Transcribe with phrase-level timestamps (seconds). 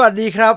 [0.00, 0.54] วัสดีครับ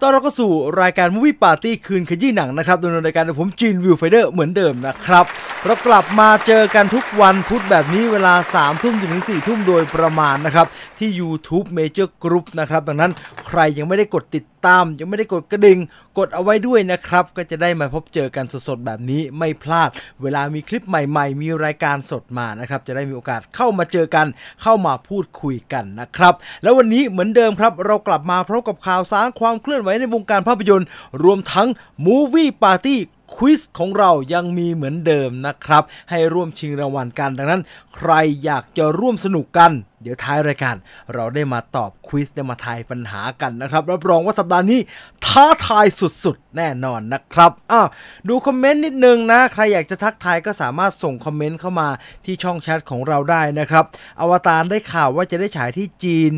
[0.00, 0.50] ตอนเราก็สู่
[0.82, 5.24] รายการ Movie Party คืนขยี้หนังนะครับดำเนินรายการโดยผมจีนวิวไฟเดอร์เหมือนเดิมนะครับ
[5.66, 10.66] เรากลับมาเจอกันทุกวันพุธแบบนี้เวลา3ทุ่มถึง4ทุ่มโดยประมาณนะครับ
[10.98, 13.12] ที่ YouTube Major Group นะครับ ดังนั้น
[13.46, 15.78] ใครยังไม่ได้กดติดตาม ยังไม่ได้กดกระดิ่ง
[16.18, 19.90] กดเอาไว้ด้วยนะครับ ก็จะได้มาพบเจอกันสดๆ แบบนี้ไม่พลาด
[20.22, 24.26] เวลามีคลิปใหม่ๆ มีรายการสดมานะครับ จะได้มีโอกาสเข้ามาเจอกัน
[24.62, 30.88] เข้ามาพูดคุยกันนะครับ แล้ววันนี้เหมือนเดิมครับ เรากลับมาพร้อมกับข่าวสารความเคลื่อนไหวในวงการภาพยนตร์
[31.22, 31.68] รวมทั้ง
[32.06, 32.96] Movie Party
[33.36, 37.62] ควิสของเรายังมีเหมือนเดิมนะครับ ให้ร่วมชิงรางวัลกันดังนั้น
[37.96, 38.12] ใคร
[38.44, 39.70] อยากจะร่วมสนุกกัน
[40.02, 40.76] เดี๋ยวท้ายรายการ
[41.14, 44.80] เราได้มาตอบควิสได้มาทายปัญหากันนะครับรับรองว่าสัปดาห์นี้
[45.26, 45.86] ท้าทาย
[46.24, 47.88] สุดๆ แน่นอนนะครับอ้าว
[48.28, 51.88] ดูคอมเมนต์นิดนึงนะ ใครอยากจะทักทายก็สามารถส่งคอมเมนต์เข้ามา
[52.24, 53.84] ที่ช่องแชทของเราได้นะครับ
[54.20, 56.34] อวตารได้ข่าวว่าจะได้ฉายที่จีน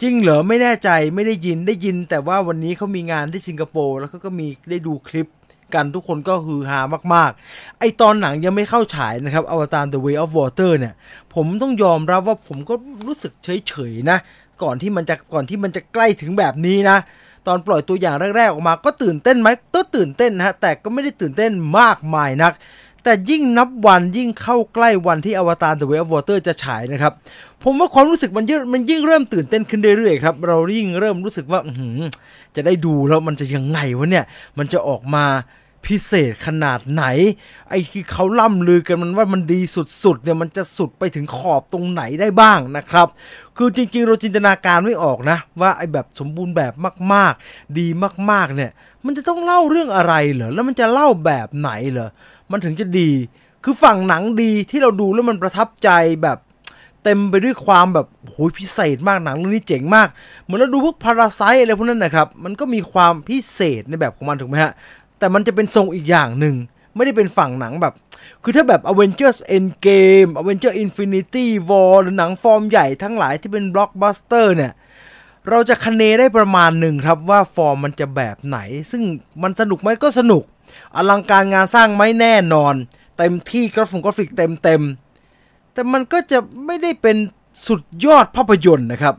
[0.00, 5.28] จริงเหรอไม่แน่ใจไม่ได้ยินได้ยิน แต่ว่าวันนี้เขามีงานที่สิงคโปร์แล้วเขาก็มีได้ดูคลิป
[5.74, 6.80] กันทุกคนก็ฮือฮา
[7.14, 10.94] มากๆ ไอตอนหนังยังไม่เข้าฉายนะครับอวตาร The Way of Water เนี่ย
[11.34, 12.74] ผมต้องยอมรับว่าผมก็
[13.06, 14.18] รู้สึกเฉยๆนะ
[14.62, 16.98] ก่อนที่มันจะก่อนที่มันจะใกล้ถึงแบบนี้นะ
[17.46, 22.52] ตอนปล่อยตัวอย่างแรกๆออกมาก็ตื่นเต้นไหมก็ตื่นเต้นนะฮะแต่ก็ไม่ได้ตื่นเต้นมากมายนัก
[23.04, 27.12] แต่ยิ่งนับวันยิ่งเข้าใกล้วันที่อวตาร The Way of Water จะฉายนะครับ
[27.62, 31.60] ผมว่าความรู้สึกมันยิ่งมันยิ่งเริ่มตื่นเต้นขึ้นเรื่อยๆครับ เรายิ่งเริ่มรู้สึกว่า
[32.56, 34.24] จะได้ดูแล้วมันจะยังไงวะเนี่ย
[34.58, 35.24] มันจะออกมา
[35.86, 37.04] พิเศษขนาดไหน
[37.68, 39.60] ไอ้ที่เขาล่ำลือกันมันว่ามันดี
[40.04, 43.08] สุดๆเนี่ยมันจะสุดไปถึงขอบตรงไหนได้บ้างนะครับ
[43.56, 46.72] คือจริงๆ เราจินตนาการไม่ออกนะ ว่าไอ้แบบสมบูรณ์แบบ
[47.12, 47.86] มากๆ ดี
[48.30, 48.70] มากๆเนี่ย
[49.04, 52.08] มันจะต้องเล่าเรื่องอะไรเหรอแล้วมันจะเล่าแบบไหนเหรอ
[52.50, 53.10] มันถึงจะดี
[53.64, 55.90] คือฝั่งหนังดีที่เราดูแล้วมันประทับใจ
[56.24, 56.38] แบบ
[57.04, 60.08] เต็มไปด้วยความแบบโหยพิเศษมากหนังเรื่องนี้เจ๋งมาก
[60.42, 64.72] เหมือนเราดูพวก Parasite อะไรพวกนั้นนะครับ มันก็มีความพิเศษในแบบของมันถูกไหมฮะ
[65.22, 66.56] แต่มันจะเป็นทรงอีกอย่างหนึ่ง
[66.94, 67.94] ไม่ได้เป็นฝั่งหนังแบบ
[68.42, 74.72] คือถ้าแบบ Avengers Endgame Avengers Infinity War หรือหนังฟอร์มใหญ่ทั้งหลายที่เป็นบล็อกบัสเตอร์เนี่ย
[75.50, 78.58] เราจะคะเนได้ประมาณหนึ่งครับว่าฟอร์มมันจะแบบไหน
[78.90, 79.02] ซึ่ง
[79.42, 80.42] มันสนุกไหมก็สนุก
[80.96, 82.74] อลังการงานสร้างไหมแน่นอน
[83.18, 84.82] เต็มที่กราฟิกกราฟิกเต็มเต็ม
[85.72, 87.16] แต่มันก็จะไม่ได้เป็น
[87.66, 89.14] สุดยอดภาพยนตร์นะครับ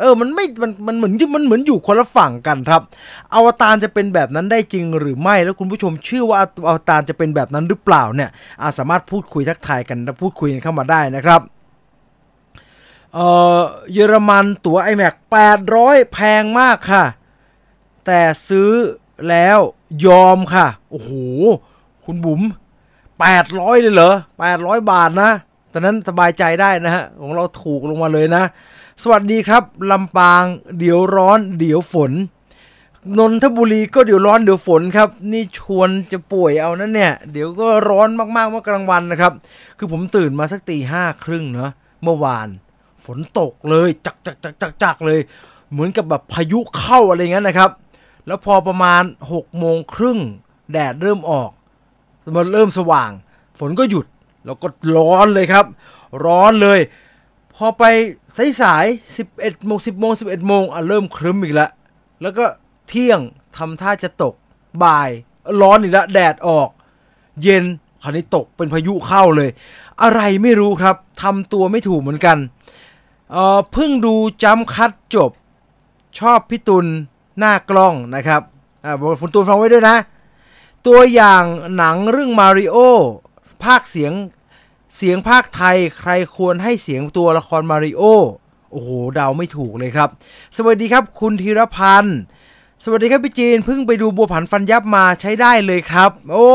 [0.00, 2.82] เออมันไม่มันมันเหมือนมันเหมือนอยู่คนละฝั่งกันครับ
[3.34, 6.38] อวตารจะเป็นแบบนั้นได้จริงหรือไม่แล้วคุณผู้ชมเชื่อว่า
[6.68, 8.30] อวตารจะเป็นแบบนั้นหรือเปล่าเนี่ย
[8.62, 11.40] อาสามารถพูดคุยทักทายกันและพูดคุยกันเข้ามาได้นะครับ
[13.14, 13.18] เอ
[13.58, 13.60] อ
[13.92, 15.14] เยอรมันตั๋ว iMac
[15.62, 17.04] 800 แพงมากค่ะ
[18.06, 18.70] แต่ซื้อ
[19.28, 19.58] แล้ว
[20.06, 21.10] ยอมค่ะ โอ้โห
[22.04, 22.40] คุณบุ๋ม
[23.12, 24.14] 800 เลยเหรอ
[24.52, 25.30] 800 บาทนะ
[25.72, 28.44] ตอนนั้นสบายใจได้นะฮะ ของเราถูกลงมาเลยนะ
[29.04, 30.44] สวัสดีครับลำปาง
[30.78, 32.12] เดี๋ยวร้อนเดี๋ยวฝน
[33.18, 39.32] นนทบุรีก็เดี๋ยวร้อนเดี๋ยวฝนครับ นี่ชวนจะป่วยเอานั่นเนี่ย เดี๋ยวก็ร้อนมากๆเมื่อกลางวันนะครับ
[39.78, 41.70] คือผมตื่นมาสักตีห้าครึ่งเนาะ
[42.02, 42.48] เมื่อวาน
[43.04, 45.20] ฝนตกเลยจักจักจักจักจักเลย
[45.72, 47.70] เหมือนกับแบบพายุเข้าอะไรเงี้ยนะครับ
[48.26, 49.02] แล้วพอประมาณ
[49.32, 50.18] 6กโมงครึ่ง
[50.72, 51.50] แดดเริ่มออก
[52.36, 53.10] มันเริ่มสว่าง
[53.58, 54.06] ฝนก็หยุด
[54.44, 55.66] แล้วก็ร้อนเลยครับ
[56.24, 56.80] ร้อนเลย
[57.62, 57.84] พอไป
[58.36, 61.70] สายสายสิบเอ็ดโมงสิบโมงสิบเอ็ดโมงอะเริ่มครึ้มอีกแล้ว
[62.22, 62.44] แล้วก็
[62.88, 63.20] เที่ยง
[63.56, 64.34] ทำท่าจะตก
[64.84, 65.10] บ่าย
[65.60, 66.68] ร้อนอีกแล้วแดดออก
[67.42, 67.64] เย็น
[68.02, 69.50] คราวนี้ตกเป็นพายุเข้าเลย
[70.02, 72.38] อะไรไม่รู้ครับทำตัวไม่ถูกเหมือนกัน
[73.30, 75.30] เอ่อเพิ่งดูจัมคัดจบ
[76.18, 76.86] ชอบพี่ตุล
[77.38, 78.42] หน้ากล้องนะครับ
[78.84, 79.96] อ่าบอกคุณตูนฟังไว้ด้วยนะ
[80.86, 81.44] ตัวอย่าง
[81.76, 82.76] หนังเรื่องมาริโอ
[83.64, 84.12] ภาคเสียง
[84.96, 88.02] เสียงภาคไทยใครควรให้เสียงตัวละครมาริโอ
[88.72, 90.08] โอ้โหเดาไม่ถูกเลยครับ
[90.56, 92.18] สวัสดีครับคุณธีรพันธ์
[92.84, 96.48] สวัสดีครับพี่จีนเพิ่งไปดูบัวผันฟันยับมาใช้ได้เลยครับ โอ้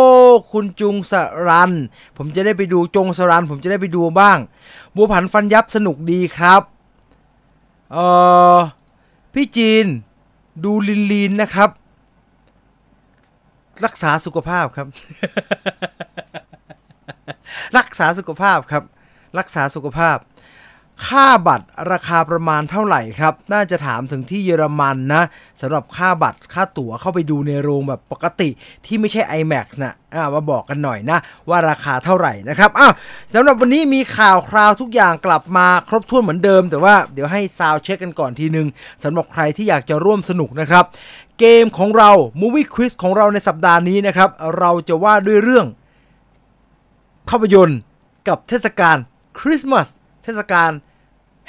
[0.51, 1.13] คุณจุงส
[1.47, 1.71] รัน
[2.17, 4.37] ผมจะได้ไปดูจงสรัน ผมจะได้ไปดูบ้าง
[4.95, 6.61] บัวผันฟันยับสนุกดีครับ
[7.91, 7.97] เอ
[8.55, 8.57] อ
[9.33, 9.85] พี่จีน
[10.63, 11.69] ดูลินลีนนะครับ
[13.85, 14.87] รักษาสุขภาพครับ
[17.77, 18.83] รักษาสุขภาพครับ
[19.39, 20.17] รักษาสุขภาพ
[21.07, 25.23] ค่าบัตรราคาประมาณเท่าไหร่ครับ น่าจะถามถึงที่เยอรมันนะ
[25.61, 28.49] สำหรับค่าบัตรค่าตั๋วเข้าไปดูในโรงแบบปกติ
[28.85, 31.17] ที่ไม่ใช่ IMAX นะอ่ามาบอกกันหน่อยนะ
[31.49, 32.93] ว่าราคาเท่าไหร่นะครับอ้าว
[33.33, 38.67] สำหรับวันนี้มีข่าวคราวทุกอย่างกลับมาครบถ้วนเหมือนเดิม แต่ว่าเดี๋ยวให้ซาวเช็คกันก่อนทีนึง
[39.03, 40.85] สำหรับใครที่อยากจะร่วมสนุกนะครับ
[41.39, 42.09] เกมของเรา
[42.41, 45.67] Movie Quiz ของเราในสัปดาห์นี้นะครับ เราจะว่าด้วยเรื่อง
[47.29, 47.79] ภาพยนตร์
[48.27, 48.97] กับเทศกาล
[49.39, 49.87] คริสต์มาส
[50.23, 50.71] เทศกาล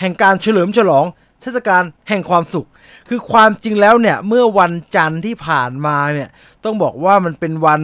[0.01, 1.05] แห่งการเฉลิมฉลอง
[1.43, 2.69] เทศกาลแห่งความสุข
[3.09, 6.29] คือความจริงแล้วเนี่ยเมื่อวันจันทร์ที่ผ่านมาเนี่ย
[6.65, 7.83] ต้องบอกว่ามันเป็นวัน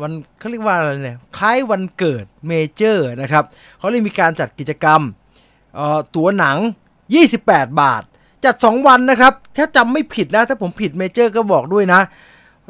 [0.00, 3.44] วันเขาเรียกว่าอะไรเนี่ยคล้ายวันเกิดเมเจอร์นะครับ
[3.78, 5.00] เขาเลยมีการจัดกิจกรรม
[6.14, 6.58] ตั๋วหนัง
[7.18, 8.02] 28 บาท
[8.44, 12.00] จัด 2 วันนะครับ ถ้าจำไม่ผิดนะ ถ้าผมผิดเมเจอร์ก็บอกด้วยนะ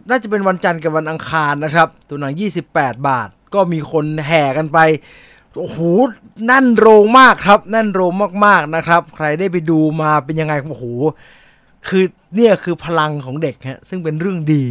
[0.08, 2.32] น่าจะเป็นวันจันทร์กับวันอังคารนะครับ ตัวหนัง
[2.70, 4.78] 28 บาท ก็มีคนแห่กันไป
[5.56, 5.78] โอ้โห
[6.46, 8.12] แน่นโรงมากครับแน่นโรง
[8.46, 10.86] มากๆนะครับ ใครได้ไปดูมาเป็นยังไงโอ้โห
[11.88, 12.04] คือ
[12.34, 14.64] เนี่ยคือพลังของเด็กฮะซึ่งเป็นเรื่องดี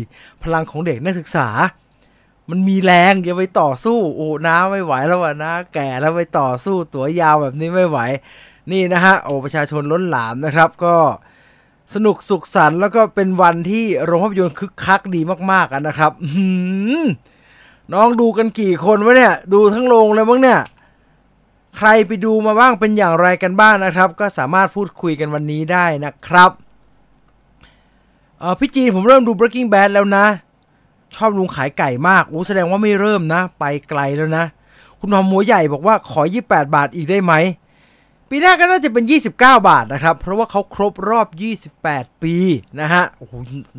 [0.44, 1.48] พลังของเด็กนักศึกษา
[2.50, 8.00] มันมีแรงอย่าไปต่อสู้โอ้น้าไม่ไหวแล้ววะนะแก่แล้วไปต่อสู้ตัวยาวแบบนี้ไม่ไหว
[8.72, 10.96] นี่นะฮะโอ้ประชาชนล้นหลามนะครับ ก็
[11.94, 15.22] สนุกสุขสันต์แล้วก็เป็นวันที่โรงภาพยนตร์คึกคักดี
[15.52, 16.12] มากๆนะครับ
[17.94, 20.60] น้องดูกันกี่คนวะเนี่ย ดูทั้งโรงเลยมั้งเนี่ย
[21.78, 26.52] ใครไปดูมาบ้างเป็นอย่างไรกันบ้างนะครับ ก็สามารถพูดคุยกันวันนี้ได้นะครับ
[28.40, 30.26] เออพี่จีนผมเริ่มดู Breaking Bad แล้วนะ
[31.16, 34.46] ชอบลุงขายไก่มากอู้แสดงว่าไม่เริ่มนะ ไปไกลแล้วนะ
[35.00, 37.34] คุณหอมหัวใหญ่บอกว่าขอ 28 บาทอีกได้ไหม
[38.30, 41.28] ปีหน้าก็น่าจะเป็น 29 บาทนะครับ เพราะว่าเขาครบรอบ
[41.76, 42.36] 28 ปี
[42.80, 43.34] นะฮะ โอ้โห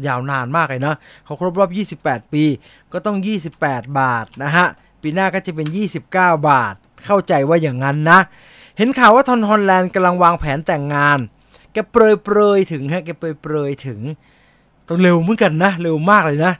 [0.06, 0.94] ยาวนานมากเลยนะ
[1.25, 2.44] เขาครบรอบ 28 ปี
[2.93, 3.17] ก็ต้อง
[3.58, 4.67] 28 บาทนะฮะ
[5.02, 5.69] ปีหน้าก็จะเป็น
[6.06, 6.06] 29
[6.49, 6.75] บาท
[7.06, 8.19] เข้าใจว่าอย่างนั้นนะ
[8.79, 11.19] เห็นข่าวว่าทอนฮอลแลนด์กำลังวางแผนแต่งงาน
[11.73, 14.00] แกเปรยเปรยถึงฮะ แกเปรยเปรยถึง
[14.88, 16.53] ต้องเร็วเหมือนกันนะ เร็วมากเลยนะ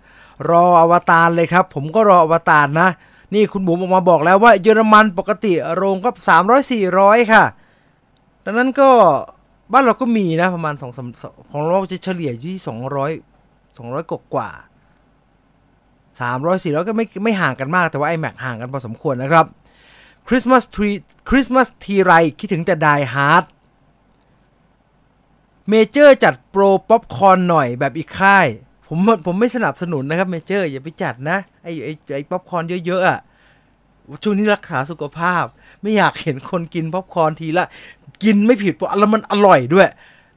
[0.51, 2.89] รออวตารเลยครับ ผมก็รออวตารนะ
[3.35, 6.11] นี่คุณบุ๋มออกมาบอกแล้วว่าเยอรมันปกติโรงก็
[6.41, 7.45] 300 400 ค่ะ
[8.45, 8.91] ดังนั้นก็
[9.73, 12.59] บ้านเราก็มีนะประมาณ2 3ของเราจะเฉลี่ยอยู่ที่
[13.17, 14.51] 200 200กว่ากว่า
[16.21, 19.47] 300 400ก็ไม่ไม่ห่างกันมากแต่ว่า IMAX ห่างกันพอสมควรนะครับ
[20.29, 20.91] คริสต์มาสที
[21.29, 23.45] คริสต์มาสทีไรคิดถึงแต่ Die Hard
[25.69, 28.47] เมเจอร์จัดโปรป๊อปคอร์นหน่อยแบบอีกค่าย
[28.89, 33.19] ผมผมไม่สนับสนุนนะครับเมเจอร์อย่าไปจัดนะ ไอ้ไอ้ไอ้ป๊อปคอร์นเยอะๆอะ
[34.23, 35.45] ช่วงนี้รักษาสุขภาพ
[35.83, 37.67] ไม่อยากเห็นคนกินป๊อปคอร์นทีละ
[38.23, 39.89] กินไม่ผิดเพราะแล้วมันอร่อยด้วย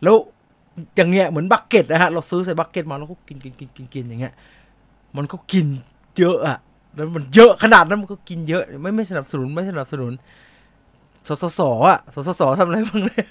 [0.04, 0.16] แล้ว
[0.96, 4.34] อย่างเงี้ยเหมือน bucket นะฮะเราซื้อใส่ bucket มาแล้วก็กินกินกินกินกินอย่างเงี้ย
[5.18, 5.66] มันก็กิน
[6.20, 6.58] เยอะอะ
[6.96, 10.12] แล้วมันเยอะขนาดนั้นมันก็กินเยอะ ไม่ไม่สนับสนุนไม่สนับสนุน
[11.28, 13.24] สสสอะสสสทำอะไรบ้างเลย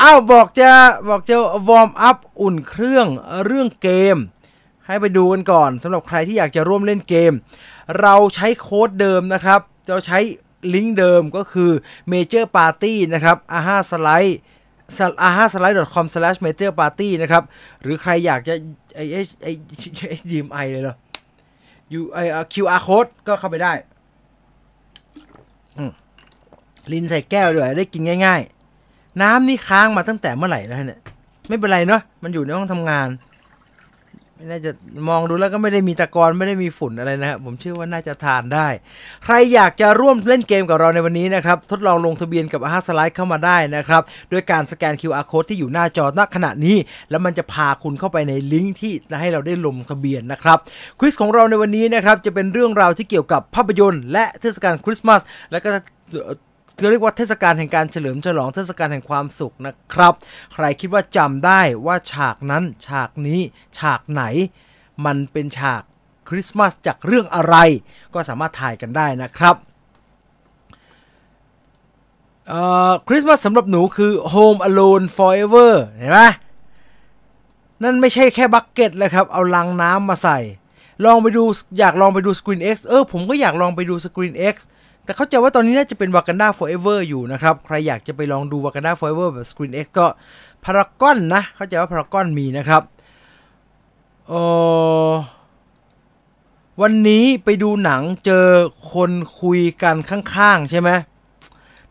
[0.00, 0.70] อ้าวบอกจะ
[1.08, 1.36] บอกจะ
[1.68, 3.06] warm up อุ่นเครื่อง
[3.46, 4.16] เรื่องเกม
[4.86, 7.32] ให้ไปดูกันก่อนสำหรับใครที่อยากจะร่วมเล่นเกม
[8.00, 10.18] เราใช้โค้ดเดิมนะครับ เราใช้
[10.74, 11.70] ลิงก์เดิมก็คือ
[12.12, 14.32] Major Party นะครับ AhaSlides
[15.26, 17.42] AhaSlides com slash major party นะครับ
[17.82, 18.54] หรือใครอยากจะ
[18.96, 19.48] ไอไอไอ
[20.10, 20.96] ไอ DMI เลยเหรอ
[21.98, 22.18] U ไอ
[22.52, 23.72] QR code ก็เข้าไปได้
[26.92, 28.40] ลินใส่แก้วด้วยได้กินง่าย
[28.80, 31.00] ๆ น้ำนี่ค้างมาตั้งแต่เมื่อไหร่แล้วเนี่ย
[31.48, 33.08] ไม่เป็นไรเนาะมันอยู่ในห้องทำงาน
[34.42, 34.72] ไม่น่าจะ
[35.08, 38.68] มองดูแล้วก็ไม่ได้มีตะกอนไม่ได้มีฝุ่นอะไรนะครับผมเชื่อว่าน่าจะทานได้
[39.24, 46.76] ใครอยากจะร่วมเล่นเกมกับเราในวันนี้นะครับทดลองลงทะเบียนกับอาหาสไลด์เข้ามาได้นะครับด้วยการสแกน QR code ที่อยู่หน้าจอณขณะนี้
[47.10, 50.58] แล้วมันจะพาคุณเข้าไปในลิงก์ที่จะให้เราได้ลงทะเบียนนะครับ
[50.98, 55.20] ควิสของเราในวันนี้นะครับจะเป็นเรื่องราวที่เกี่ยวกับภาพยนตร์ และเทศกาลคริสต์มาส
[55.52, 55.68] และก็
[56.90, 60.14] เรียกว่าเทศกาลแห่งการเฉลิมฉลองเทศกาลแห่งความสุขนะครับ
[60.54, 63.40] ใครคิดว่าจำได้ว่าฉากนั้นฉากนี้
[63.78, 64.22] ฉากไหน
[65.04, 65.82] มันเป็นฉาก
[66.28, 67.56] คริสต์มาสจากเรื่องอะไร
[68.14, 69.56] ก็สามารถถ่ายกันได้นะครับ
[73.08, 76.20] คริสต์มาสสำหรับหนูคือ Home Alone Forever เห็นไหม
[77.82, 80.38] นั่นไม่ใช่แค่บักเก็ตเลยครับ เอาลังน้ำมาใส่
[81.04, 81.44] ลองไปดู
[81.78, 84.56] อยากลองไปดู Screen X เออผมก็อยากลองไปดู Screen X
[85.04, 90.06] แต่เข้าใจว่าตอนนี้น่าจะเป็น Wakanda Forever อยู่นะครับ ใครอยากจะไปลองดู Wakanda Forever แบบ Screen X ก็
[90.64, 92.82] พารากอนนะ เข้าใจว่าพารากอนมีนะครับ
[94.30, 94.32] อ
[95.10, 95.12] อ
[96.82, 98.46] วันนี้ไปดูหนังเจอ
[98.92, 100.90] คนคุยกันข้างๆ ใช่ไหม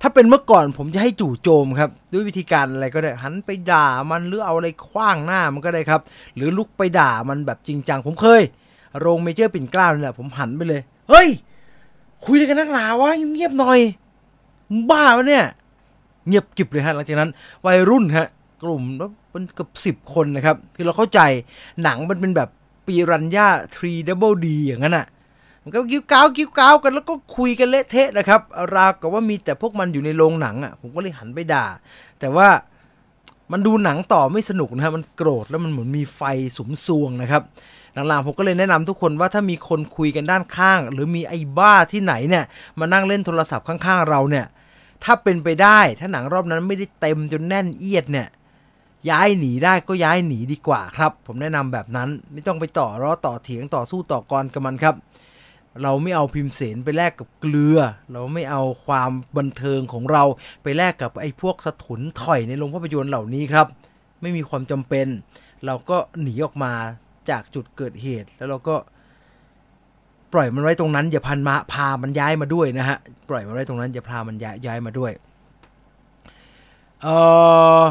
[0.01, 6.01] ถ้าเป็นเมื่อก่อนผมจะให้จู่โจมครับ ด้วยวิธีการอะไรก็ได้ หันไปด่ามันหรือเอาอะไรคว้างหน้ามันก็ได้ครับ
[6.36, 8.41] หรือลุกไปด่ามันแบบจริงจังผมเคย
[9.00, 11.27] โรงเมเจอร์ปิ่นเกล้านี่แหละผมหันไปเลย เฮ้ย
[12.25, 13.80] คุยกันนักหนาวะเงียบหน่อย
[14.90, 15.46] บ้าปะเนี่ย
[16.28, 17.30] เงียบกิบเลยฮะหลังจากนั้น
[17.66, 18.28] วัยรุ่นฮะ
[18.63, 21.20] กลุ่มแล้วมันเกือบสิบคนนะครับคือเราเข้าใจ
[21.84, 22.50] หนังมันเป็นแบบ
[22.88, 23.48] ปีรัญญา
[23.78, 25.08] 3 double D อย่างนั้นอะ
[25.63, 28.42] มันก็กิ้วก้าวกิ้วก้าวกันแล้วก็คุยกันเละเทะนะครับ
[28.75, 31.66] ราวกับว่ามีแต่พวกมันอยู่ในโรงหนังอะ ผมก็เลยหันไปด่า
[32.20, 32.48] แต่ว่า
[33.51, 36.22] มันดูหนังต่อไม่สนุกนะฮะมันโกรธแล้วมันเหมือนมีไฟ
[36.58, 37.44] สุมซวงนะครับ
[37.93, 42.45] หลังๆผมก็เลยแนะนำทุกคนว่าถ้ามีคนคุยกันด้านข้าง หรือมีไอ้บ้าที่ไหนเนี่ย
[42.79, 44.45] มานั่งเล่นโทรศัพท์ข้างๆเราเนี่ย
[45.03, 48.27] ถ้าเป็นไปได้ถ้าหนังรอบนั้นไม่ได้เต็มจนแน่นเอียดเนี่ย
[49.10, 54.95] ย้ายหนีได้ก็ย้ายหนีดีกว่าครับ ผมแนะนำแบบนั้นไม่ต้องไปต่อรอต่อเถียงต่อสู้ต่อกรกับมันครับ
[55.83, 57.77] เราไม่เอาพิมพ์เสนไปแลกกับเกลือ
[58.12, 60.24] เราไม่เอาความบันเทิงของเรา
[60.63, 63.67] ไปแลกกับไอ้พวกสถุนถอยในโรงภาพยนตร์เหล่านี้ครับ
[64.21, 65.07] ไม่มีความจำเป็น
[65.65, 66.74] เราก็หนีออกมา
[67.30, 68.75] จากจุดเกิดเหตุ แล้วเราก็
[70.34, 72.98] ปล่อยมันไว้ตรงนั้น อย่าพันมาพามันย้ายมาด้วยนะฮะ
[73.30, 75.12] ปล่อยมันไว้ตรงนั้นอย่าพามันย้ายย้ายมาด้วย
[77.01, 77.16] เอ่
[77.82, 77.84] อ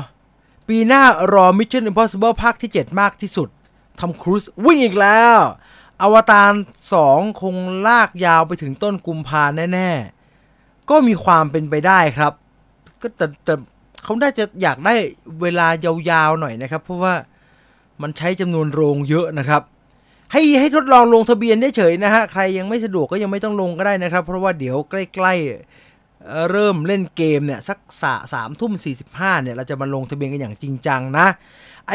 [0.68, 3.48] ปีหน้ารอ Mission Impossible ภาคที่ 7 มากที่สุด
[4.00, 5.38] ทอมครูซวิ่งอีกแล้ว
[6.02, 6.52] อวตาร
[6.96, 7.56] 2 คง
[7.86, 9.90] ลากยาวไปถึงต้นกุมภาแน่
[10.40, 12.32] ๆ ก็มีความเป็นไปได้ครับ
[13.00, 13.54] ก็แต่แต่
[14.02, 14.94] เขาน่าจะอยากได้
[15.42, 17.14] เวลายาว ๆ หน่อยนะครับ เพราะว่า
[18.02, 19.62] มันใช้จำนวนโรงเยอะนะครับ
[20.32, 31.26] ให้ให้ทดลองลงทะเบียนได้เฉยนะฮะใครยังไม่สะดวกก็ยังไม่ต้องลงก็ได้นะครับ เพราะว่าเดี๋ยวใกล้ๆเริ่มเล่นเกมเนี่ยสักสาสามทุ่มสี่สิบห้าเนี่ยเราจะมาลงทะเบียนกันอย่างจริงจังนะ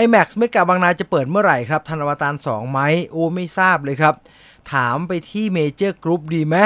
[0.03, 2.79] iMax ไม่กาบางนาจะเปิดเมื่อไหร่ครับทันอวตาร2ไหม
[3.11, 4.15] โอ้ไม่ทราบเลยครับ
[4.73, 6.57] ถามไปที่เมเจอร์กรุ๊ปดีไหม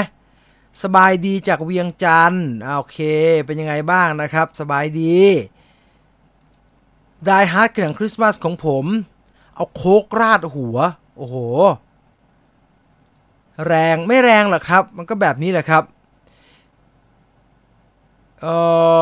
[0.83, 2.99] สบายดีจากเวียงจันทร์โอเค
[3.45, 5.17] เป็นยังไงบ้างนะครับ สบายดี
[7.25, 8.85] Die Hard หนังคริสต์มาสของผม
[9.59, 10.77] เอาโค้กราดหัว
[11.17, 11.35] โอ้โห
[13.67, 15.83] แรงไม่แรงหรอกครับ มันก็แบบนี้แหละครับ
[18.41, 18.55] เอ่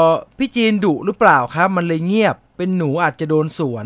[0.07, 3.85] อพี่จีนดุหรือเปล่าครับ มันเลยเงียบ เป็นหนูอาจจะโดนสวน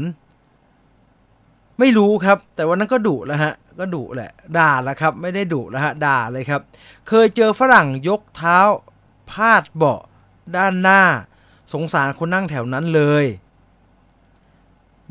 [1.80, 6.62] ไม่รู้ครับ แต่วันนั้นก็ดุแล้วฮะ ก็ดุแหละ ด่าแล้วครับ ไม่ได้ดุแล้วฮะ ด่าเลยครับ
[7.08, 8.60] เคยเจอฝรั่งยกเท้า
[9.32, 10.02] พาดเบาะ
[10.56, 11.02] ด้านหน้า
[11.74, 13.26] สงสารคนนั่งแถวนั้นเลย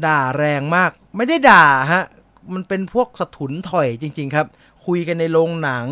[0.07, 2.05] ด่าแรงมาก ไม่ได้ด่าฮะ
[2.55, 4.47] มันเป็นพวกสะถุนถอยจริง ๆ ครับ
[4.87, 5.87] คุยกันในโรงหนัง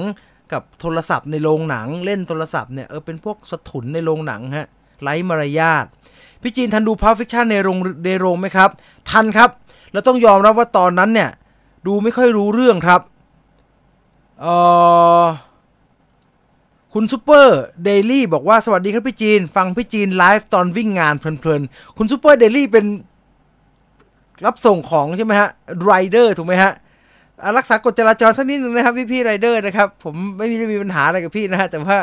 [0.53, 4.67] กับโทรศัพท์ในโรงหนังเล่นโทรศัพท์เนี่ยเออเป็นพวกสถุลในโรงหนังฮะ
[5.03, 5.85] ไร้มารยาท
[6.43, 8.71] พี่จีนทันดู Pulp Fiction ในโรงในโรงไหมครับ
[9.11, 9.51] ทันครับ
[9.93, 11.31] แล้วต้องยอมรับว่าตอนนั้นเนี่ย
[11.87, 13.01] ดูไม่ค่อยรู้เรื่องครับ
[14.41, 14.47] เอ
[15.23, 15.25] อ
[16.95, 22.85] คุณซูเปอร์เดลี่บอกว่าสวัสดีครับพี่จีน ฟังพี่จีนไลฟ์ตอนวิ่งงานเพลินๆ คุณซูเปอร์เดลี่เป็น
[24.47, 25.49] รับส่งของใช่ไหมฮะ
[25.85, 26.73] ไรเดอร์ถูกไหมฮะ
[27.59, 31.99] รักษากฎจราจรสักนิดนึงนะครับพี่พี่ไรเดอร์นะครับผมไม่มีจะมีปัญหาอะไรกับพี่นะฮะแต่ว่า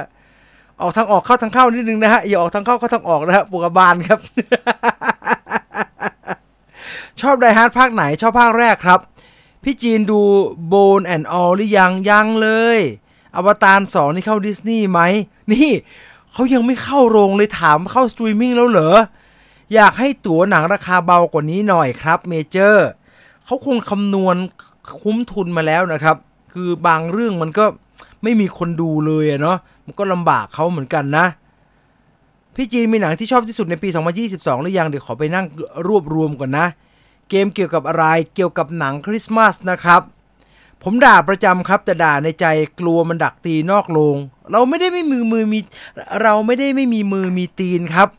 [0.82, 4.20] ออกทางออกเข้าทางเข้านิดนึงนะฮะอย่าออกทางเข้าเข้าทางออกนะฮะปวดกบาลครับ
[7.22, 9.00] ชอบ Die Hard ภาคไหนชอบภาคแรกครับ
[9.64, 10.22] พี่จีนดู
[10.68, 12.80] Bones and All หรือยังยังเลย
[13.36, 15.00] อวตารสองนี่เข้าดิสนีย์ไหม
[15.52, 15.70] นี่
[16.34, 18.96] เขายังไม่เข้าโรงเลยถามเข้าสตรีมมิ่งแล้วเหรอ
[19.74, 22.88] อยากให้ตั๋วหนังราคาเบากว่านี้หน่อยครับเมเจอร์
[23.46, 24.36] เขาคงคำนวณ
[25.02, 26.16] คุ้มทุนมาแล้วนะครับ
[26.54, 27.66] คือบางเรื่องมันก็
[28.24, 31.26] ไม่มีคนดูเลยเนาะมันก็ลำบากเขาเหมือนกันนะ
[32.56, 33.90] พี่จีนมีหนังที่ชอบที่สุดในปี
[34.26, 35.46] 2022 หรือยังเดี๋ยวขอไปนั่ง
[35.88, 36.68] รวบรวมก่อนนะ
[37.30, 38.06] เกมเกี่ยวกับอะไร
[38.36, 40.02] เกี่ยวกับหนังคริสต์มาสนะครับ
[40.84, 42.46] ผมด่าประจำครับแต่ด่าในใจ
[42.80, 44.18] กลัวมันดักตีนอกโรง
[44.52, 45.60] เราไม่ได้ไม่มือมือมี
[46.22, 48.10] เราไม่ได้ไม่มีมือมีตีนครับ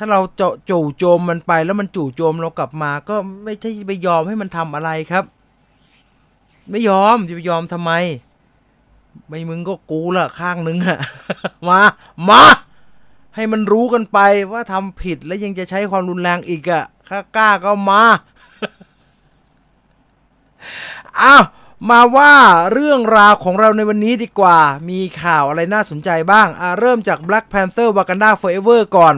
[0.00, 5.24] ถ้าเราเจาะจู่โจมมันไปแล้วมันจู่โจมเรากลับมาก็ไม่ใช่ไปยอมให้มันทำอะไรครับ
[6.70, 7.92] ไม่ยอมจะไปยอมทำไม
[9.28, 10.98] ไม่มึงก็กูละข้างนึงอะ
[11.68, 11.80] มา
[12.28, 12.42] มา
[13.34, 14.18] ให้มันรู้กันไป
[14.52, 18.02] ว่าทำผิดแล้วยังจะใช้ความรุนแรงอีกอะข้ากล้าก็มา
[21.20, 21.44] อ้าว
[21.90, 22.32] มาว่า
[22.72, 24.58] เรื่องราวของเราในวันนี้ดีกว่า
[24.90, 29.14] มีข่าวอะไรน่าสนใจบ้างอ่าเริ่มจาก Black Panther Wakanda Forever ก่อน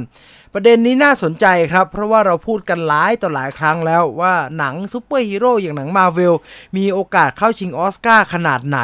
[0.54, 6.34] ประเด็นนี้น่าสนใจครับ เพราะว่าเราพูดกันหลายต่อหลายครั้งแล้วว่าหนังซูเปอร์ฮีโร่อย่างหนังมาเวล
[6.76, 8.80] มีโอกาสเข้าชิงออสการ์ขนาดไหน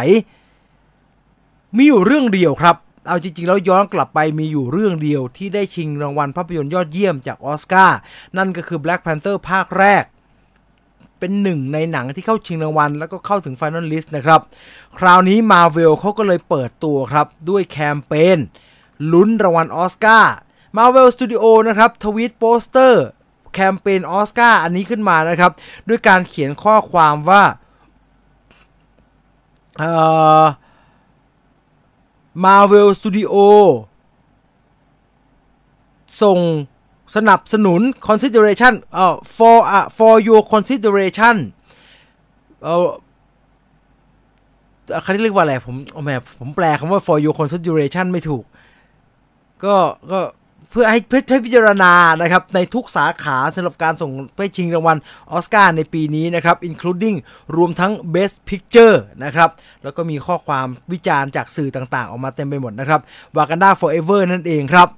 [1.76, 2.76] มีอยู่เรื่องเดียวครับ
[3.08, 7.98] เอาจริงๆ แล้วย้อนกลับไปมีอยู่เรื่องเดียวที่ได้ชิงรางวัลภาพยนตร์ยอดเยี่ยมจากออสการ์
[8.36, 10.04] นั่นก็คือ Black Panther ภาคแรก
[11.18, 14.40] เป็นหนึ่งในหนังที่เข้าชิงรางวัล แล้วก็เข้าถึง Final List นะครับ
[14.98, 18.38] คราวนี้ Marvel เขาก็เลยเปิดตัวครับด้วยแคมเปญ
[19.12, 20.32] ลุ้นรางวัลออสการ์
[20.76, 23.04] Marvel Studio นะครับทวีตโปสเตอร์
[23.52, 25.52] แคมเปญออสการ์อันนี้ขึ้นมานะครับ
[25.88, 27.42] ด้วยการเขียนข้อความว่า
[29.78, 29.90] เอ่
[30.42, 30.44] อ
[32.44, 33.34] Marvel Studio
[36.22, 36.38] ส่ง
[37.16, 41.36] สนับสนุน consideration เอ่อ for อะ for your consideration
[42.62, 42.86] เอ่อ
[45.02, 48.44] เขาเรียกว่าอะไรผมโอ้แม่ผมแปลคำว่า for your consideration ไม่ถูก
[49.64, 49.76] ก็
[50.12, 50.20] ก็
[50.78, 51.92] พื่อให้เพื่อให้พิจารณา
[52.22, 54.96] นะครับในทุกสาขาสำหรับการส่งไปชิงรางวัล
[55.32, 57.16] ออสการ์ในปีนี้นะครับ including
[57.56, 59.50] รวมทั้ง Best Picture นะครับ
[59.82, 63.00] แล้วก็มีข้อความวิจารณ์จากสื่อต่างๆ ออกมาเต็มไปหมดนะครับ
[63.36, 64.88] Wakanda Forever นั่นเองครับ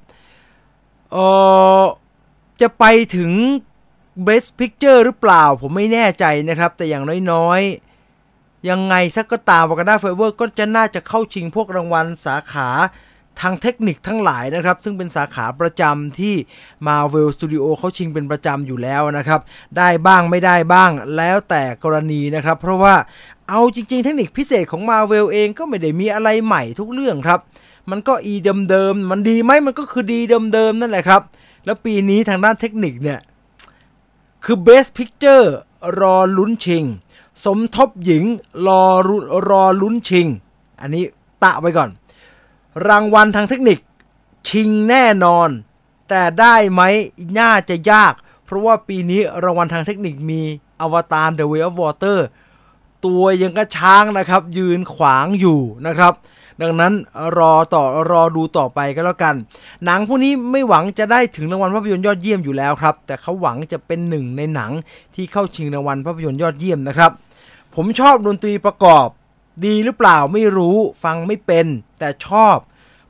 [1.12, 1.16] เอ
[1.80, 1.82] อ
[2.60, 2.84] จะไป
[3.16, 3.32] ถึง
[4.26, 12.68] Best Picture หรือเปล่า ผมไม่แน่ใจนะครับ แต่อย่างน้อยๆ ยังไงสักก็ตาม Wakanda Forever ก็จะน่าจะเข้าชิงพวกรางวัลสาขา
[13.40, 16.34] ทางเทคนิคทั้งหลายนะครับ ซึ่งเป็นสาขาประจำที่
[16.86, 19.40] Marvel Studio เขาชิงเป็นประจำอยู่แล้วนะครับ
[19.78, 22.94] ได้บ้างไม่ได้บ้างแล้วแต่กรณีนะครับ เพราะว่า
[23.48, 27.40] เอาจริง ๆ เทคนิคพิเศษของ Marvel เองก็ไม่ได้มีอะไรใหม่ทุกเรื่องครับ
[27.90, 28.34] มันก็อี
[28.70, 30.20] เดิมๆมันดีไหมมันก็คือดี
[30.54, 31.22] เดิมๆนั่นแหละครับ
[31.64, 33.20] แล้วปีนี้ทางด้านเทคนิคเนี่ย
[34.44, 35.46] คือ Best Picture
[36.00, 36.84] รอลุ้นชิง
[37.44, 38.24] สมทบหญิง
[38.66, 38.82] รอ
[39.48, 40.26] รอลุ้นชิง
[40.80, 41.04] อันนี้
[41.44, 41.90] ตะไว้ก่อน
[42.86, 43.78] รางวัลทางเทคนิค
[44.48, 45.48] ชิงแน่นอน
[46.08, 46.82] แต่ได้ไหม
[47.38, 48.12] น่าจะยาก
[48.44, 50.42] เพราะว่าปีนี้รางวัลทางเทคนิคมี
[50.80, 52.18] อวตาร The Way of Water
[53.04, 56.12] ตัวยังกระช้างนะครับ ยืนขวางอยู่นะครับ
[56.62, 56.92] ดังนั้น
[57.38, 59.34] รอต่อรอดูต่อไปก็แล้วกัน
[59.84, 64.72] หนังพวกนี้ไม่หวังจะได้ถึงรางวัลภาพยนตร์ยอดเยี่ยมอยู่แล้วครับ แต่เขาหวังจะเป็นหนึ่งในหนัง
[65.14, 67.10] ที่เข้าชิงรางวัลภาพยนตร์ยอดเยี่ยมนะครับ
[67.74, 69.08] ผมชอบดนตรีประกอบ
[69.66, 71.66] ดีหรือเปล่าไม่รู้ฟังไม่เป็น
[71.98, 72.58] แต่ชอบ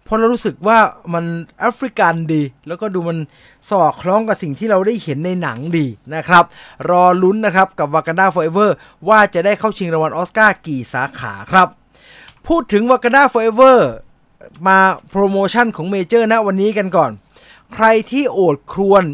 [0.05, 0.79] เพราะเรารู้สึกว่า
[1.15, 1.25] มัน
[1.59, 3.19] แอฟริกันดี แล้วก็ดูมัน
[3.71, 6.45] สอดคล้องกับสิ่งที่เราได้เห็นในหนังดีนะครับ
[6.91, 8.71] รอลุ้นนะครับกับ Wakanda Forever
[9.09, 11.69] ว่าจะได้เข้าชิงรางวัลอสการ์กี่สาขาครับ
[12.47, 13.79] พูดถึง Wakanda Forever
[14.67, 14.79] มา
[15.11, 17.11] โปรโมชั่นของเมเจอร์นะวันนี้กันก่อน
[17.75, 19.05] ใครที่โอดครวญ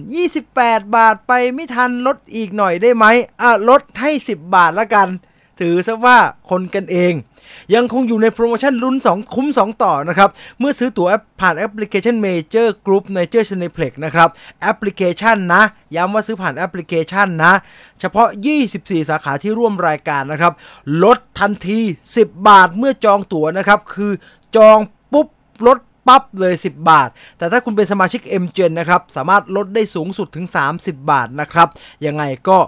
[0.40, 3.04] 28 บาทไปไม่ทันลดอีกหน่อยได้ไหม
[3.42, 5.08] อะลดให้ 10 บาทละกัน
[5.60, 6.18] ถือซะว่า
[6.50, 7.14] คนกันเอง
[7.74, 11.08] ยังคงอยู่ในโปรโมชั่นลุ้น 2 คุ้ม 2 ต่อนะครับ เมื่อซื้อตั๋ว
[11.40, 14.28] ผ่านแอปพลิเคชัน Major Group Major Cineplex นะครับ
[14.60, 15.62] แอปพลิเคชันนะ
[15.96, 17.52] ย้ำว่าซื้อผ่านแอปพลิเคชันนะ
[18.00, 18.28] เฉพาะ
[18.68, 20.52] 24 สาขาที่ร่วมรายการนะครับ
[21.04, 21.80] ลดทันที
[22.14, 24.12] 10 บาทเมื่อจองตั๋วนะครับ คือ
[24.56, 24.78] จอง
[25.12, 25.28] ปุ๊บ
[25.66, 30.46] ลด ปั๊บเลย 10 บาท แต่ถ้าคุณเป็นสมาชิก m g e n นะครับ สามารถลดได้สูงสุดถึง
[30.78, 31.68] 30 บาทนะครับ
[32.06, 32.58] ยังไงก็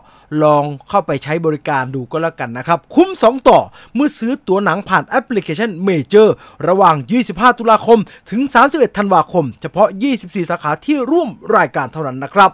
[0.42, 3.58] ลองเข้าไปใช้บริการดูก็แล้วกันนะครับ คุ้ม 2 ต่อ
[3.94, 6.28] เมื่อซื้อตั๋วหนังผ่านแอปพลิเคชัน Major
[6.68, 6.96] ระหว่าง
[7.28, 7.98] 25 ตุลาคม
[8.30, 12.50] ถึง 31 ธันวาคม เฉพาะ 24 สาขาที่ร่วมรายการเท่านั้นนะครับ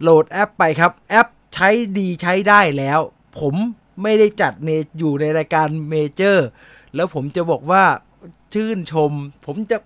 [0.00, 3.00] โหลดแอปไปครับ แอปใช้ดีใช้ได้แล้ว
[3.38, 3.54] ผม
[4.02, 6.46] ไม่ได้จัดเมอยู่ในรายการเมเจอร์
[6.94, 7.84] แล้วผมจะบอกว่า
[8.54, 9.12] ชื่นชม
[9.46, 9.76] ผมจะ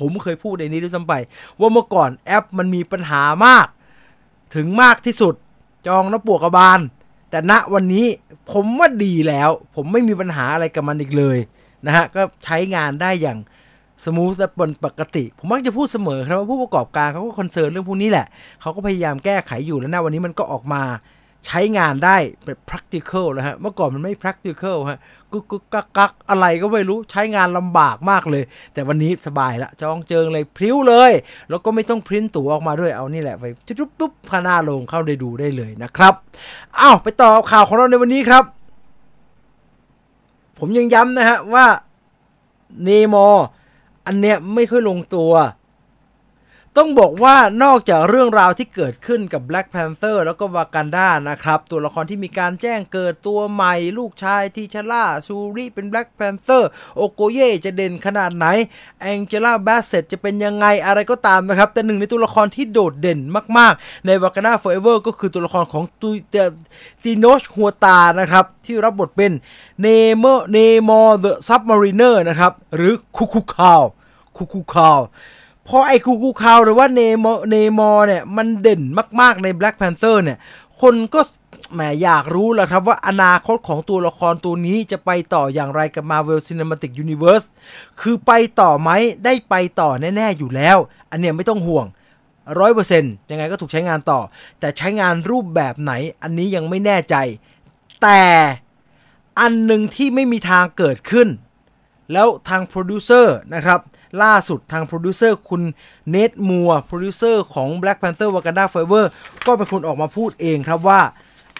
[0.00, 1.14] ผมเคยพูดในนี้ด้วยซ้ำไป
[1.60, 3.66] ว่าเมื่อก่อนแอปมันมีปัญหามาก
[4.54, 5.34] ถึงมากที่สุด
[5.86, 6.80] จองแล้วปวดกระบาล
[7.30, 8.06] แต่ณวันนี้
[8.52, 11.38] ผมว่าดีแล้ว ผมไม่มีปัญหาอะไรกับมันอีกเลย
[11.86, 13.38] นะฮะ ก็ใช้งานได้อย่าง
[14.04, 18.26] smooth และบนปกติ ผมมักจะพูดเสมอครับว่าผู้ประกอบการเขาก็ concern เรื่องพวกนี้แหละ
[18.60, 20.82] เขาก็พยายามแก้ไขอยู่แล้วนะวันนี้มันก็ออกมา
[21.46, 24.98] ใช้งานได้เป็น practical แล้วฮะ เมื่อก่อนมันไม่ practical ฮะ
[25.32, 31.12] กุกกุกกักกักอะไรก็ไม่รู้ใช้งานลำบากมากเลย แต่วันนี้สบายละจองเจิงเลยพริ้วเลย
[31.48, 36.14] แล้วก็ไม่ต้องพิมพ์ตั๋วออกมาด้วยเอานี่แหละไปจุ๊บปุ๊บพาหน้าลงเข้าได้ดูได้เลยนะครับ
[36.80, 38.44] อ้าวไปต่อข่าวของเราในวันนี้ครับ
[40.58, 41.66] ผมยังย้ำนะฮะว่า
[42.84, 43.26] เนมอ
[44.06, 45.32] อันเนี้ยไม่ค่อยลงตัว
[46.78, 56.62] ต้องบอกว่านอกจากเรื่องราวที่เกิดขึ้นกับ Black Panther แล้วก็วากันดานะครับ ตัวละครที่มีการแจ้งเกิดตัวใหม่ ลูกชายทีชาร่าซูริเป็น Black Panther
[56.96, 58.46] Okoye จะเด่นขนาดไหน
[59.02, 63.20] Angela Bassett จะเป็นยังไงอะไรก็ตามนะครับ แต่หนึ่งในตัวละครที่โดดเด่น
[63.58, 69.32] มากๆ ในวากันดา Forever ก็คือตัวละครของ Tenoch Huerta นะครับที่รับบทเป็น
[69.82, 73.82] Namor Namor The Sub-Mariner นะครับหรือคุคุคาว
[74.36, 75.00] คุคุคาว
[75.74, 78.82] พอไอ้คูคูคาวหรือว่า Namor Namor เนี่ย มันเด่น
[79.20, 80.38] มากๆใน Black Panther เนี่ย
[80.80, 81.20] คนก็
[81.74, 87.46] แหมอยากรู้แหละครับว่าอนาคตของตัวละครตัวนี้จะไปต่ออย่างไรกับ Marvel Cinematic Universe
[88.00, 88.90] คือไปต่อไหม
[89.24, 90.76] ได้ไปต่อแน่ ๆ อยู่แล้ว
[91.10, 91.86] อันเนี้ยไม่ต้องห่วง
[92.58, 94.20] ร้อยเปอร์เซ็นต์ยังไงก็ถูกใช้งานต่อ
[94.60, 97.16] แต่ใช้งานรูปแบบไหนอันนี้ยังไม่แน่ใจ
[98.02, 98.22] แต่
[99.40, 101.28] อันหนึ่งที่ไม่มีทางเกิดขึ้น
[102.12, 103.80] แล้วทางโปรดิวเซอร์นะครับ
[104.22, 105.62] ล่าสุดทางโปรดิวเซอร์คุณ
[106.10, 109.04] Nate Moore โปรดิวเซอร์ของ Black Panther Wakanda Forever
[109.46, 111.00] ก็เป็นคนออกมาพูดเองครับว่า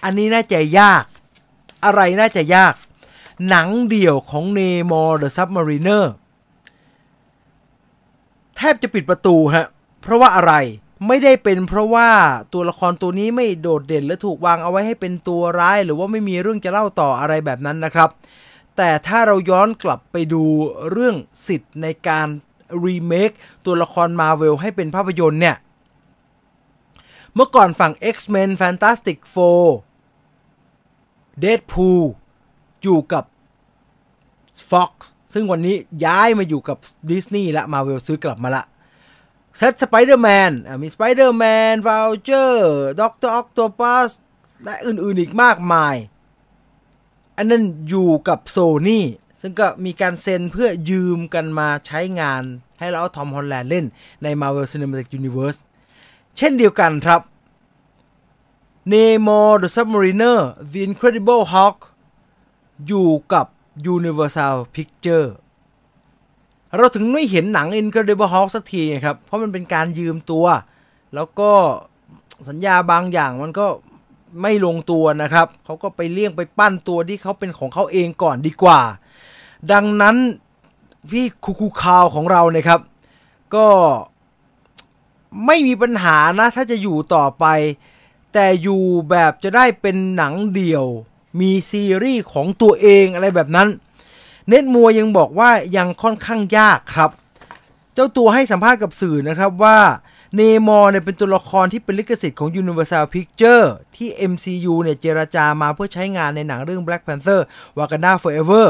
[0.05, 1.05] อันนี้น่าจะยาก
[1.85, 2.75] อะไรน่าจะยาก
[3.49, 4.61] หนังเดี่ยวของเน
[4.91, 6.05] มอร์ The Submariner
[8.57, 9.67] แทบจะปิดประตูฮะ
[10.03, 10.55] เพราะว่าอะไร
[11.09, 12.09] ไม่ได้เป็นเพราะว่า
[12.53, 18.11] ตัวละครตัวนี้ไม่โดดเด่นและถูกวางเอาไว้ให้เป็นตัวร้าย หรือว่าไม่มีเรื่องจะเล่าต่ออะไรแบบนั้นนะครับ
[18.77, 20.45] แต่ถ้าเราย้อนกลับไปดู
[20.91, 22.29] เรื่องสิทธิ์ในการ
[22.85, 23.31] รีเมค
[23.65, 25.57] ตัวละครมาเวลให้เป็นภาพยนตร์เนี่ย
[27.35, 29.67] เมื่อก่อนฝั่ง X-Men Fantastic Four
[31.43, 32.05] Deadpool
[32.83, 33.25] อยู่กับ
[34.71, 34.93] Fox
[35.33, 36.79] ซึ่งวันนี้ย้ายมาอยู่กับ
[37.11, 38.65] Disney ละ Marvel ซื้อกลับมาละ
[39.59, 44.11] เซตสไปเดอร์แมนมีสไปเดอร์แมนว l ลเจอร์ด็อกเตอร์ออคโตปัส
[44.65, 45.97] และอื่นๆอีกมากมาย
[47.37, 49.07] อันนั้นอยู่กับโซนี่
[49.41, 52.43] ซึ่งก็มีการเซ็นเพื่อยืมกันมาใช้งาน
[52.79, 53.87] ให้เราทอมฮอลแลนด์เล่น
[54.23, 55.59] ใน Marvel Cinematic Universe
[56.37, 57.21] เช่นเดียวกันครับ
[58.93, 60.39] Nemo the Submariner
[60.73, 61.79] The Incredible Hulk
[62.87, 63.47] อยู่กับ
[63.97, 65.29] Universal Picture
[66.77, 70.47] เราถึงไม่เห็นหนัง Incredible Hulk สักทีไงครับ เพราะมันเป็นการยืมตัว
[71.15, 71.51] แล้วก็
[72.49, 73.67] สัญญาบางอย่างมันก็
[74.41, 78.81] ไม่ลงตัวนะครับเขาก็ไปเลี่ยงไปปั้นตัวที่เขาเป็นของเขาเองก่อนดีกว่า
[79.73, 80.17] ดังนั้น
[81.11, 82.81] พี่คูคูคาวของเราเนี่ยครับ
[83.55, 83.67] ก็
[85.47, 87.45] ไม่มีปัญหานะถ้าจะอยู่ต่อไป
[88.33, 90.85] แต่อยู่แบบจะได้เป็นหนังเดี่ยว
[91.41, 93.69] มีซีรีส์ของตัวเองอะไรแบบนั้น
[94.49, 97.11] เน็ตมัวยังบอกว่ายังค่อนข้างยากครับ
[97.95, 99.79] เจ้าตัวให้สัมภาษณ์กับสื่อนะครับว่า
[100.37, 103.65] เนมอร์เนี่ยเป็นตัวละครที่เป็นลิขสิทธิ์ของ Universal Picture
[103.97, 107.41] ที่ MCU เนี่ยเจราจามาเพื่อใช้งานในหนังเรื่อง Black Panther
[107.79, 108.67] Wakanda Forever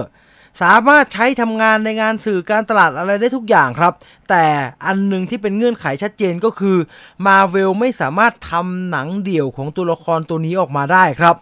[0.63, 3.93] สามารถใช้ทำงานในงานสื่อการตลาดอะไรได้ทุกอย่างครับ
[4.29, 4.45] แต่
[4.87, 6.77] อันหนึ่งที่เป็นเงื่อนไขชัดเจนก็คือ
[7.27, 11.37] Marvel ไม่สามารถทำหนังเดี่ยวของตัวละครตัวนี้ออกมาได้ครับ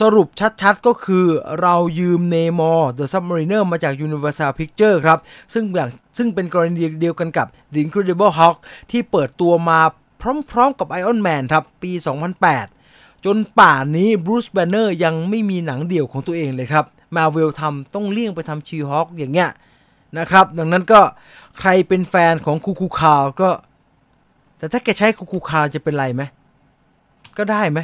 [0.00, 0.28] สรุป
[0.62, 1.26] ชัดๆ ก็คือ
[1.60, 5.18] เรายืมเนมอร์ The Submariner มาจาก Universal Picture ครับ
[5.54, 8.56] ซึ่งอย่างซึ่งเป็นกรณีเดียวกันกับ The Incredible Hulk
[8.90, 9.80] ที่เปิดตัวมา
[10.50, 11.92] พร้อมๆ กับ Iron Man ครับ ปี
[12.58, 16.84] 2008 จนป่านนี้ Bruce Banner ยังไม่มีหนังเดี่ยวของตัวเองเลยครับ
[17.16, 19.50] มาเวลทำต้องเลี่ยงไปทำ She-Hulk อย่างเงี้ย
[20.18, 21.00] นะครับ ดังนั้นก็
[21.58, 23.50] ใครเป็นแฟนของคูคูคาวก็
[24.58, 26.22] แต่ถ้าแกใช้คูคูคาวจะเป็นไรไหม
[27.38, 27.80] ก็ได้ไหม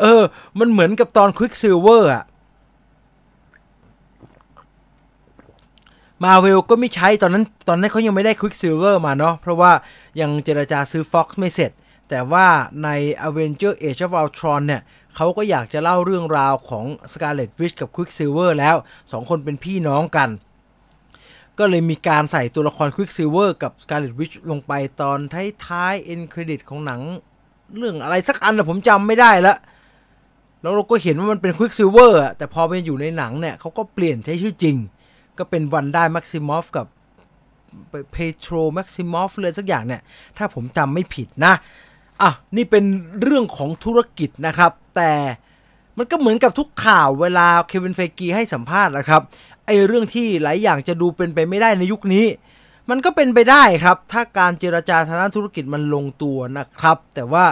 [0.00, 0.22] เออ
[0.58, 2.24] มันเหมือนกับตอน Quicksilver อะ
[6.24, 9.72] มาเวลก็ไม่ใช้ตอนนั้นตอนนั้นเขายังไม่ได้ Quicksilver มาเนาะเพราะว่า
[10.20, 11.70] ยังเจราจาซื้อ Fox ไม่เสร็จ
[12.08, 12.46] แต่ว่า
[12.84, 12.88] ใน
[13.26, 14.82] Avenger Age of Ultron เนี่ย
[15.16, 20.28] เขาก็อยากจะเล่าเรื่องราวของ Scarlet Witch กับ Quicksilver แล้ว 2 คนเป็นพี่น้องกัน
[21.58, 25.18] ก็เลยมีการใส่ตัวละคร Quicksilver กับ Scarlet Witch ลงไปตอน
[25.66, 27.00] ท้ายๆ end credit ของหนัง
[27.76, 29.56] เรื่องอะไรสักอันนะผมจำไม่ได้ละ
[30.62, 34.76] แล้วเราก็เห็นว่ามันเป็น Quicksilver อะแต่พอไปอยู่ในหนังเนี่ยเขาก็เปลี่ยนใช้ชื่อจริง
[35.38, 36.86] ก็เป็นวันได้ Maximoff กับ
[38.12, 40.02] Pietro Maximoff อะไรสักอย่างเนี่ย
[40.38, 41.54] ถ้าผมจำไม่ผิดนะ
[42.22, 42.84] อะนี่เป็น
[43.22, 45.12] เรื่องของธุรกิจนะครับ แต่
[45.98, 49.22] มันก็เหมือนกับทุกข่าวเวลา Kevin Feige ให้สัมภาษณ์นะครับ
[49.68, 52.26] ไอ้เรื่องที่หลายอย่างจะดูเป็นไปไม่ได้ในยุคนี้
[52.90, 57.46] มันก็เป็นไปได้ครับ ถ้าการเจราจาทางด้านธุรกิจมันลงตัวนะครับ แต่ว่า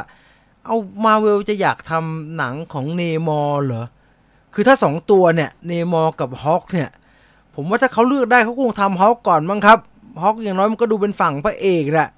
[0.67, 3.87] เอามาเวลจะอยากทำหนังของเนมอร์เหรอ
[4.55, 6.91] คือถ้า 2 ตัวเนี่ย Namor กับฮอคเนี่ย
[7.55, 9.79] ผมว่าถ้าเขาเลือกได้เขาคงทำฮอคก่อนมั้งครับ
[10.23, 12.09] ฮอคอย่างน้อยมันก็ดูเป็นฝั่งพระเอกแหละ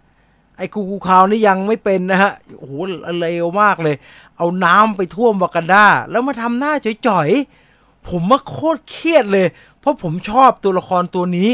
[0.56, 2.72] ไอ้คูคูคาวนี่ยังไม่เป็นนะฮะ โอ้โห
[3.20, 3.96] เลวมากเลย
[4.36, 6.72] เอาน้ำไปท่วมวากันดาแล้วมาทำหน้า
[7.08, 9.46] จ่อยๆ ผมว่าโคตรเครียดเลย
[9.80, 11.50] เพราะผมชอบตัวละครตัวนี้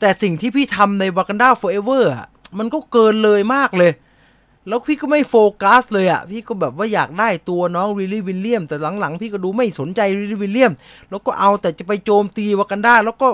[0.00, 2.26] แต่สิ่งที่พี่ทำใน Wakanda Forever อะ
[2.58, 3.92] มันก็เกินเลยมากเลย
[4.68, 10.72] แล้วพี่ก็ไม่โฟกัสเลยอะ พี่ก็แบบว่าอยากได้ตัวน้อง Riri Williams แต่หลังๆ พี่ก็ดูไม่สนใจ Riri Williams
[11.10, 13.28] แล้วก็เอาแต่จะไปโจมตีวากันดาแล้วก็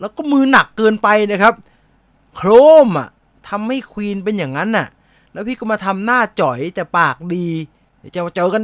[0.00, 1.54] แล้วก็มือหนักเกินไปนะครับ
[2.36, 2.50] โคร
[2.86, 3.08] มอะ
[3.48, 4.86] ทำให้ Queen เป็นอย่างนั้นน่ะ
[5.32, 7.46] แล้วพี่ก็มาทำหน้าจ่อยแต่ปากดี
[8.14, 8.62] จะเจอกัน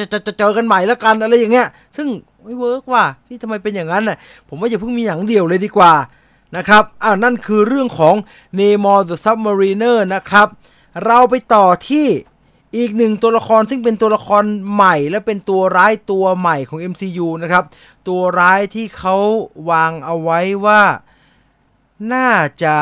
[0.00, 2.08] จะจะจะเจอกันใหม่แล้วกันอะไรอย่างเงี้ย ซึ่ง
[2.42, 4.16] ไม่ work ว่ะพี่ทำไมเป็นอย่างนั้นน่ะ
[4.48, 5.92] ผมว่าอย่าเพิ่งมีหนังเดี่ยวเลยดีกว่า
[6.56, 8.14] นะครับอ่านั่นคือเรื่องของ
[8.58, 10.48] Nemo the Submariner นะครับ
[11.06, 12.06] เราไปต่อที่
[12.76, 17.64] อีกหนึ่งตัวละครซึ่งเป็นตัวละครใหม่ และเป็นตัวร้ายตัวใหม่ของ MCU นะครับ
[18.08, 19.16] ตัวร้ายที่เขา
[19.70, 20.82] วางเอาไว้ว่า
[22.12, 22.28] น่า
[22.62, 22.74] จะ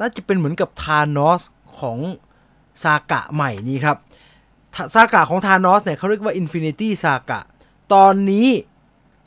[0.00, 1.42] น่าจะเป็นเหมือนกับทานอส
[1.78, 1.98] ของ
[2.82, 3.96] ซากะใหม่นี้ครับ
[4.94, 7.40] ซากะของทานอสเนี่ยเขาเรียกว่า Infinity ซากะ
[7.94, 8.48] ตอนนี้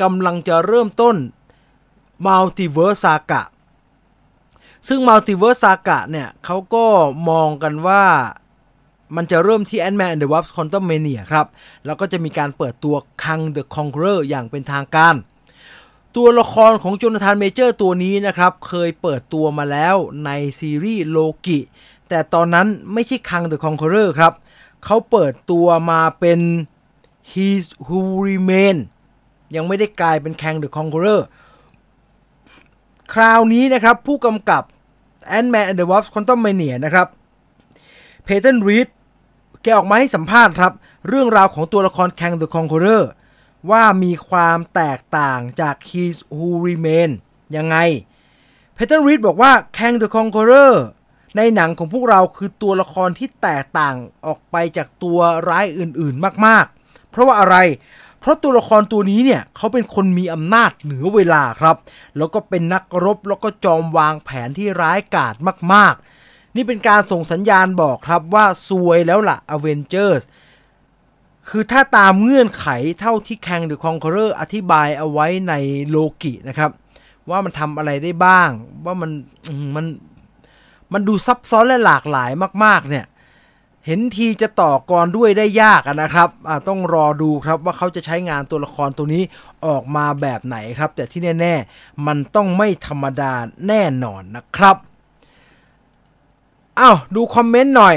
[0.02, 1.16] กำลังจะเริ่มต้น
[2.26, 3.44] Multiverse ซากะ
[4.88, 6.86] ซึ่ง Multiverse ซากะเนี่ยเขาก็
[7.30, 8.04] มองกันว่า
[9.16, 11.46] มันจะเริ่มที่ Ant-Man and the Wasp Quantumania ครับ
[11.86, 15.16] แล้วก็จะมีการเปิดตัวคัง The Conqueror อย่างเป็นทางการ
[16.16, 20.30] ตัวละครของ Jonathan Majors ตัวนี้นะครับ เคยเปิดตัวมาแล้วใน
[20.60, 21.60] ซีรีส์โลกิ
[22.10, 24.34] แต่ตอนนั้นไม่ใช่ Kang the Conqueror ครับ
[24.86, 26.40] เขาเปิดตัวมาเป็น
[27.32, 27.48] He
[27.88, 28.78] Who Remain
[29.56, 31.28] ยังไม่ได้กลายเป็น Kang the Conqueror
[33.14, 34.64] คราวนี้นะครับ ผู้กำกับ
[35.38, 37.08] Ant-Man and the Wasp Quantumania นะครับ
[38.24, 38.88] Peyton Reed
[39.62, 40.74] แกออกมาให้สัมภาษณ์ครับ
[41.08, 43.04] เรื่องราวของตัวละคร Kang the Conqueror
[43.70, 46.04] ว่ามีความแตกต่างจาก He
[46.38, 47.10] Who Remain
[47.56, 47.78] ยังไง
[48.74, 50.74] Peyton Reed บอกว่า Kang the Conqueror
[51.38, 53.96] ในหนังของพวกเราคือตัวละครที่แตกต่าง
[54.26, 55.20] ออกไปจากตัว
[55.50, 57.58] ร้ายอื่นๆมากๆ เพราะว่าอะไร
[58.20, 61.76] เพราะตัวละครตัวนี้เนี่ยเขาเป็นคนมีอำนาจเหนือเวลาครับ
[62.18, 65.36] แล้วก็เป็นนักรบแล้วก็จอมวางแผนที่ร้ายกาจ
[65.74, 70.24] มากๆ นี่เป็นการส่งสัญญาณบอกครับว่าซวยแล้วล่ะ Avengers
[71.50, 72.68] คือถ้าตามเงื่อนไข
[73.00, 75.54] เท่าที่แคงเดอะคองเคอร์อธิบายเอาไว้ใน
[75.90, 76.72] โลกินะครับ
[77.30, 78.50] ว่ามันทำอะไรได้บ้าง
[78.86, 79.12] ว่ามัน
[79.76, 79.86] มัน
[80.94, 82.32] มันดูซับซ้อนและหลากหลาย
[82.66, 83.06] มาก ๆ เนี่ย
[83.86, 86.30] เห็นทีจะต่อกรด้วยได้ยากนะครับ
[86.68, 89.24] ต้องรอดูครับว่าเขาจะใช้งานตัวละครตัวนี้
[89.66, 93.34] ออกมาแบบไหนครับ แต่ที่แน่ ๆ มันต้องไม่ธรรมดา
[93.68, 94.78] แน่นอนนะครับ
[96.80, 97.96] อ้าวดูคอมเมนต์หน่อย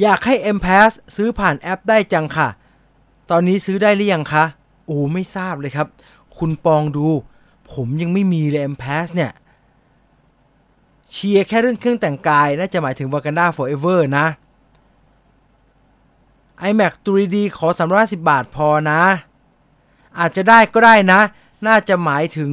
[0.00, 2.48] อยากให้ m p a s ซื้อผ่านแอปได้จังค่ะ
[3.30, 4.44] ตอนนี้ซื้อได้หรือยังคะ
[4.86, 5.88] โอ้ไม่ทราบเลยครับ
[6.38, 7.06] คุณปองดู
[7.72, 9.32] ผมยังไม่มีเลย m p a s เนี่ย
[11.12, 14.26] เชียร์แค่เรื่องเครื่องแต่งกาย น่าจะหมายถึง Wakanda Forever นะ
[16.68, 19.00] iMac 3D ขอ 350 บาทพอนะ
[20.18, 21.20] อาจจะได้ก็ได้นะ
[21.66, 22.52] น่าจะหมายถึง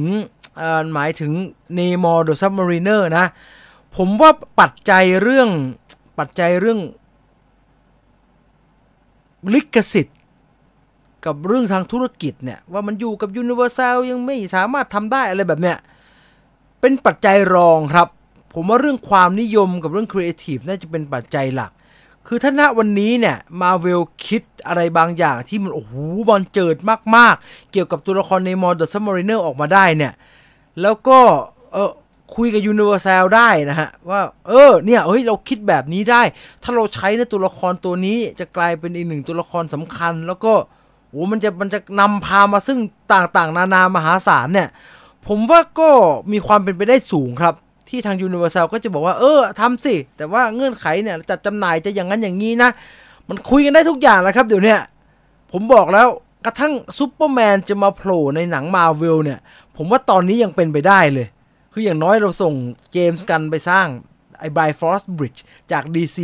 [0.94, 1.32] หมายถึง
[1.78, 3.26] Nemo the Submariner นะ
[3.96, 5.48] ผมว่าปัจจัยเรื่อง
[6.18, 6.80] ปัจจัยเรื่อง
[9.54, 10.18] ลิขสิทธิ์
[11.24, 15.78] กับเรื่องทางธุรกิจเนี่ย ว่ามันอยู่กับ Universal ยังไม่สามารถทำได้อะไรแบบเนี้ย
[16.80, 18.08] เป็นปัจจัยรองครับ
[18.54, 21.72] ผมว่าเรื่องความนิยมกับเรื่องครีเอทีฟน่าจะเป็นปัจจัยหลัก
[22.26, 25.92] คือถ้าณวันนี้เนี่ยมาเวลคิดอะไรบางอย่างที่มันโอ้โห
[26.28, 26.76] บรรเจิด
[27.16, 30.12] มากๆ เกี่ยวกับตัวละคร Namor the Sub-Mariner ออกมาได้เนี่ย
[30.82, 31.18] แล้วก็
[31.72, 31.92] เออ
[32.34, 36.22] คุยกับ Universal ได้นะฮะ ว่า เออเนี่ยเฮ้ยเราคิดแบบนี้ได้
[36.62, 40.52] ถ้าเราใช้ในตัวละครตัวนี้จะกลายเป็นอีกหนึ่งตัวละครสำคัญ แล้วก็
[41.10, 42.78] โอ้มันจะมันจะนำพามาซึ่ง
[43.12, 44.68] ต่างๆ นานามหาศาลเนี่ย
[45.26, 45.90] ผมว่าก็
[46.32, 47.54] มีความเป็นไปได้สูงครับ
[47.88, 52.70] ที่ทาง Universal ก็จะบอกว่าเออทำสิ แต่ว่าเงื่อนไขเนี่ยจัดจำหน่ายจะอย่างนั้นอย่างนี้นะ
[53.28, 54.76] มันคุยกันได้ทุกอย่างแล้วครับเดี๋ยวนี้
[55.52, 56.06] ผมบอกแล้ว
[56.44, 59.38] กระทั่งซูเปอร์แมนจะมาโผล่ในหนังมาเวลเนี่ย
[59.76, 61.26] ผมว่าตอนนี้ยังเป็นไปได้เลย
[61.72, 62.54] คืออย่างน้อยเราส่ง
[62.92, 63.86] เจมส์กันไปสร้าง
[64.38, 65.42] ไอ้ไบฟอร์สบริดจ์
[65.72, 66.18] จาก DC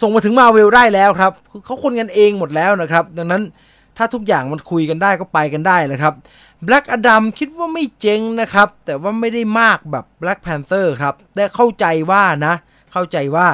[0.00, 1.32] ส่งมาถึงมาเวลได้แล้วครับ
[1.64, 3.42] เขาคนกันเองหมดแล้วนะครับ ดังนั้น
[3.96, 6.14] ถ้าทุกอย่างมันคุยกันได้ก็ไปกันได้นะครับ
[6.66, 12.54] Black Adam คิดว่าไม่เจ๊งนะครับ แต่ว่าไม่ได้มากแบบ Black Panther ครับ แต่เข้าใจว่านะ
[12.92, 13.48] เข้าใจว่า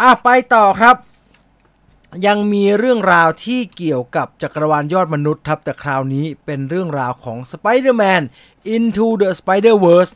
[0.00, 0.96] อะไปต่อครับ
[2.26, 8.22] ยังมีเรื่องราวที่เกี่ยวกับจักรวาลยอดมนุษย์ครับ แต่คราวนี้เป็นเรื่องราวของ Spider-Man
[8.74, 10.12] Into the Spider-Verse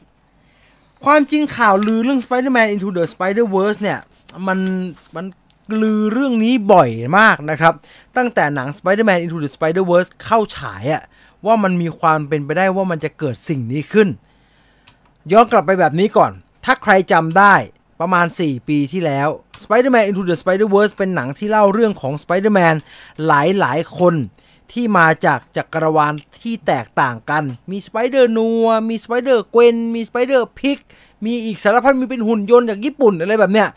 [1.04, 3.98] ความจริงข่าวลือเรื่อง Spider-Man Into the Spider-Verse เนี่ย
[4.46, 4.58] มัน
[5.16, 5.24] มัน
[5.80, 7.74] ลือเรื่องนี้บ่อยมากนะครับ
[8.16, 11.02] ตั้งแต่หนัง Spider-Man Into the Spider-Verse เข้าฉายอะ
[11.46, 14.08] ว่ามันมีความเป็นไปได้ว่ามันจะเกิดสิ่งนี้ขึ้น
[15.32, 16.32] ย้อนกลับไปแบบนี้ก่อน
[16.64, 17.54] ถ้าใครจำได้
[18.00, 19.28] ประมาณ 4 ปีที่แล้ว
[19.62, 22.76] Spider-Man Into the Spider-Verse เป็นหนังที่เล่าเรื่องของ Spider-Man
[23.26, 24.14] หลายหลายคน
[24.72, 30.78] ที่มาจากจักรวาลที่แตกต่างกัน มีสไปเดอร์นัว มีสไปเดอร์เกวน มีสไปเดอร์พิก
[31.24, 33.68] มีอีกสารพัดมีเป็นหุ่นยนต์จากญี่ปุ่นอะไรแบบเนี้ย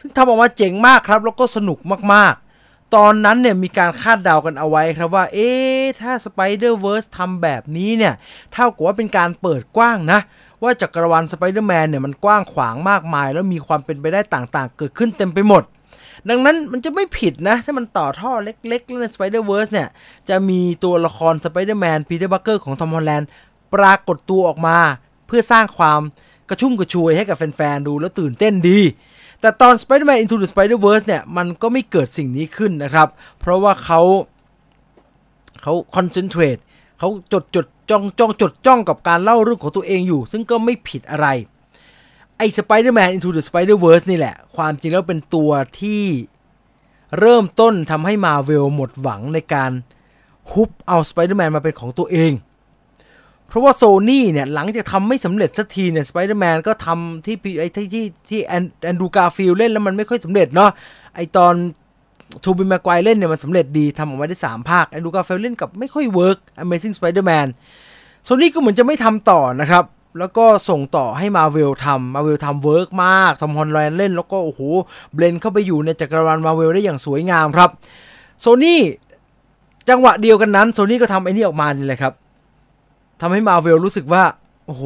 [0.00, 1.78] ซึ่งทำออกมาเจ๋งมากครับแล้วก็สนุก
[2.14, 5.50] มากๆ ตอนนั้นเนี่ยมีการคาดเดากันเอาไว้ครับว่า เอ๊
[6.00, 8.14] ถ้า Spider-Verse ทำแบบนี้เนี่ย
[8.52, 10.20] เท่ากับว่าเป็นการเปิดกว้างนะ
[10.62, 15.62] ว่าจักรวาล Spider-Man เนี่ยมันกว้างขวางมากมาย แล้วมีความเป็นไปได้ต่างๆ เกิดขึ้นเต็มไปหมด
[16.28, 19.88] ดังนั้นมันจะไม่ผิดนะ ถ้ามันต่อท่อเล็กๆใน Spider-Verse เนี่ย
[20.28, 23.26] จะมีตัวละคร Spider-Man Peter Parker ของ Tom Holland
[23.74, 24.78] ปรากฏตัวออกมา
[25.26, 26.00] เพื่อสร้างความ
[26.48, 28.80] กระชุ่มกระชวยให้กับแฟน ๆ ดูแล้วตื่นเต้นดี
[29.40, 33.08] แต่ตอน Spider-Man Into the Spider-Verse เนี่ย มันก็ไม่เกิดสิ่งนี้ขึ้นนะครับ
[33.40, 34.00] เพราะว่าเขา
[35.62, 36.56] เขาคอนเซนเทรต
[36.98, 41.26] เขาจดจดจ้องจ้องจดจ้องกับการเล่าเรื่องของตัวเองอยู่ ซึ่งก็ไม่ผิดอะไร
[42.36, 46.02] ไอ้ Spider-Man Into the Spider-Verse นี่แหละ ความจริงแล้วเป็นตัวที่
[47.18, 49.70] เริ่มต้นทำให้มาเวลหมดหวังในการ
[50.52, 52.32] ฮุบเอา Spider-Man มาเป็นของตัวเอง
[53.48, 60.70] เพราะว่าโซนี่เนี่ย หลังจากทำไม่สำเร็จสักทีเนี่ยสไปเดอร์แมนก็ทำที่ไอ้ที่ที่ที่ Andrew Garfield เล่นแล้วมันไม่ค่อยสำเร็จเนาะ
[61.16, 61.54] ไอตอน
[62.44, 67.46] Tobey Maguire เล่นเนี่ยมันสำเร็จดีทำออกมาได้ 3 ภาค Andrew Garfield เล่นกับไม่ค่อย work Amazing Spider-Man
[68.24, 69.84] โซนี่ก็เหมือนจะไม่ทำต่อนะครับ
[70.18, 74.60] แล้วก็ส่งต่อให้มาเวลทำมาเวลทำ work มากทำ Holland เล่น แล้วก็โอ้โห
[75.14, 77.70] blend เข้าไปอยู่ในจักรวาลมาเวลได้อย่างสวยงามครับ
[78.40, 78.80] โซนี่
[79.88, 82.12] จังหวะเดียวกันนั้นโซนี่ก็ทำไอ้นี่ออกมานี่แหละครับ
[83.20, 84.22] ทำให้มาเวลรู้สึกว่า
[84.66, 84.84] โอ้โห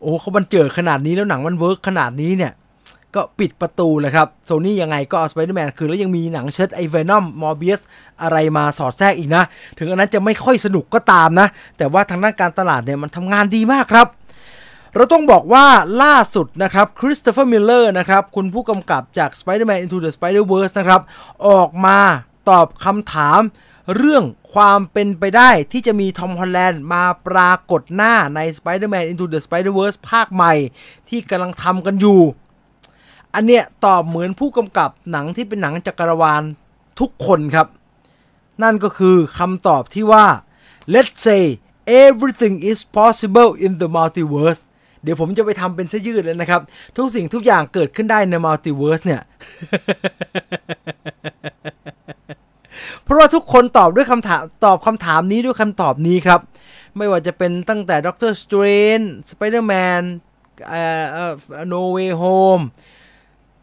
[0.00, 2.52] โอ้เขาบรรเจิดขนาดนี้แล้วหนังมัน work ขนาดนี้เนี่ย
[3.14, 7.80] ก็ปิดประตูเลยครับ โซนี่ยังไงก็เอาสไปเดอร์แมนคือแล้วยังมีหนังชุดไอ Venom Morbius
[8.22, 9.42] อะไรมาสอดแทรกอีกนะ
[9.78, 11.46] ถึงอันนั้นจะไม่ค่อยสนุกก็ตามนะ
[11.78, 14.06] แต่ว่าทางด้านการตลาดเนี่ยมันทำงานดีมากครับ
[14.94, 15.66] เราต้องบอกว่า
[16.02, 21.00] ล่าสุดนะครับ Christopher Miller นะครับ คุณผู้กำกับจาก Spider-Man Into the Spider-Verse นะครับ
[21.48, 21.98] ออกมา
[22.48, 23.40] ตอบคำถาม
[23.94, 30.54] เรื่องความเป็นไปได้ที่จะมี Tom Holland มาปรากฏหน้าใน Spider-Man Into the Spider-Verse ภาคใหม่
[31.08, 32.20] ที่กำลังทำกันอยู่
[33.34, 36.42] อันเนี้ยตอบเหมือนผู้กำกับหนังที่เป็นหนังจักรวาล
[37.00, 37.66] ทุกคนครับ
[38.62, 40.26] นั่นก็คือคำตอบที่ว่า
[40.94, 41.42] let's say
[42.04, 44.60] everything is possible in the multiverse
[45.02, 46.60] เดี๋ยวผมจะไปทำเป็นเสื้อยืดเลยนะครับ
[46.96, 49.22] ทุกสิ่งทุกอย่างเกิดขึ้นได้ใน multiverse เนี่ย
[53.06, 56.40] เพราะว่าทุกคนตอบด้วยคำถามตอบคำถามนี้ด้วยคำตอบนี้ครับ
[56.96, 58.62] ไม่ว่าจะเป็นตั้งแต่ Doctor Strange
[58.98, 60.02] นสไปเดอร์แมน
[60.68, 60.82] เอ่
[61.28, 61.30] อ
[61.68, 62.60] No Way Home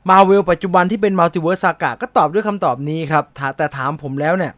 [0.10, 3.24] Marvel ปัจจุบันที่เป็น Multiverse Saga ก็ตอบด้วยคำตอบนี้ครับ
[3.58, 4.54] แต่ถามผมแล้วเนี่ย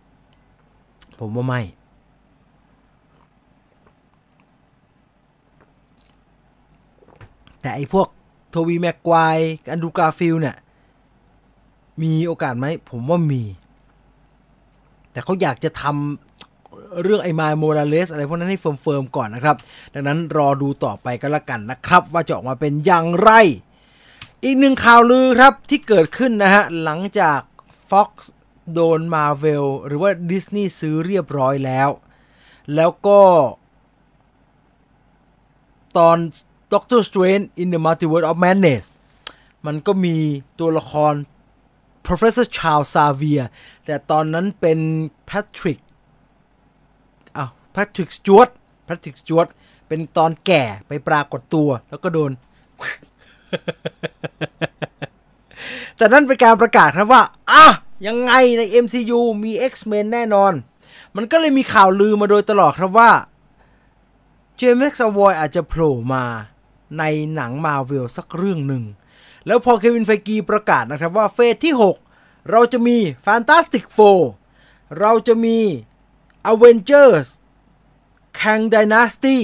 [1.20, 1.62] ผมว่าไม่
[7.62, 8.08] แต่ไอพวก
[8.50, 10.56] Tobey Maguire Andrew Garfield เนี่ย
[12.02, 13.44] มีโอกาสไหม ผมว่ามี
[15.16, 19.56] แต่เขาอยากจะทำเรื่องไอ้มายโมราเลสอะไรพวกนั้นให้เฟิร์มๆก่อนนะครับ
[19.94, 23.32] ดังนั้นรอดูต่อไปก็แล้วกันนะครับ ว่าจะออกมาเป็นอย่างไร
[24.44, 27.40] อีกหนึ่งข่าวลือครับที่เกิดขึ้นนะฮะหลังจาก
[27.90, 28.10] Fox
[28.74, 31.90] โดน Marvel หรือว่า Disney ซื้อเรียบร้อยแล้ว
[32.76, 33.22] แล้วก็
[35.98, 36.18] ตอน
[36.74, 38.84] Doctor Strange in the Multiverse of Madness
[39.66, 40.16] มันก็มี
[40.60, 41.14] ตัวละคร
[42.08, 43.46] Professor Charles Xavier
[43.86, 44.80] แต่ตอนนั้นเป็น
[45.30, 45.80] Patrick
[47.38, 48.52] อ้าว Patrick Stewart
[48.88, 49.50] Patrick Stewart
[49.88, 52.32] เป็นตอนแก่ไปปรากฏตัวแล้วก็โดน
[55.98, 57.66] แต่นั่นเป็นการประกาศครับว่า อะ
[58.08, 60.54] ยังไงใน MCU มี X-Men แน่นอน
[61.16, 63.12] มันก็เลยมีข่าวลือมาโดยตลอดครับว่า
[64.58, 66.24] เจมส์แม็กซ์วอยอาจจะโผล่มา
[67.00, 67.04] ใน
[67.36, 68.84] หนังมาเวลสักเรื่องหนึ่ง
[69.48, 71.74] แล้วพอ Kevin Feige ประกาศนะครับว่า phase ที่
[72.12, 74.22] 6 เราจะมี Fantastic Four
[75.00, 75.58] เราจะมี
[76.52, 77.28] Avengers
[78.40, 79.40] Kang Dynasty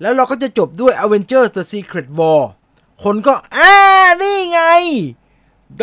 [0.00, 2.42] แล้วเราก็จะจบด้วย Avengers The Secret War
[3.02, 3.72] คนก็อ่า
[4.22, 4.60] นี่ไง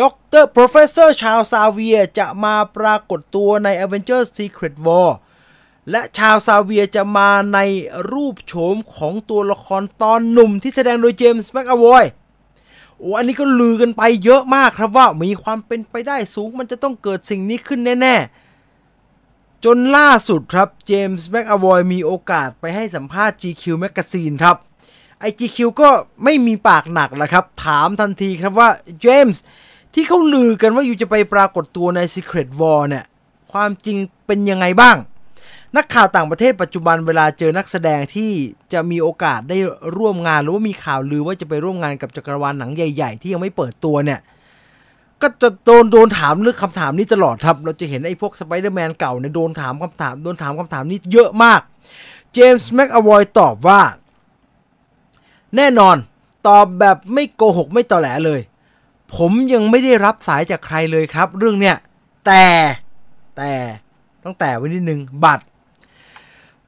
[0.00, 5.10] doctor Professor Charles Xavier จะมาปรากฏตัวใน Avengers Secret War
[5.90, 7.58] และชาวซาเวียจะมาใน
[8.12, 12.04] รูปโฉมของตัวละครตอนหนุ่มที่แสดงโดยเจมส์แม็กอวอย
[13.02, 18.16] โอ้อันนี้ก็ลือกันไปเยอะมากครับว่ามีความเป็นไปได้สูงมันจะต้องเกิดสิ่งนี้ขึ้นแน่
[18.90, 24.56] ๆ จนล่าสุดครับเจมส์แม็กอวอยมีโอกาสไปให้สัมภาษณ์ GQ Magazine ครับ
[25.20, 25.90] ไอ GQ ก็
[26.24, 28.68] ไม่มีปากหนักแล้วครับ ถามทันทีครับว่า
[29.00, 29.42] เจมส์
[29.94, 33.04] ที่เขาลือกันว่าอยู่จะไปปรากฏตัวใน Secret War เนี่ย
[33.52, 34.96] ความจริงเป็นยังไงบ้าง
[35.76, 38.30] นักข่าวต่างประเทศปัจจุบันเวลาเจอนักแสดงที่
[38.72, 39.58] จะมีโอกาสได้
[39.96, 44.20] ร่วมงานหรือว่ามีข่าวลือว่าจะไปร่วมงานกับจักรวาลหนังใหญ่ ๆ ที่ยังไม่เปิดตัวเนี่ย
[45.22, 51.60] ก็จะโดนโดนถามเรื่องคำถามนี้ตลอดครับ เราจะเห็นไอ้พวกสไปเดอร์แมนเก่าเนี่ยโดนถามคำถามโดนถามคำถามนี้เยอะมาก
[52.32, 53.80] เจมส์แม็กอวอยตอบว่า
[55.56, 55.96] แน่นอน
[56.46, 58.40] ตอบแบบไม่โกหกไม่ตอแหลเลย
[59.14, 61.76] ผมยังไม่ได้รับสายจากใครเลยครับ เรื่องเนี้ย
[62.26, 62.44] แต่
[63.36, 63.52] แต่
[64.24, 65.44] ตั้งแต่วันที่หนึ่งบัตร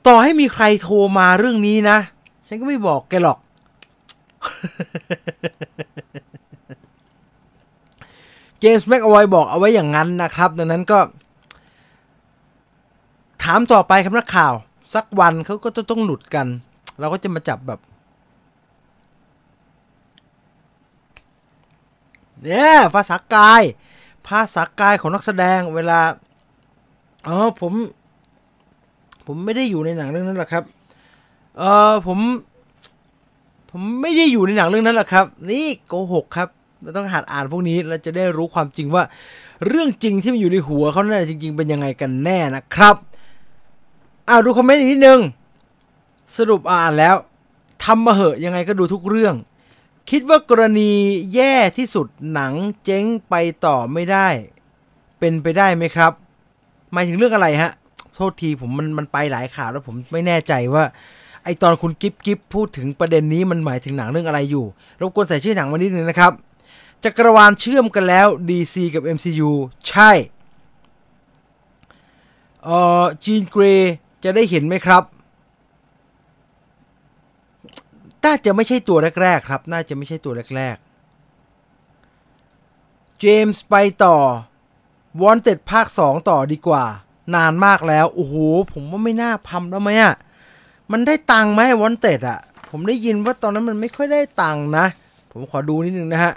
[0.06, 1.98] ต่อให้มีใครโทรมาเรื่องนี้นะ
[2.46, 3.38] ฉันก็ไม่บอกแกหรอก
[8.58, 10.98] เจมส์แม็กอวอยบอกเอาไว้อย่างนั้นนะครับ ดังนั้นก็
[13.42, 14.52] ถามต่อไปครับนักข่าว
[14.94, 16.46] สักวันเขาก็จะต้องหลุดกัน
[16.98, 17.80] เราก็จะมาจับแบบ
[22.42, 23.62] เนี่ยภาษากาย
[24.28, 26.00] ภาษากายของนักแสดงเวลา
[27.28, 27.72] อ๋อผม
[29.26, 30.64] ผมไม่ได้อยู่ในหนังเรื่องนั้นหรอกครับ
[31.58, 32.18] เออผม
[33.70, 36.48] ผมไม่ได้อยู่ในหนังเรื่องนั้นหรอกครับ นี่โกหกครับ
[36.82, 39.02] เราต้องหัดอ่านพวกนี้เราจะได้รู้ความจริงว่า
[39.66, 42.96] เรื่องจริงที่มันอยู่ในหัวเขาเนี่ยจริง ๆ เป็นยังไงกันแน่นะครับ
[44.28, 45.20] อ้าวดูคอมเมนต์อีกนิดนึง
[46.36, 47.16] สรุปอ่านแล้ว
[47.84, 49.34] ทำมาเหอะยังไงก็ดูทุกเรื่อง
[50.10, 50.90] คิดว่ากรณี
[51.34, 52.52] แย่ที่สุดหนัง
[52.84, 54.28] เจ๊งไปต่อไม่ได้
[55.18, 56.12] เป็นไปได้ไหมครับ
[56.92, 57.70] หมายถึงเรื่องอะไรฮะ
[58.14, 60.84] โทษทีผมมันมันไปหลายข่าวแล้วผมไม่แน่ใจว่า
[61.44, 64.64] ไอตอนคุณกิฟกิฟพูดถึงประเด็นนี้มันหมายถึงหนังเรื่องอะไรอยู่
[65.00, 66.32] รบกวนใส่ชื่อหนังมานิดนึงนะครับ
[67.04, 69.50] จักรวาลเชื่อมกันแล้ว DC กับ MCU
[69.88, 70.10] ใช่
[72.62, 73.92] เอ่อจีนเกรย์
[74.24, 75.02] จะได้เห็นไหมครับ
[78.24, 84.16] น่าจะไม่ใช่ตัวแรก ๆ ครับ น่าจะไม่ใช่ตัวแรกๆ เจมส์ไปต่อ
[85.20, 86.84] Wanted ภาค 2 ต่อดีกว่า
[87.34, 88.34] นานมากแล้วโอ้โห
[88.72, 90.14] ผมว่าไม่น่าทำแล้วไหมอ่ะ
[90.92, 92.38] มันได้ตังค์ไหม Wanted อะ
[92.70, 94.86] ผมได้ยินว่าตอนนั้นมันไม่ค่อยได้ตังค์นะ
[95.32, 96.34] ผมขอดูนิดนึงนะฮะ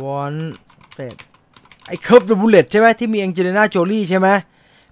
[0.00, 1.14] Wanted
[1.86, 4.28] ไอ้ curve the bullet ใช่ไหมที่มี Angelina Jolie ใช่ไหม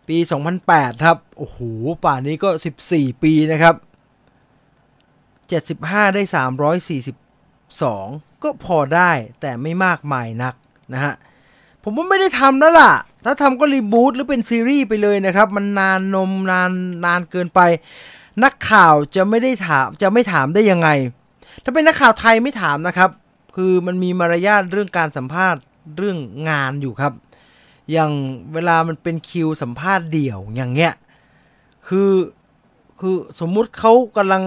[0.09, 0.17] ปี
[0.61, 1.59] 2008 ครับ โอ้โห
[2.05, 2.51] ป่านนี้ก็
[2.87, 3.75] 14 ปีนะครับ
[5.51, 6.23] 75 ได้
[7.53, 10.55] 342 ก็พอได้แต่ไม่มากมายนัก
[10.93, 11.15] นะฮะ
[11.89, 12.93] ผมว่าไม่ได้ทำแล้วล่ะ
[13.25, 16.71] ถ้าทำก็รีบูตหรือเป็นซีรีส์ไปเลยนะครับ มันนานนมนาน
[17.05, 17.61] นานเกินไป
[18.45, 20.89] นักข่าวจะไม่ได้ถามจะไม่ถามได้ยังไง
[21.65, 23.11] ถ้าเป็นนักข่าวไทยไม่ถามนะครับ
[23.57, 25.61] คือมันมีมารยาทเรื่องการสัมภาษณ์
[25.97, 26.19] เรื่อง
[26.49, 27.13] งานอยู่ครับ
[27.93, 28.13] อย่าง
[28.53, 30.93] เวลามันเป็นคิวสัมภาษณ์เดี่ยวอย่างเงี้ย
[31.89, 32.13] คือ
[33.01, 34.43] คือสมมุติเขากำลัง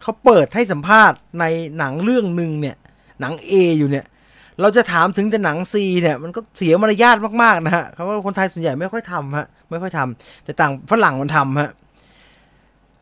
[0.00, 1.44] เขาเปิดให้สัมภาษณ์ใน
[1.78, 2.76] หนังเรื่องหนึ่งเนี่ย
[3.20, 4.06] หนัง A อยู่เนี่ย
[4.60, 11.70] เราจะถามถึงแต่หนัง C เนี่ยมันก็เสียมารยาทมากๆนะฮะเขาว่าคนไทยส่วนใหญ่ไม่ค่อยทำฮะไม่ค่อยทำแต่ต่างฝรั่งมันทำฮะ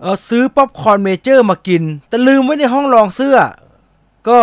[0.00, 3.36] เออซื้อป๊อปคอร์น Major มากิน แต่ลืมไว้ในห้องลองเสื้อ
[4.28, 4.40] ก็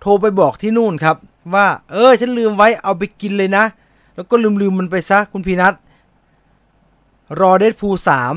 [0.00, 1.16] โทรไปบอกที่นู่นครับ
[1.54, 3.64] ว่า เออฉันลืมไว้เอาไปกินเลยนะ
[4.14, 5.74] แล้วก็ลืมลืมมันไปซะคุณพีนัท
[7.40, 8.34] รอเดดพูสาม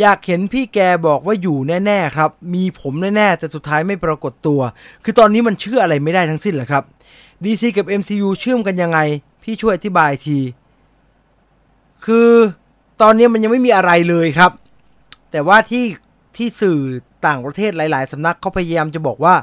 [0.00, 4.60] อยากเห็นพี่แกบอกว่าอยู่แน่ ๆ ครับ มีผมแน่ ๆ แต่สุดท้ายไม่ปรากฏตัว
[5.04, 6.84] คือตอนนี้มันเชื่ออะไรไม่ได้ทั้งสิ้นแหละครับ
[7.44, 8.98] DC กับ MCU เชื่อมกันยังไง
[9.42, 10.38] พี่ช่วยอธิบายที
[12.04, 12.30] คือ
[13.02, 14.52] ตอนนี้มันยังไม่มีอะไรเลยครับ
[15.30, 15.84] แต่ว่าที่
[16.36, 16.78] ที่สื่อ
[17.26, 19.34] ต่างประเทศหลาย ๆ สำนักเขาพยายามจะบอกว่า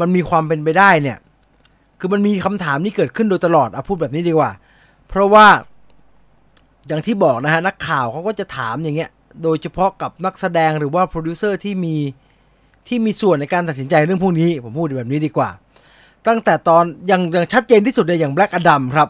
[0.00, 1.18] มันมีความเป็นไปได้เนี่ย
[2.00, 4.50] คือมันมีคำถามที่เกิดขึ้นโดยตลอดเอาพูดแบบนี้ดีกว่า
[5.08, 5.46] เพราะว่า
[6.86, 9.10] อย่างที่บอกนะฮะนักข่าวเขาก็จะถามอย่างเงี้ย
[9.42, 11.96] โดยเฉพาะกับนักแสดงหรือว่าโปรดิวเซอร์ที่มี
[12.88, 15.50] ที่มีส่วนในการตัดสินใจเรื่องพวกนี้ ผมพูดแบบนี้ดีกว่า
[16.28, 19.08] ตั้งแต่ตอนอย่างอย่างชัดเจนที่สุดเลยอย่าง Black Adam ครับ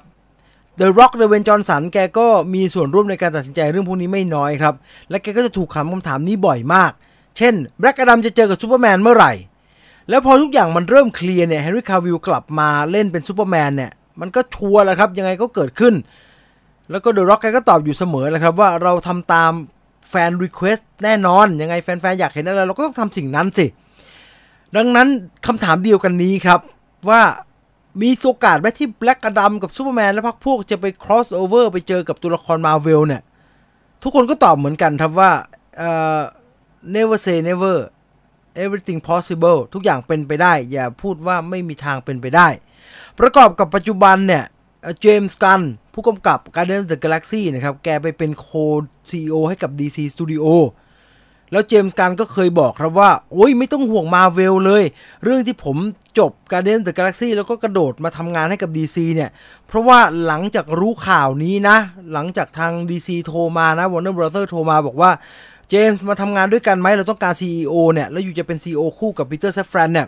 [0.80, 4.74] The Rock ดเวย์นจอห์นสันแกก็มีส่วนร่วมในการตัดสินใจเรื่องพวกนี้ไม่น้อยครับ
[5.10, 6.92] และแกก็จะถูกถามคำถามนี้บ่อยมาก
[7.36, 9.32] เช่น Black Adam จะเจอกับซูเปอร์แมนเมื่อไหร่
[10.08, 15.94] แล้วพอทุกอย่างมันเริ่มเคลียร์เนี่ยเฮนรี่คาวิลกลับมาเล่นเป็นซูเปอร์แมนเนี่ยมันก็ชัวร์แล้วครับ ยังไงก็เกิดขึ้น
[16.90, 19.52] แล้วก็เดอะร็อกแกก็ตอบอยู่เสมอแหละครับว่าเราทำตาม
[20.10, 23.66] แฟน request แน่นอน ยังไงแฟนๆอยากเห็นอะไรเราก็ต้องทำสิ่งนั้นสิ
[24.76, 25.08] ดังนั้น
[25.46, 26.60] คำถามเดียวกันนี้ครับ
[27.10, 27.22] ว่า
[28.02, 33.22] มีโอกาสไหมที่ Black Adam กับซูเปอร์แมนและพรรคพวกจะไป cross over ไปเจอกับตัวละครมาเวลเนี่ย
[34.02, 35.30] ทุกคนก็ตอบเหมือนกันครับว่า
[35.86, 36.22] uh,
[36.96, 37.76] never say never
[38.64, 42.48] everything possible ทุกอย่างเป็นไปได้ อย่าพูดว่าไม่มีทางเป็นไปได้
[43.18, 44.44] ประกอบกับปัจจุบันเนี่ย
[45.00, 45.60] เจมส์กันน์
[45.92, 48.48] ผู้กำกับ Guardians of the Galaxy นะครับ แกไปเป็นโค
[49.08, 50.44] CEO ให้กับ DC Studio
[51.52, 54.84] แล้วเจมส์กันน์ ก็เคยบอกครับว่า โอ้ยไม่ต้องห่วงมาเวลเลย
[55.24, 55.76] เรื่องที่ผม
[56.18, 59.30] จบ Guardians of the Galaxy แล้วก็กระโดดมาทำงานให้กับ DC เนี่ย
[59.66, 61.76] เพราะว่าหลังจากรู้ข่าวนี้นะ
[62.12, 65.10] หลังจากทาง DC โทรมานะ Warner Brother โทรมาบอกว่า
[65.70, 70.06] เจมส์มาทำงานด้วยกันไหมเราต้องการ CEO เนี่ย แล้ว you จะเป็น CEO คู่กับปีเตอร์ ซาฟรานเนี่ย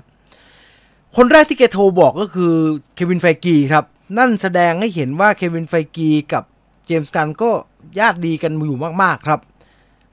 [1.17, 2.53] คนแรกที่แกโทรบอกก็คือ
[2.95, 3.85] เควินไฟกีครับ
[4.19, 6.45] นั่นแสดงให้เห็นว่าเควินไฟกีกับ
[6.87, 7.51] เจมส์กันน์ ก็
[7.99, 9.41] ญาติดีกันอยู่มากๆครับ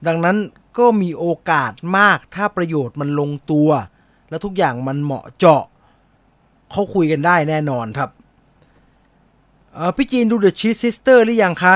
[0.07, 0.37] ดังนั้น
[0.77, 3.69] ก็มีโอกาสมากถ้าประโยชน์มันลงตัว
[4.29, 5.63] แล้วทุกอย่างมันเหมาะเจาะ
[6.71, 8.09] เขาคุยกันได้แน่นอนครับ
[9.95, 11.75] พี่จีนดู The Cheese Sister หรือยังคะ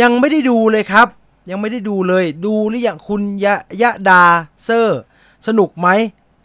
[0.00, 1.06] ยังไม่ได้ดูเลยครับ
[1.50, 4.22] ยังไม่ได้ดูเลย ดูหรือยังคุณยะยะดา
[4.64, 5.00] เซอร์
[5.46, 5.88] สนุกไหม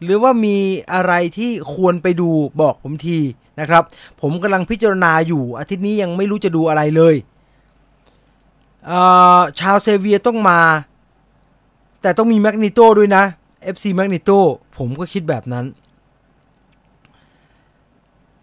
[0.03, 0.57] หรือว่ามี
[0.93, 2.29] อะไรที่ควรไปดู
[2.61, 3.19] บอกผมที
[3.59, 3.83] นะครับ
[4.21, 7.15] ผมกำลังพิจารณาอยู่อาทิตย์นี้ยังไม่รู้จะดูอะไรเลย
[9.59, 10.59] ชาวเซเวียต้องมา
[12.03, 13.23] แต่ต้องมีแมกนิโตด้วยนะ
[13.73, 14.31] FC แมกนิโต
[14.77, 15.65] ผมก็คิดแบบนั้น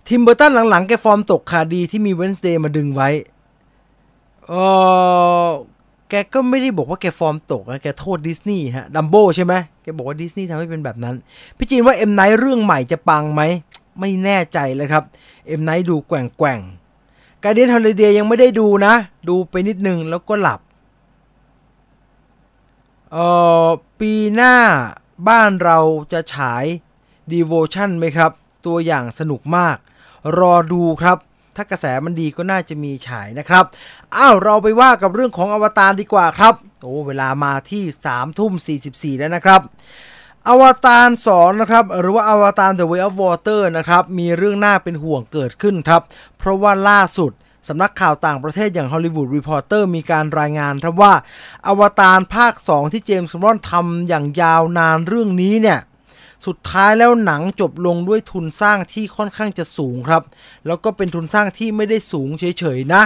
[0.06, 3.08] ทิมเบอร์ตันหลังๆ แกฟอร์มตกค่ะ ดีที่มี Wednesday มาดึงไว้
[4.46, 4.52] เอ
[5.46, 5.48] อ
[6.08, 11.14] แกก็ไม่ได้บอกว่าแกฟอร์มตกนะแกโทษดิสนีย์ฮะ Dumbo ใช่ไหมแกบอกว่าดิสนีย์ทำให้เป็นแบบนั้น
[11.56, 13.42] พี่จีนว่าเอ็มไนท์เรื่องใหม่จะปังไหม
[14.00, 15.04] ไม่แน่ใจเลยครับ
[15.46, 16.60] เอ็มไนท์ดูแกว่งแกว่ง
[17.42, 18.94] การเดียนฮอลิเดียยังไม่ได้ดูนะ
[19.28, 20.60] ดูไปนิดนึงแล้วก็หลับ
[23.12, 23.26] เอ่
[23.64, 23.66] อ
[24.00, 24.56] ปีหน้า
[25.28, 25.78] บ้านเรา
[26.12, 26.64] จะฉาย
[27.32, 28.32] Devotion ไหมครับ
[28.66, 29.76] ตัวอย่างสนุกมาก
[30.38, 31.18] รอดูครับ
[31.56, 33.64] ถ้ากระแสมันดีก็น่าจะมีฉายนะครับ
[34.16, 38.52] อ้าวเราไปว่ากับเรื่องของอวตารดีกว่าครับ โอ้เวลามาที่3ทุ่ม
[38.86, 39.60] 44 แล้วนะครับ
[40.48, 46.02] อวตาร2นะครับหรือว่าอวตาร The Way of Water นะครับมีเรื่องน่าเป็นห่วงเกิดขึ้นครับ
[46.38, 47.32] เพราะว่าล่าสุด
[47.68, 51.14] สำนักข่าวต่างประเทศอย่าง Hollywood Reporter มีการรายงานครับว่า
[51.66, 55.80] อวตารภาค 2 ที่เจมส์มรอนทำอย่างยาวนานเรื่องนี้เนี่ย
[56.46, 60.22] สุดท้ายแล้วหนังจบลงด้วยทุนสร้างที่ค่อนข้างจะสูงครับ
[60.66, 63.02] แล้วก็เป็นทุนสร้างที่ไม่ได้สูงเฉยๆนะ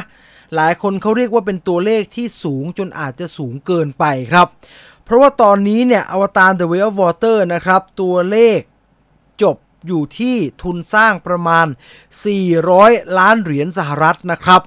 [0.54, 4.46] หลายคนเขาเรียกว่าเป็นตัวเลขที่สูงจนอาจจะสูงเกินไปครับ
[5.04, 8.60] เพราะว่าตอนนี้เนี่ยอวตาร The Way of Water นะครับตัวเลข
[9.86, 11.66] อยู่ที่ทุนสร้างประมาณ
[12.42, 14.62] 400 ล้านเหรียญสหรัฐนะครับ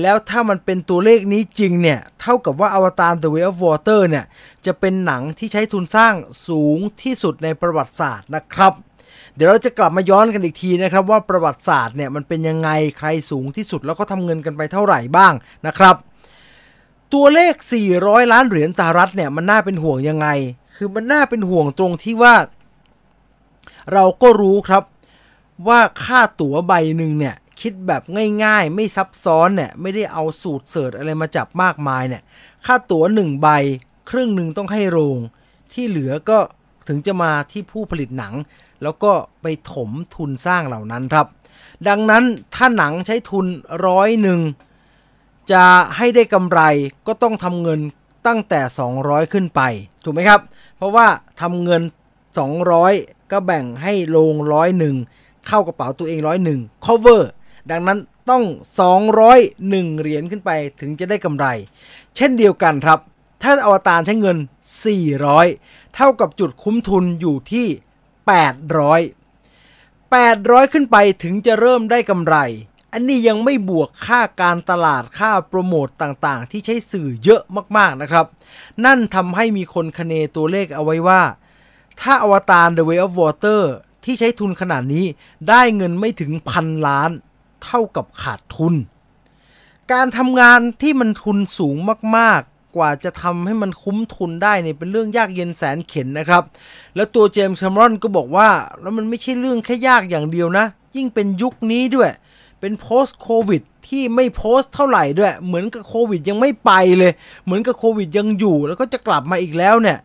[0.00, 4.24] แล้วถ้ามันเป็นตัวเลขนี้จริงเนี่ย เท่ากับว่าอวตาร The Way of Water เนี่ย
[4.66, 6.14] จะเป็นหนังที่ใช้ทุนสร้าง
[6.48, 8.72] สูงที่สุดในประวัติศาสตร์นะครับ
[9.36, 15.32] เดี๋ยวเราจะกลับมาย้อนกันอีกทีนะครับ ว่าประวัติศาสตร์เนี่ยมันเป็นยังไงใครสูงที่สุดแล้วก็ทำเงินกันไปเท่าไหร่บ้าง
[15.66, 15.96] นะครับ
[17.14, 17.54] ตัวเลข
[17.94, 20.28] 400 ล้านเหรียญสหรัฐเนี่ยมันน่าเป็นห่วงยังไง
[20.76, 22.34] คือมันน่าเป็นห่วงตรงที่ว่า
[23.92, 24.82] เราก็รู้ครับ
[25.68, 28.02] ว่าค่าตั๋วใบหนึ่งเนี่ยคิดแบบ
[28.44, 32.22] ง่ายๆ ไม่ซับซ้อนเนี่ยไม่ได้เอาสูตรเสิร์ชอะไรมาจับมากมายเนี่ย
[32.66, 33.48] ค่าตั๋วหนึ่งใบ
[34.10, 35.18] ครึ่งหนึ่งต้องให้โรง
[35.72, 36.38] ที่เหลือก็
[36.88, 38.34] ถึงจะมาที่ผู้ผลิตหนัง
[38.82, 39.12] แล้วก็
[39.42, 41.26] ไปถมทุนสร้างเหล่านั้นครับ
[41.88, 42.24] ดังนั้น
[42.54, 43.46] ถ้าหนังใช้ทุน
[43.86, 44.40] ร้อยหนึ่ง
[45.52, 45.64] จะ
[45.96, 46.60] ให้ได้กำไร
[47.06, 47.80] ก็ต้องทำเงิน
[48.26, 48.60] ตั้งแต่
[48.96, 49.60] 200 ขึ้นไป
[50.04, 50.40] ถูกไหมครับ
[50.76, 51.06] เพราะว่า
[51.40, 51.82] ทำเงิน
[52.56, 54.96] 200 ก็แบ่งให้โรงร้อยหนึ่ง
[55.46, 57.22] เข้ากระเป๋าตัวเองร้อยหนึ่ง cover
[57.70, 57.98] ดังนั้น
[58.30, 58.44] ต้อง
[59.00, 60.50] 201 เหรียญขึ้นไป
[60.80, 61.46] ถึงจะได้กำไร
[62.16, 62.98] เช่นเดียวกันครับ
[63.42, 64.38] ถ้าอวตารใช้เงิน
[65.16, 67.66] 400 เท่ากับจุดคุ้มทุนอยู่ที่
[69.16, 69.36] 800
[70.12, 72.36] 800 ขึ้นไปถึงจะเริ่มได้กำไร
[72.92, 77.42] อันนี้ยังไม่บวกค่าการตลาดค่าโปรโมตต่างๆ ที่ใช้สื่อเยอะ
[77.76, 78.26] มากๆนะครับ
[78.84, 81.22] นั่นทำให้มีคนคเนตัวเลขเอาไว้ว่า
[82.00, 83.62] ถ้าอวตาร The Way of Water
[84.04, 85.04] ที่ใช้ทุนขนาดนี้
[85.48, 87.10] ได้เงินไม่ถึงพันล้าน
[87.64, 88.74] เท่ากับขาดทุน
[89.92, 91.76] การทำงานที่มันทุนสูง
[92.16, 96.42] มากๆ กว่าจะทำให้มันคุ้มทุนได้เนี่ยเป็นเรื่องยากเย็นแสนเข็นนะครับ
[96.96, 98.48] แล้วตัวเจมส์ คาเมรอนก็บอกว่า
[98.80, 100.66] แล้วมันไม่ใช่เรื่องแค่ยากอย่างเดียวนะ
[100.96, 102.10] ยิ่งเป็นยุคนี้ด้วย
[102.60, 107.12] เป็น post covid ที่ไม่โพสเท่าไหร่ด้วย เหมือนกับโควิดยังไม่ไปเลย
[107.44, 109.98] เหมือนกับโควิดยังอยู่ แล้วก็จะกลับมาอีกแล้วเนี่ย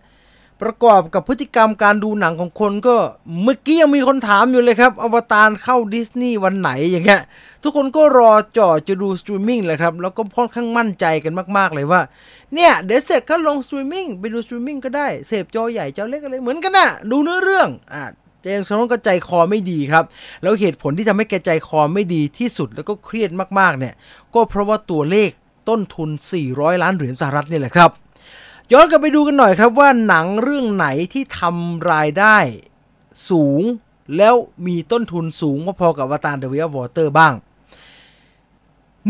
[0.62, 2.96] ประกอบกับพฤติกรรมการดูหนังของคนก็
[3.44, 7.22] เมื่อกี้ยังมีคนถามอยู่เลยครับอวตารเข้าดิสนีย์วันไหนอย่างเงี้ย
[7.64, 12.02] ทุกคนก็รอจ่อจะดูสตรีมมิ่งแหละครับแล้วก็ค่อนข้างมั่นใจกันมาก ๆ เลยว่า
[12.54, 18.04] เนี่ยเดี๋ยวเสร็จก็ลงสตรีมมิ่งไปดูสตรีมมิ่งก็ได้เสพจอใหญ่จอเล็กอะไรเหมือนกันนะดูเนื้อเรื่องอะ
[18.42, 20.04] เจมส์ คาเมรอนก็ใจคอไม่ดีครับ
[20.42, 23.94] แล้วเหตุผลที่ทำให้แกใจคอไม่ดีที่สุดแล้วก็เครียดมากๆเนี่ย
[24.34, 25.30] ก็เพราะว่าตัวเลข
[25.70, 26.10] ต้นทุน
[26.46, 27.92] 400 ล้านเหรียญสหรัฐนี่แหละครับ
[28.74, 32.38] ย้อนกลับไปดูกันหน่อยครับว่าหนังเรื่องไหนที่ทำรายได้
[33.30, 33.62] สูง
[34.18, 34.36] แล้ว
[34.68, 37.34] มีต้นทุนสูงพอๆกับอวตาร The Way of Water บ้าง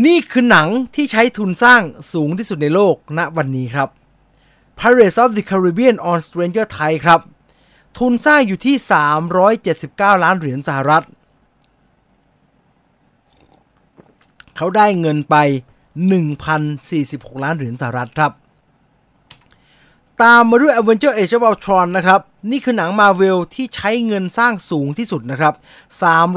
[0.04, 1.82] นี่คือหนังที่ใช้ทุนสร้าง
[2.12, 3.88] สูงที่สุดในโลกณวันนี้ครับ
[4.78, 7.20] Pirates of the Caribbean on Stranger Thai ครับ
[7.98, 8.76] ทุนสร้างอยู่ที่
[9.50, 11.04] 379 ล้านเหรียญสหรัฐ
[14.56, 15.36] เขาได้เงินไป
[16.60, 18.32] 1,046 ล้านเหรียญสหรัฐครับ
[20.22, 22.20] ตามมาด้วย Avenger Age of Ultron นะครับ
[22.50, 25.54] นี่คือหนังมาเวลที่ใช้เงินสร้างสูงที่สุดนะครับ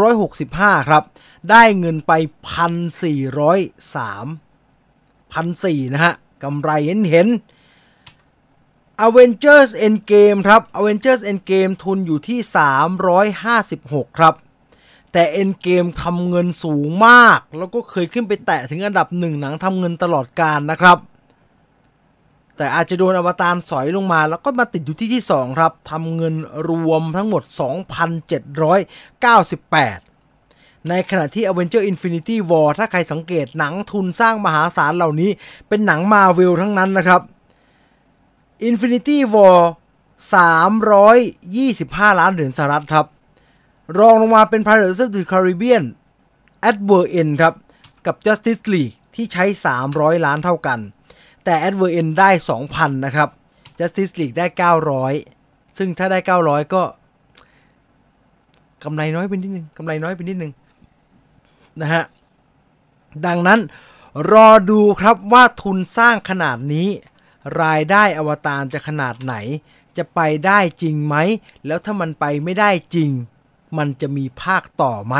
[0.03, 1.03] 365 ครับ
[1.49, 2.11] ได้เงินไป
[2.55, 2.55] 1,403
[5.36, 6.13] 1,400นะฮะ
[6.43, 7.27] กำไรเห็นเห็น
[9.05, 12.39] Avengers Endgame ครับ Avengers Endgame ทุนอยู่ที่
[13.49, 14.33] 356 ครับ
[15.11, 20.97] แต่ Endgame ทำเงินสูงมาก แล้วก็เคยขึ้นไปแตะถึงอันดับหนึ่งหนังทำเงินตลอดการนะครับ
[22.58, 26.36] แต่อาจจะโดนอวตารสอยลงมา แล้วก็มาติดอยู่ที่ที่ 2 ครับทำเงิน
[26.70, 27.43] รวมทั้งหมด
[29.95, 35.32] 2,798 ในขณะที่ Avenger Infinity War ถ้าใครสังเกตหนังทุนสร้างมหาศาลเหล่านี้
[35.68, 37.22] เป็นหนังมาเวลทั้งนั้นนะครับ
[38.70, 39.60] Infinity War
[41.24, 43.06] 325 ล้านเหรียญสหรัฐครับ
[43.99, 45.84] รองลงมาเป็น Pirates of the Caribbean
[46.70, 47.53] at w o r End ครับ
[48.06, 49.45] กับ Justice League ที่ใช้
[49.86, 50.80] 300 ล้านเท่ากัน
[51.45, 52.29] แต่ at w o r End ได้
[52.67, 53.29] 2,000 นะครับ
[53.79, 54.45] Justice League ได้
[55.11, 56.83] 900 ซึ่งถ้าได้ 900 ก็
[58.83, 60.51] กำไรน้อยไปนิดนึงกำไรน้อยไปนิดนึง
[61.81, 62.03] นะฮะ
[63.25, 63.59] ดังนั้น
[64.31, 66.87] รอดูครับว่าทุนสร้างขนาดนี้
[67.61, 69.35] รายได้อวตารจะขนาดไหน
[69.97, 71.15] จะไปได้จริงไหม
[71.67, 73.11] แล้วถ้ามันไปไม่ได้จริง
[73.77, 75.15] มันจะมีภาคต่อไหม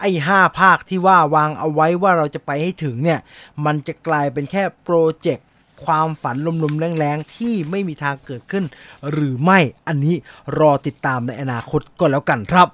[0.00, 3.20] ไอ้ห้าภาคที่ว่าวางเอาไว้ว่าเราจะไปให้ถึงเนี่ย
[3.64, 5.46] มันจะกลายเป็นแค่โปรเจกต์
[5.84, 8.64] ความฝันลมๆแรงๆ ที่ไม่มีทางเกิดขึ้น
[9.10, 10.14] หรือไม่อันนี้
[10.58, 12.68] รอติดตามในอนาคตก็แล้วกันครับ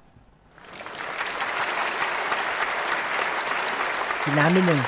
[4.23, 4.81] กินน้ำนิดนึง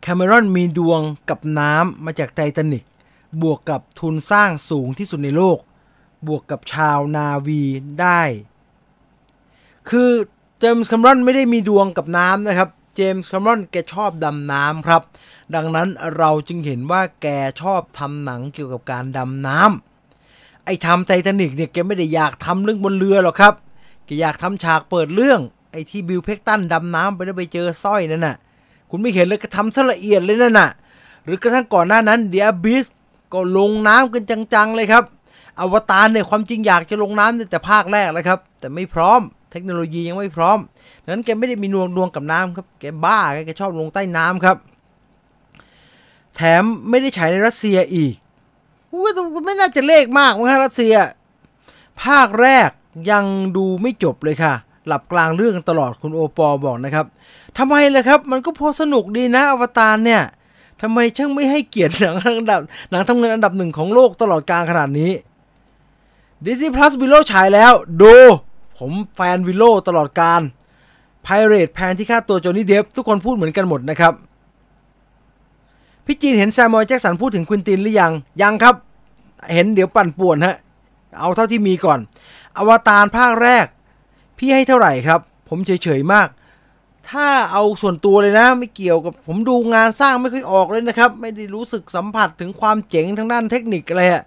[0.00, 2.84] แคมรอนมีดวงกับน้ำมาจากไททานิก
[3.42, 5.58] บวกกับทุนสร้างสูงที่สุดในโลก
[6.26, 7.62] บวกกับชาวนาวี
[8.00, 8.20] ได้
[9.90, 10.10] คือ
[10.58, 15.02] เจมส์ คาเมรอนไม่ได้มีดวงกับน้ำนะครับ เจมส์คาเมรอนแกชอบดำน้ำครับ
[15.54, 17.26] ดังนั้นเราจึงเห็นว่าแก
[17.60, 23.54] ชอบทำหนังเกี่ยวกับการดำน้ำไอ้ทำไททานิกเนี่ยแกไม่ได้อยากทำเรื่องบนเรือหรอกครับ
[24.04, 25.40] แกอยากทำฉากเปิดเรื่อง
[25.72, 28.36] ไอ้ที่บิล แพ็กซ์ตันดำน้ำไปแล้วไปเจอสร้อยนั่นน่ะ
[28.90, 30.68] คุณไม่เห็นเลยก็ทำซะละเอียดเลยนั่นน่ะ
[31.24, 32.86] หรือกระทั่งก่อนหน้านั้น The Abyss
[33.32, 34.24] ก็ลงน้ำกัน
[34.54, 35.04] จังๆเลยครับ
[35.60, 39.20] อวตารเนี่ยความจริงอยากจะลงน้ำแต่ภาคแรกแล้วครับ แต่ไม่พร้อม
[39.52, 40.58] เทคโนโลยียังไม่พร้อม
[41.02, 44.56] ดังนั้นแกไม่ได้มีนวงดวงกับน้ำครับ แกบ้าแกชอบลงใต้น้ำครับ
[46.36, 48.14] แถมไม่ได้ฉายในรัสเซียอีก
[48.92, 49.10] อุ้ย
[49.44, 50.94] ไม่น่าจะเลขมากมั้งฮะรัสเซีย
[52.04, 52.70] ภาคแรก
[53.10, 53.24] ยัง
[53.56, 54.54] ดูไม่จบเลยค่ะ
[54.86, 57.06] หลับกลางเรื่องตลอดคุณโอปอบอกนะครับ
[57.58, 60.22] ทำไมเลยครับ มันก็พอสนุกดีนะอวตารเนี่ย
[60.82, 65.12] ทำไมช่างไม่ให้เกียรติหนังอันดับหนังทำเงินอันดับหนึ่งของโลกตลอดกาลขนาดนี้
[66.44, 67.72] Disney Plus วิโลฉายแล้ว
[68.02, 68.14] ดู
[68.78, 70.40] ผมแฟนวิโลตลอดการ
[71.26, 74.12] Pirate แพนที่ค่าตัวโจนี่เดฟทุกคนพูดเหมือนกันหมดนะครับ
[76.06, 78.12] พี่จีนเห็นแซมมอยแจ็คสันพูดถึงควินตินหรือยัง
[78.42, 78.74] ยังครับ
[79.52, 80.56] เห็นเดี๋ยวปั่นป่วนฮะ
[81.18, 81.98] เอาเท่าที่มีก่อน
[82.56, 83.66] อวตารภาคแรก
[84.38, 86.28] พี่ให้เท่าไหร่ครับ ผมเฉยๆมาก
[87.10, 94.22] ถ้าเอาส่วนตัวเลยนะ ไม่เกี่ยวกับผมดูงานสร้างไม่ค่อยออกเลยนะครับ ไม่ได้รู้สึกสัมผัสถึงความเจ๋งทางด้านเทคนิคอะไรอะ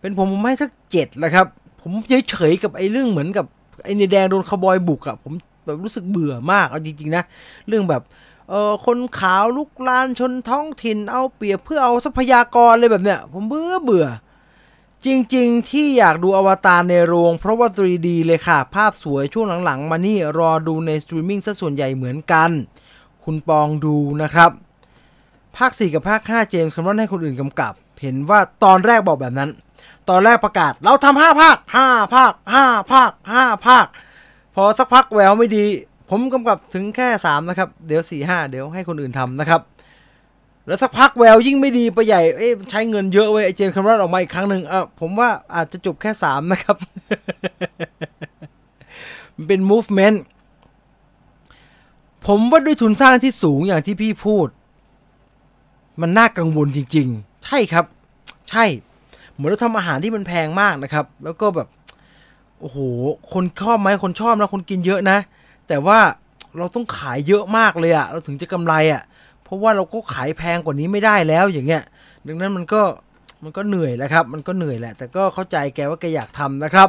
[0.00, 1.46] เป็นผมผมให้สักเจ็ดแหละครับ
[1.82, 1.92] ผม
[2.28, 3.46] เฉยๆกับไอ้เรื่องเหมือนกับ
[3.84, 5.32] ไอ้อินเดียนแดงโดนคาวบอยบุกอะผม
[5.64, 7.24] แบบรู้สึกเบื่อมากเอาจริงๆนะ
[7.68, 8.02] เรื่องแบบ
[8.48, 14.06] เออคนขาวรุกรานชนท้องถิ่นเอาเปรียบเพื่อเอาทรัพยากรเลยแบบเนี้ย ผมเบื่อเบื่อ
[15.06, 22.50] จริงๆ ที่อยากดูอวตารในโรง เพราะว่า 3D เลยค่ะ ภาพสวยช่วงหลังๆ มานี่รอดูในสตรีมมิ่งซะส่วนใหญ่เหมือนกัน
[23.24, 24.50] คุณปองดูนะครับ
[25.56, 27.72] ภาค 4 กับภาค 5 เจมส์คาเมรอนให้คนอื่นกำกับ
[28.02, 29.50] เห็นว่าตอนแรกบอกแบบนั้น
[30.10, 33.86] ตอนแรกประกาศ เราทำห้าภาคห้าภาคห้าภาคห้าภาค
[34.54, 35.66] พอสักพักแววไม่ดี
[36.10, 39.60] ผมกำกับถึงแค่3นะครับ เดี๋ยว4 5เดี๋ยวให้คนอื่นทำนะครับ
[40.66, 46.76] แล้วสักพักแววยิ่งไม่ดีไปใหญ่เอ๊ะใช้เงินเยอะเว้ยไอ้เจมส์คาเมรอน ออกมาอีกครั้งหนึ่งอะผมว่าอาจจะจบแค่3นะครับ
[49.34, 50.16] มันเป็น movement
[52.26, 54.48] ผมว่าด้วยทุนสร้างที่สูงอย่างที่พี่พูด
[56.00, 57.84] มันน่ากังวลจริง ๆ ใช่ครับ
[58.50, 58.64] ใช่
[59.38, 61.68] เหมือนเราทำอาหารที่มันแพงมากนะครับ แล้วก็แบบ
[62.60, 62.78] โอ้โห
[63.32, 65.18] คนชอบไหมคนชอบนะคนกินเยอะนะ
[65.68, 65.98] แต่ว่า
[66.58, 69.02] เราต้องขายเยอะมากเลยอะเราถึงจะกำไรอะ
[69.44, 71.82] เพราะว่าเราก็ขายแพงกว่านี้ไม่ได้แล้วอย่างเงี้ย
[72.26, 72.82] ดังนั้นมันก็
[73.44, 76.88] มันก็เหนื่อยแหละครับ มันก็เหนื่อยแหละ แต่ก็เข้าใจแกว่าแกอยากทำนะครับ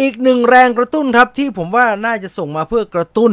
[0.00, 3.32] อีกหนึ่งแรงกระตุ้นครับที่ผมว่าน่าจะส่งมาเพื่อกระตุ้น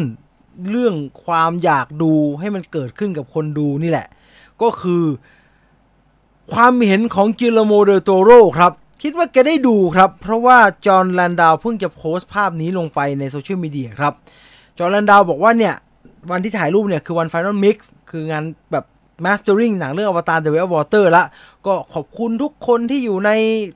[0.72, 4.08] เรื่องความอยากดูให้มันเกิดขึ้นกับคนดูนี่แหละ
[4.62, 5.04] ก็คือ
[6.54, 8.30] ความเห็นของกิโลโมเดโตโร
[8.60, 8.72] ครับ
[9.02, 14.14] คิดว่าแกได้ดูครับ เพราะว่าจอห์นแลนดาวเพิ่งจะโพสต์ภาพนี้ลงไปในโซเชียลมีเดียครับ
[14.78, 15.76] จอห์นแลนดาวบอกว่าเนี่ย
[16.32, 17.78] วันที่ถ่ายรูปเนี่ยคือวัน Final Mix
[18.10, 18.86] คืองานแบบ
[19.26, 21.24] Mastering หนังเรื่องอวตาร The Way of Water ละ
[21.66, 23.32] ก็ขอบคุณทุกคนที่อยู่ใน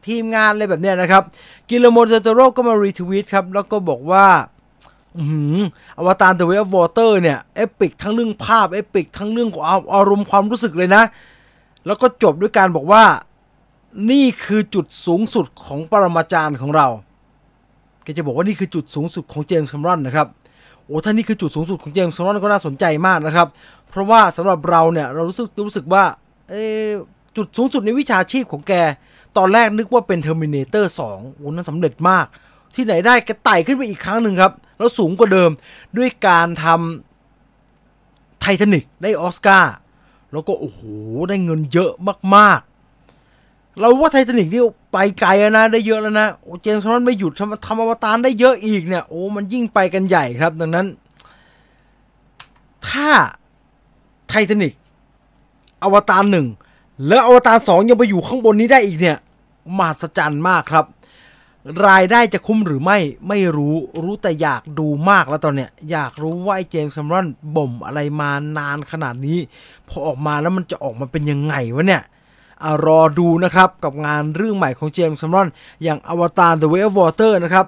[0.07, 1.23] ทีมงานอะไรแบบเนี้ยนะครับ
[1.71, 4.25] กิโลโมเดโตโรก็มารีทวีตครับ แล้วก็บอกว่า
[5.17, 5.23] อื
[5.59, 5.61] ม
[5.97, 9.63] อวตาร The Way of Water เนี่ย epic ทั้งเรื่องภาพ epic ทั้งเรื่องของ
[9.95, 11.03] อารมณ์ความรู้สึกเลยนะ
[11.85, 13.03] แล้วก็จบด้วยการบอกว่า
[14.11, 16.87] นี่คือจุดสูงสุดของปรมาจารย์ของเรา
[18.03, 20.27] แกจะบอกว่านี่คือจุดสูงสุดของเจมส์ คาเมรอนนะครับ
[20.85, 23.47] โอ้ถ้านี่คือจุดสูงสุดของเจมส์ คาเมรอนก็น่าสนใจมากนะครับ
[23.89, 26.03] เพราะว่าสำหรับเราเนี่ยเรารู้สึกรู้สึกว่า
[26.49, 26.87] เออ
[27.37, 28.73] จุดสูงสุดในวิชาชีพของแก
[29.37, 32.25] ตอนแรกนึกว่าเป็น Terminator 2โอ้นั้นสำเร็จมาก
[32.75, 35.51] ที่ไหนได้แกไต่ขึ้นไปอีกครั้งหนึ่งครับ แล้วสูงกว่าเดิม
[35.97, 39.73] ด้วยการทำไททานิกได้ออสการ์
[40.35, 40.81] แล้วก็โอ้โห
[41.29, 41.91] ได้เงินเยอะ
[42.35, 44.61] มากๆ เราว่าไททานิกนี่
[44.91, 50.87] ไปไกลแล้วนะ ได้เยอะแล้วนะโอ้เจมส์คาเมรอนไม่หยุดทำทำอวตารได้เยอะอีกเนี่ยโอ้มันยิ่งไปกันใหญ่ครับ ดังนั้น
[52.87, 53.09] ถ้า
[54.29, 54.73] ไททานิก
[55.83, 56.47] อวตารหนึ่ง
[57.07, 59.17] แล้วอวตารสองยังไปอยู่ข้างบนนี้ได้อีกเนี่ย
[59.77, 60.85] มหัศจรรย์มากครับ
[61.87, 62.97] รายได้จะคุ้มหรือไม่
[63.27, 69.39] ไม่รู้รู้แต่อยากดูมากแล้วตอนเนี้ยอยากรู้ว่าไอ้เจมส์แคมรอนบ่มอะไรมานานขนาดนี้
[69.89, 72.03] พอออกมาแล้วมันจะออกมาเป็นยังไงวะเนี่ย
[72.63, 75.47] อรอดูนะครับกับงานเรื่องใหม่ของเจมส์แคมรอน
[75.83, 77.65] อย่างอวตาร The Way of Water นะครับ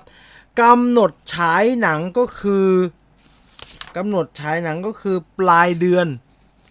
[0.62, 2.68] กำหนดฉายหนังก็คือ
[3.96, 6.08] กำหนดฉายหนังก็คือปลายเดือน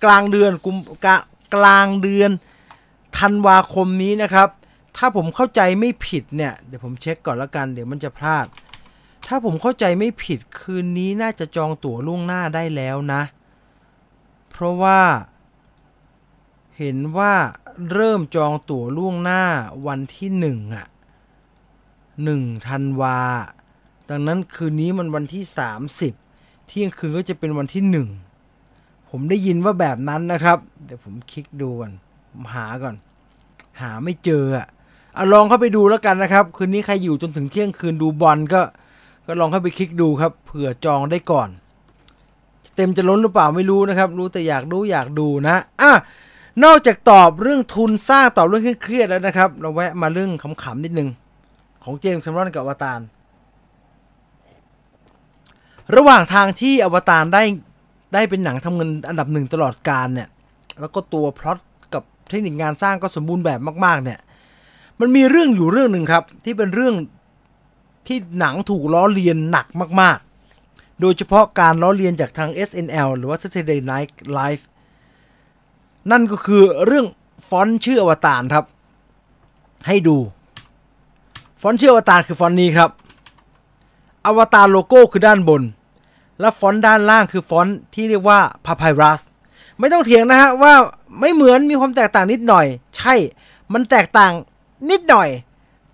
[0.04, 1.16] กลางเดือนกุมกะ
[1.54, 2.30] กลางเดือน
[3.18, 4.48] ธันวาคมนี้นะครับ
[4.96, 8.46] ถ้าผมเข้าใจไม่ผิดเนี่ย เดี๋ยวผมเช็คก่อนล้วกัน เดี๋ยวมันจะพลาด
[9.26, 13.22] ถ้าผมเข้าใจไม่ผิดคืนนี้น่าจะจองตั๋วล่วงหน้าได้แล้วนะ
[14.50, 15.00] เพราะว่า
[16.78, 17.34] เห็นว่า
[17.92, 19.42] เริ่มจองตั๋วล่วงหน้า
[19.86, 20.86] วันที่หนึ่งอะ
[22.24, 23.18] หนึ่งธันวา
[24.08, 25.44] ดังนั้นคืนนี้มันวันที่
[26.06, 28.08] 30 เที่ยงคืนก็จะเป็นวันที่หนึ่ง
[29.10, 31.92] ผมได้ยินว่าแบบนั้นนะครับ เดี๋ยวผมคลิกดูก่อน
[32.54, 32.96] หาก่อน
[33.80, 34.66] หาไม่เจออะ
[35.16, 38.62] อลองเข้าไปดูแล้วกันนะครับ คืนนี้ใครอยู่จนถึงเที่ยงคืนดูบอลก็
[39.26, 41.48] ก็ลองเข้าไปคลิกดูครับเผื่อจองได้ก่อน
[42.76, 45.92] เต็มจะล้นหรือเปล่าไม่รู้นะครับ รู้แต่อยากดูอยากดูนะอะ
[46.64, 50.30] นอกจากตอบเรื่องทุนสร้างตอบเรื่องเครียดแล้วนะครับ เราแวะมาเรื่อง
[50.62, 51.08] ขำๆนิดนึง
[51.84, 53.00] ของเจมส์แคมรอนกับอวตาร
[55.96, 57.42] ระหว่างทางที่อวตารได้
[58.14, 60.28] ได้เป็นหนังทำเงินอันดับหนึ่งตลอดการเนี่ย
[60.80, 61.58] แล้วก็ตัวพล็อต
[61.94, 64.18] กับเทคนิคงานสร้างก็สมบูรณ์แบบมากๆเนี่ย
[65.00, 66.94] มันมีเรื่องอยู่เรื่องหนึ่งครับ ที่เป็นเรื่อง
[68.06, 69.66] ที่หนังถูกล้อเลียนหนัก
[70.00, 70.18] มาก
[70.58, 74.62] ๆ โดยเฉพาะการล้อเลียนจากทาง SNL หรือว่า Saturday Night Live
[76.10, 77.06] นั่นก็คือเรื่อง
[77.48, 78.64] ฟอนต์ชื่ออวตารครับ
[79.86, 80.16] ให้ดู
[81.60, 82.90] ฟอนต์ชื่ออวตารคือฟอนต์นี้ครับ
[84.26, 85.62] อวตารโลโก้คือด้านบน
[86.40, 89.20] และฟอนต์ด้านล่างคือฟอนต์ที่เรียกว่า Papyrus
[89.78, 90.74] ไม่ต้องเถียงนะฮะว่า
[91.20, 92.66] ไม่เหมือนมีความแตกต่างนิดหน่อย
[92.96, 93.14] ใช่
[93.72, 94.32] มันแตกต่าง
[94.90, 95.28] นิดหน่อย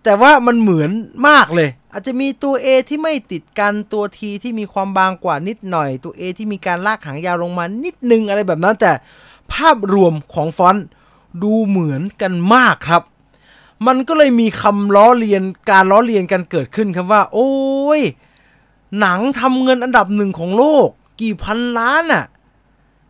[0.05, 0.91] แต่ว่ามันเหมือน
[1.29, 8.93] มากเลย อาจจะมีตัว A ที่ไม่ติดกันตัว T ที่มีความบางกว่านิดหน่อย ตัว A ที่มีการลากหางยาวลงมานิดนึงอะไรแบบนั้น แต่
[9.53, 10.87] ภาพรวมของฟอนต์
[11.43, 13.03] ดูเหมือนกันมากครับ
[13.87, 17.51] มันก็เลยมีคำล้อเลียนการล้อเลียนกันเกิดขึ้นครับว่า โอ้
[17.99, 18.01] ย
[19.01, 20.89] หนังทำเงินอันดับหนึ่งของโลก
[21.21, 22.25] กี่พันล้านอะ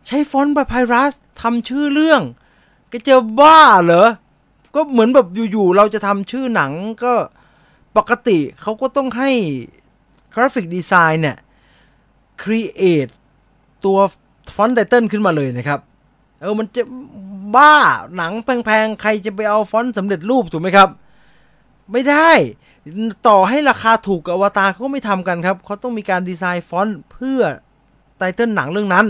[0.07, 2.21] ใช้ฟอนต์ไพรัสทำชื่อเรื่อง
[2.91, 4.09] ก็จะบ้าเหรอ
[4.75, 6.71] ก็เหมือนแบบอยู่ๆเราจะทำชื่อหนัง
[7.03, 7.13] ก็
[7.97, 9.31] ปกติเขาก็ต้องให้
[10.33, 11.37] graphic design เนี่ย
[12.41, 13.07] create
[13.85, 13.97] ตัว
[14.55, 15.79] ฟอนต์ title ขึ้นมาเลยนะครับ
[16.41, 16.81] เออมันจะ
[17.55, 17.73] บ้า
[18.17, 18.33] หนัง
[18.65, 20.89] แพงๆ ใครจะไปเอาฟอนต์สำเร็จรูปถูกไหมครับ
[21.91, 22.31] ไม่ได้
[23.27, 27.41] ต่อให้ราคาถูกกว่าอวตารเขาก็ไม่ทำกันครับเขาต้องมีการดีไซน์ฟอนต์เพื่อ
[28.17, 29.05] title หนังเรื่องนั้น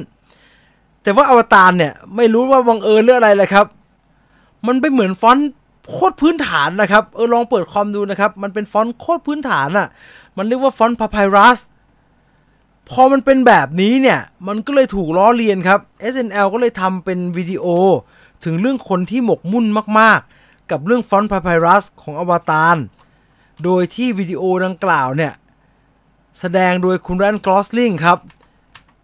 [1.04, 3.66] แต่ว่าอวตารเนี่ยไม่รู้ว่าบังเอิญหรืออะไรเลยครับ
[4.68, 5.52] มันไปเหมือนฟอนต์
[5.90, 9.88] โคตรพื้นฐานนะครับเออลองเปิดคอมดูนะครับ มันเป็นฟอนต์โคตรพื้นฐานอะ่ะ
[10.38, 11.60] มันเรียกว่าฟอนต์พาพายรัส
[12.90, 15.80] พอมันเป็นแบบนี้เนี่ย มันก็เลยถูกล้อเลียนครับ
[16.14, 17.66] SNL ก็เลยทำเป็นวิดีโอ
[18.44, 19.66] ถึงเรื่องคนที่หมกมุ่น
[20.00, 22.78] มากๆ กับเรื่องฟอนต์พาพายรัสของอวตาร
[23.64, 25.34] โดยที่วิดีโอดังกล่าวเนี่ย
[26.40, 28.20] แสดงโดยคุณไรอัน กอสลิงครับ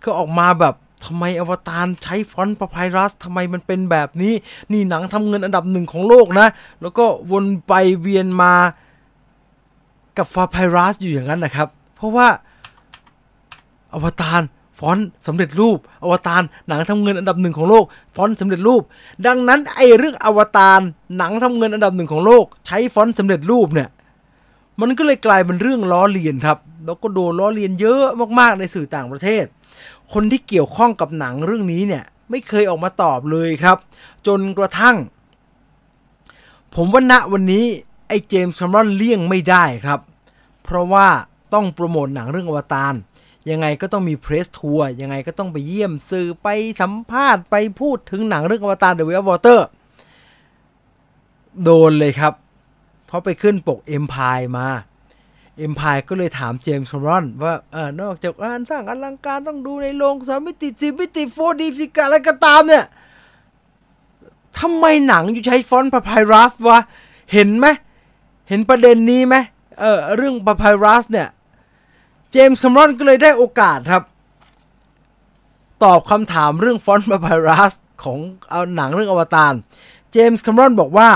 [0.04, 4.34] ก็ออกมาแบบ ทำไมอวตารใช้ฟอนต์พาพายรัสทำไมมันเป็นแบบนี้
[4.72, 6.48] นี่หนังทำเงินอันดับหนึ่งของโลกนะ
[6.82, 8.54] แล้วก็วนไปเวียนมา
[10.18, 12.28] กับฟาพายรัสอยู่อย่างนั้นนะครับ เพราะว่า
[13.94, 14.42] อวตาร
[14.80, 17.84] ฟอนต์สำเร็จรูป อวตารหนังทำเงินอันดับหนึ่งของโลก
[18.16, 18.82] ฟอนต์สำเร็จรูป
[19.28, 20.80] ดังนั้นไอ้เรื่องอวตาร
[21.18, 23.90] หนังทำเงินอันดับหนึ่งของโลก ใช้ฟอนต์สำเร็จรูปเนี่ย
[24.80, 28.04] มันก็เลยกลายเป็นเรื่องล้อเลียนครับ แล้วก็โดนล้อเลียนเยอะ
[28.40, 29.46] มากๆในสื่อต่างประเทศ
[30.14, 33.78] คนที่เกี่ยวข้องกับหนังเรื่องนี้เนี่ยไม่เคยออกมาตอบเลยครับ
[34.28, 34.98] จนกระทั่ง
[36.76, 37.66] ผมว่าณวันนี้
[38.08, 40.00] ไอ้เจมส์ คาเมรอนเลี่ยงไม่ได้ครับ
[40.64, 41.08] เพราะว่า
[41.54, 42.94] ต้องโปรโมทหนังเรื่องอวตาร
[43.50, 46.48] ยังไงก็ต้องมี press tour ยังไงก็ต้องไปเยี่ยมสื่อไป
[46.82, 49.60] สัมภาษณ์ไปพูดถึงหนังเรื่องอวตาร The Way of Water
[51.64, 52.34] โดนเลยครับ
[53.06, 54.68] เพราะไปขึ้นปก Empire มา
[55.68, 62.86] Empire ก็เลยถามเจมส์ คาเมรอนว่าเออนอกจากการสร้างอลังการต้องดูในโรงสามมิติสี่มิติ four D ฟิกาอะไรก็ตามเนี่ย
[64.60, 66.80] ทำไมหนัง you ใช้ฟอนต์พาพายรัสวะ
[67.34, 67.68] เห็นไหม
[68.50, 69.36] เห็นประเด็นนี้ไหม
[69.80, 71.28] เออเรื่องพาพายรัสเนี่ย
[72.32, 74.04] เจมส์ คาเมรอนก็เลยได้โอกาสครับ
[75.84, 78.20] ตอบคำถามเรื่องฟอนต์พาพายรัสของ
[78.52, 79.54] เอาหนังเรื่องอวตาร
[80.12, 81.10] เจมส์ คาเมรอนบอกว่า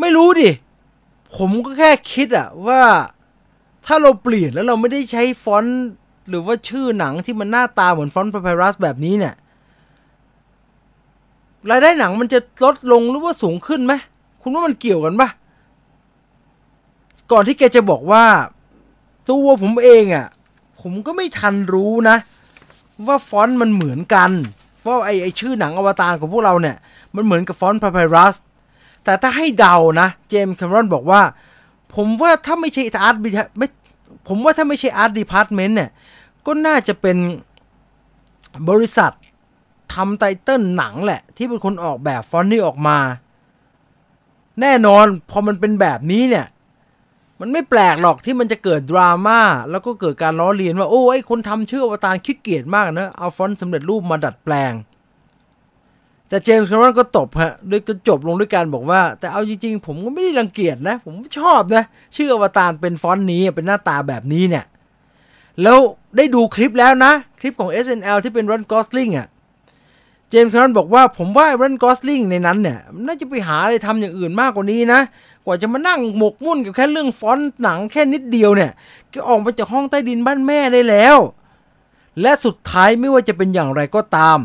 [0.00, 0.50] ไม่รู้ดิ
[1.36, 2.82] ผมก็แค่คิดอะว่า
[3.86, 5.82] ถ้าเราเปลี่ยนแล้วเราไม่ได้ใช้ฟอนต์
[6.28, 9.34] หรือว่าชื่อหนังที่มันหน้าตาเหมือนฟอนต์พาพายรัสแบบนี้เนี่ย
[11.70, 13.92] รายได้หนังมันจะลดลงหรือว่าสูงขึ้นไหม
[14.42, 15.28] คุณว่ามันเกี่ยวกันปะ
[17.32, 18.24] ก่อนที่แกจะบอกว่า
[19.30, 20.26] ตัวผมเองอะ่ะ
[20.80, 22.16] ผมก็ไม่ทันรู้นะ
[23.06, 24.30] ว่าฟอนต์มันเหมือนกัน
[24.86, 26.76] ว่าไอ้ไอ้ชื่อหนังอวตารของพวกเราเนี่ย
[27.14, 28.36] มันเหมือนกับฟอนต์พาพายรัส
[29.04, 31.22] แต่ถ้าให้เดานะ เจมส์ คาเมรอนบอกว่า
[31.94, 33.16] ผมว่าถ้าไม่ใช่ art
[33.58, 33.66] ไม่
[34.28, 35.90] ผมว่าถ้าไม่ใช่ art department เนี่ย
[36.46, 37.16] ก็น่าจะเป็น
[38.68, 39.12] บริษัท
[39.94, 42.98] ทำ title หนังแหละ ที่เป็นคนออกแบบฟอนต์นี้ออกมา
[44.60, 46.46] แน่นอนพอมันเป็นแบบนี้เนี่ย
[47.40, 49.40] มันไม่แปลกหรอกที่มันจะเกิดดราม่า
[49.70, 54.72] แล้วก็เกิดการล้อเลียนว่า โอ้ไอ้คนทำชื่ออวตารขี้เกียจมากนะ เอาฟอนต์สำเร็จรูปมาดัดแปลง
[56.34, 61.84] แต่เจมส์คาเมรอนก็ตบฮะด้วยก็จบลงด้วยการบอกว่า แต่เอาจริงๆ ผมก็ไม่ได้รังเกียจนะ ผมชอบนะ
[62.16, 64.64] ชื่ออวตารเป็นฟอนต์นี้เป็นหน้าตาแบบนี้เนี่ย
[65.62, 65.78] แล้ว
[66.16, 69.28] ได้ดูคลิปแล้วนะ คลิปของ SNL ที่เป็นไรอันกอสลิงอะ
[70.30, 75.00] เจมส์คาเมรอนบอกว่าผมว่าไรอันกอสลิงในนั้นเนี่ยน่าจะไปหาอะไรทำอย่างอื่นมากกว่านี้นะ
[75.44, 78.70] กว่าจะมานั่งหมกมุ่นกับแค่เรื่องฟอนต์หนังแค่นิดเดียวเนี่ย
[79.12, 81.16] ก็ออกมาจากห้องใต้ดินบ้านแม่ได้แล้ว
[82.20, 84.38] และสุดท้ายไม่ว่าจะเป็นอย่างไรก็ตาม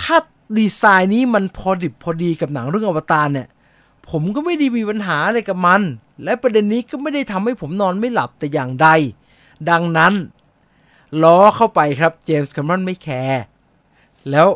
[0.00, 0.16] ถ้า
[0.58, 3.48] ดีไซน์นี้มันพอดิบพอดีกับหนังเรื่องอวตารเนี่ย
[4.10, 5.80] ผมก็ไม่ได้มีปัญหาอะไรกับมัน
[6.24, 8.88] และประเด็นนี้ก็ไม่ได้ทำให้ผมนอนไม่หลับแต่อย่างใด
[9.70, 10.14] ดังนั้น
[11.22, 13.42] ล้อเข้าไปครับเจมส์คาเมรอนไม่แคร์
[14.30, 14.48] แล้ว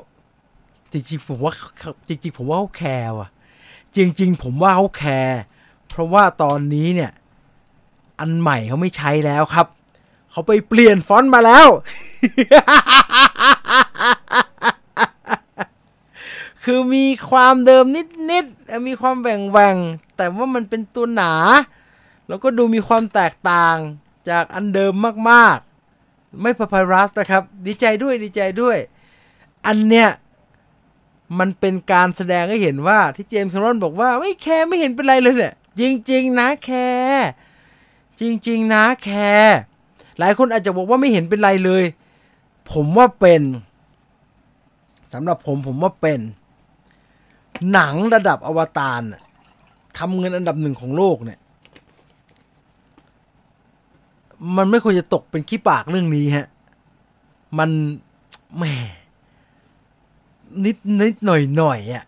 [0.92, 1.52] จริงๆผมว่า
[2.08, 3.28] จริงๆผมว่าเขาแคร์ว่ะ
[3.96, 5.38] จริง ๆ ผมว่าเขาแคร์
[5.88, 7.10] เพราะว่าตอนนี้เนี่ย
[8.20, 9.66] อันใหม่เขาไม่ใช้แล้วครับ
[10.30, 11.68] เขาไปเปลี่ยนฟอนต์มาแล้ว
[16.64, 17.84] คือมีความเดิม
[18.30, 19.76] นิดๆมีความแหว่งแหว่ง
[20.16, 21.32] แต่ว่ามันเป็นตัวหนา
[22.28, 23.76] แล้วก็ดูมีความแตกต่าง
[24.28, 24.92] จากอันเดิม
[25.30, 28.76] มากๆ ไม่พาพารัสนะครับ ดีใจด้วยดีใจด้วย
[29.66, 30.08] อันเนี้ย
[31.38, 36.70] มันเป็นการแสดงให้เห็นว่าที่เจมส์คาเมรอนบอกว่าไม่แคร์ไม่เห็นเป็นไรเลยเนี่ยจริง ๆ นะแค
[37.02, 37.28] ร์
[38.20, 39.56] จริง ๆ นะแคร์
[40.18, 41.84] หลายคนอาจจะบอกว่าไม่เห็นเป็นไรเลย
[42.72, 43.42] ผมว่าเป็น
[45.12, 46.20] สำหรับผมผมว่าเป็น
[47.72, 49.02] หนังระดับอวตาร
[49.98, 51.38] ทำเงินอันดับหนึ่งของโลกเนี่ย
[54.56, 56.46] มันไม่ควรจะตกเป็นขี้ปากเรื่องนี้ฮะ
[57.58, 57.70] มัน
[58.56, 58.64] แหม
[60.64, 62.04] นิดนิดหน่อยหน่อยอะ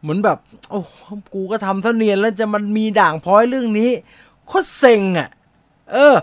[0.00, 0.80] เหมือนแบบโอ้
[1.34, 3.90] กูก็ทำเท่าเนียนแล้วจะมันมีด่างพ้อยเรื่องนี้
[4.46, 5.28] โคตรเซ็งอะ
[5.92, 6.14] เออ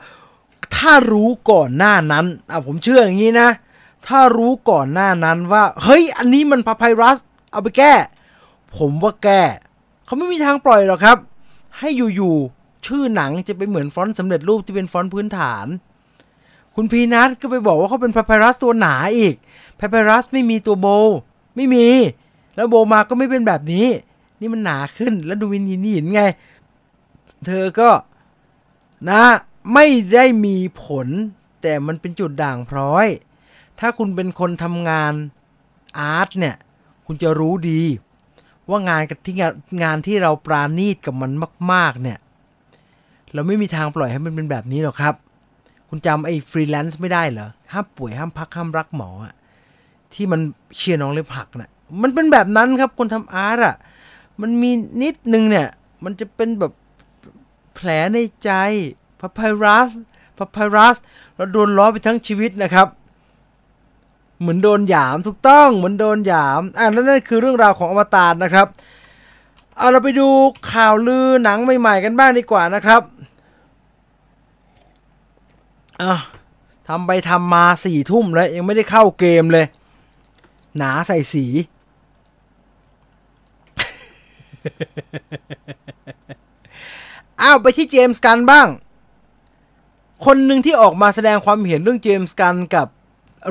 [0.76, 3.50] ถ้ารู้ก่อนหน้านั้นอะผมเชื่ออย่างนี้นะ
[4.08, 7.18] ถ้ารู้ก่อนหน้านั้นว่า เฮ้ย อันนี้มันพาไพรัส
[7.52, 7.94] เอาไปแก้
[8.78, 9.44] ผมว่าแก้
[10.06, 11.18] เขาไม่มีทางปล่อยหรอกครับ
[11.78, 15.68] ให้อยู่ๆชื่อหนังจะไปเหมือนฟอนต์สำเร็จรูปที่เป็นฟอนต์พื้นฐาน
[16.76, 19.36] คุณพีนัทก็ไปบอกว่าเขาเป็นพาไพรัสตัวหนาอีก
[19.80, 20.88] พาไพรัสไม่มีตัวโบ
[21.56, 21.88] ไม่มี
[22.56, 23.88] แล้วโบมาก็ไม่เป็นแบบนี้
[24.40, 26.22] นี่มันหนาขึ้นแล้วดูวินหินหินไง
[27.46, 27.90] เธอก็
[29.10, 29.24] นะ
[29.74, 31.08] ไม่ได้มีผล
[31.62, 33.08] แต่มันเป็นจุดด่างพร้อย
[33.80, 35.14] ถ้าคุณเป็นคนทำงาน
[35.98, 36.56] อาร์ตเนี่ย
[37.06, 37.82] คุณจะรู้ดี
[38.70, 39.54] ว่างานที่งาน
[39.84, 41.32] งานที่เราปราณีตกับมัน
[41.72, 42.20] มาก ๆ เนี่ย
[43.34, 45.16] เราไม่มีทางปล่อยให้มันเป็นแบบนี้หรอกครับ
[45.90, 49.34] คุณจำไอ้ฟรีแลนซ์ไม่ได้เหรอห้ามป่วยห้ามพักห้ามรักหมออะ
[50.14, 50.42] ที่มัน
[50.78, 51.70] เชียร์น้องเล็บหักนะ่ะ
[52.02, 53.76] มันเป็นแบบนั้นครับคนทำอาร์ตอะ
[54.42, 55.68] มันมีนิดนึงเนี่ย
[56.04, 56.72] มันจะเป็นแบบ
[57.76, 58.52] แผลในใจ
[59.20, 59.90] พาพารัส
[60.38, 60.98] พาพารัส
[61.36, 62.88] เราโดนล้อไปทั้งชีวิตนะครับ
[64.40, 68.68] เหมือนโดนหยามถูกต้องเหมือนโดนหยามอ่านั่นคือเรื่องราวของอวตารนะครับ
[69.78, 70.28] เอาเราไปดู
[70.72, 73.02] ข่าวลือหนังใหม่ๆกันบ้างดีกว่านะครับ
[76.02, 76.14] อะ
[76.88, 79.66] ทำไปทำมาสี่ทุ่มแล้วยังไม่ได้เข้าเกมเลย
[80.78, 81.46] หนาใส่สี
[87.42, 88.68] อ้าวไปที่เจมส์กันบ้าง
[90.26, 92.88] คนหนึ่งที่ออกมาแสดงความเห็นเรื่องเจมส์กันน์กับ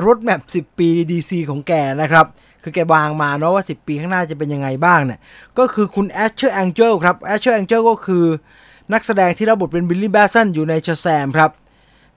[0.05, 2.25] roadmap 10 ปี DC ของแกนะครับ
[2.63, 5.19] คือแกวางมาเนาะว่า 10 ปีข้างหน้าจะเป็นยังไงบ้างเนี่ย
[5.57, 8.25] ก็คือคุณแอชเชอร์แองเจลครับแอชเชอร์แองเจลก็คือ
[8.93, 11.51] นักแสดงที่รับบทเป็นบิลลี่แบตสันอยู่ใน Shazam ครับ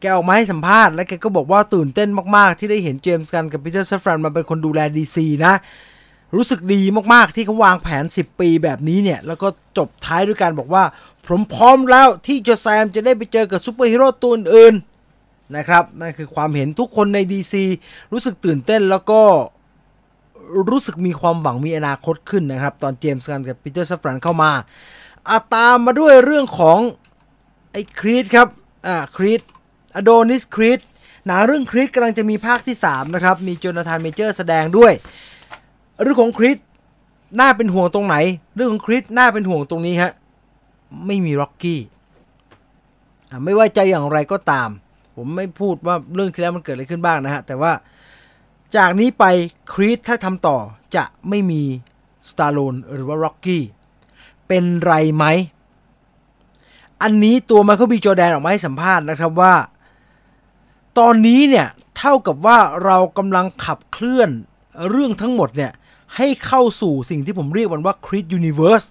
[0.00, 5.54] แกออกมาให้สัมภาษณ์และแกก็บอกว่าตื่นเต้นมาก ๆ ที่ได้เห็นเจมส์กันน์กับปีเตอร์ซาฟรานมาเป็นคนดูแล DC นะ
[6.36, 6.80] รู้สึกดี
[7.14, 9.48] มาก ๆ ที่เขาวางแผน 10 ปีแบบนี้เนี่ย แล้วก็
[9.78, 10.84] จบท้ายด้วยการบอกว่า
[11.26, 14.91] ผมพร้อมแล้วที่ Shazam จะได้ไปเจอกับซูเปอร์ฮีโร่ตัวอื่นๆ
[15.56, 17.54] นะครับนั่นคือความเห็นทุกคนใน DC
[18.12, 19.20] รู้สึกตื่นเต้นแล้วก็
[20.70, 24.50] รู้สึกมีความหวังมีอนาคตขึ้นนะครับ ตอนเจมส์กันน์กับปีเตอร์ซาฟรานเข้ามา
[25.28, 26.78] อ่ะตามมาด้วยเรื่องของ
[27.72, 28.48] ไอ้ครีดครับ
[28.86, 29.40] อ่าครีด
[29.94, 30.80] อโดนิสครีด
[31.26, 34.92] หนังเรื่องครีดกำลังจะมีภาคที่ 3 นะครับ มีโจนาธานเมเจอร์สแสดงด้วย
[36.02, 36.58] เรื่องของครีด
[37.40, 38.16] น่าเป็นห่วงตรงไหน
[38.56, 40.12] เรื่องของครีดน่าเป็นห่วงตรงนี้ฮะ
[41.06, 41.80] ไม่มีร็อกกี้
[43.44, 44.68] ไม่ว่าจะอย่างไรก็ตาม
[45.16, 47.72] ผมไม่พูดว่าเรื่องที่แล้วมันเกิดอะไรขึ้นบ้างนะฮะ แต่ว่า
[48.76, 49.24] จากนี้ไป
[49.72, 50.58] ครีดถ้าทำต่อ
[50.96, 51.62] จะไม่มี
[52.30, 53.62] สตอลโลนหรือว่าร็อกกี้
[54.48, 55.24] เป็นไรไหม
[57.02, 59.54] อันนี้ตัวไมเคิลบีจอร์แดนออกมาให้สัมภาษณ์นะครับว่า
[60.98, 64.30] ตอนนี้เนี่ย เท่ากับว่าเรากำลังขับเคลื่อน
[64.90, 65.72] เรื่องทั้งหมดเนี่ย
[66.16, 68.84] ให้เข้าสู่สิ่งที่ผมเรียกมันว่า Creed Universe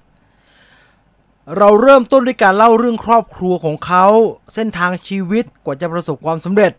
[1.58, 4.06] เราเริ่มต้นด้วยการเล่าเรื่องครอบครัวของเขา
[4.54, 6.72] เส้นทางชีวิตกว่าจะประสบความสำเร็จ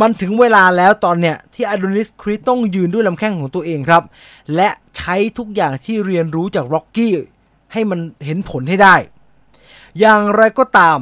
[0.00, 4.02] มันถึงเวลาแล้วตอนเนี้ยที่อโดนิสครีดต้องยืนด้วยลำแข้งของตัวเองครับ
[4.54, 7.14] และใช้ทุกอย่างที่เรียนรู้จากร็อกกี้
[7.72, 8.94] ให้มันเห็นผลให้ได้
[10.00, 10.98] อย่างไรก็ตาม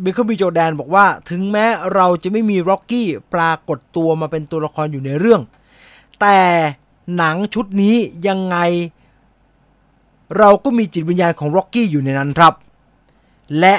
[0.00, 5.42] ไมเคิลบีจอร์แดนบอกว่าถึงแม้เราจะไม่มีร็อกกี้ปรากฏตัวมาเป็นตัวละครอยู่ในเรื่อง
[6.20, 6.38] แต่
[7.16, 7.96] หนังชุดนี้
[8.28, 8.56] ยังไง
[10.38, 12.54] เราก็มีจิตวิญญาณของร็อกกี้อยู่ในนั้นครับ
[13.60, 13.74] และ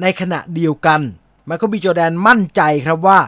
[0.00, 1.00] ในขณะเดียวกัน
[1.46, 3.18] ไมเคิลบีจอร์แดนมั่นใจครับว่า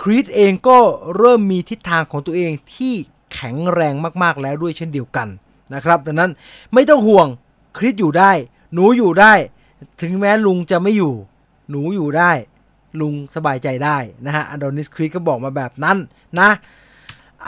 [0.00, 0.78] ครีดเองก็
[1.16, 2.94] เริ่มมีทิศทางของตัวเองที่
[3.32, 5.28] แข็งแรงมากๆแล้วด้วยเช่นเดียวกัน
[5.74, 6.30] นะครับดังนั้น
[6.74, 7.26] ไม่ต้องห่วง
[7.76, 8.32] ครีดอยู่ได้
[8.72, 9.32] หนูอยู่ได้
[10.00, 11.14] ถึงแม้ลุงจะไม่อยู่
[11.70, 12.32] หนูอยู่ได้
[13.00, 15.96] ลุงสบายใจได้นะฮะอโดนิสครีดก็บอกมาแบบนั้น
[16.40, 16.50] นะ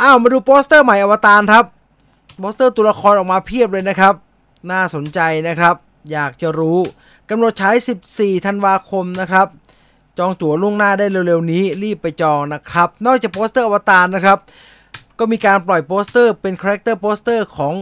[0.00, 1.64] อ้าวมาดูโปสเตอร์ใหม่อวตารครับ
[2.38, 4.14] โปสเตอร์ตัวละครออกมาเพียบเลยนะครับ
[4.70, 5.74] น่าสนใจนะครับ
[6.12, 6.78] อยากจะรู้
[7.30, 7.70] กำหนดฉาย
[8.08, 9.46] 14 ธันวาคมนะครับ
[10.18, 14.38] จองตั๋วล่วงหน้าได้เร็วๆนี้รีบไปจองนะครับ นอกจากโปสเตอร์อวตารนะครับ
[15.18, 17.74] ก็มีการปล่อยโปสเตอร์เป็น character poster ของ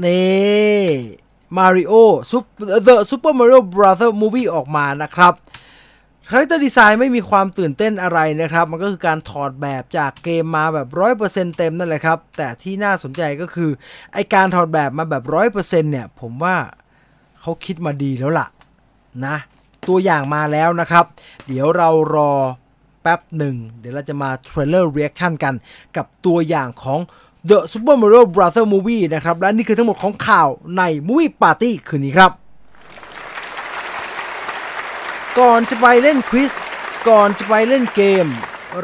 [0.00, 0.06] เนี่ย
[1.56, 1.92] มาริโอ
[2.30, 2.44] ซุป
[2.84, 5.32] The Super Mario Brother Movie ออกมานะครับ
[6.30, 10.88] character design ไม่มีความตื่นเต้นอะไรนะครับ มันก็คือการถอดแบบจากเกมมาแบบ
[11.22, 13.70] 100%เต็มนั่นแหละครับ แต่ที่น่าสนใจก็คือ
[14.12, 15.24] ไอ้การถอดแบบมาแบบ
[15.54, 16.56] 100%เนี่ย ผมว่า
[17.40, 18.46] เขาคิดมาดีแล้วล่ะ
[19.26, 19.36] นะ
[19.88, 21.04] ตัวอย่างมาแล้วนะครับ
[21.46, 22.32] เดี๋ยวเรารอ
[23.02, 25.54] แป๊บหนึ่ง เดี๋ยวเราจะมา trailer reaction กัน
[25.96, 27.00] กับตัวอย่างของ
[27.48, 30.48] The Super Mario Brother Movie นะครับ และนี่คือทั้งหมดของข่าว
[30.78, 32.32] ใน Movie Party คืนนี้ครับ
[35.38, 36.52] ก่อนจะไปเล่น quiz
[37.08, 38.26] ก่อนจะไปเล่นเกม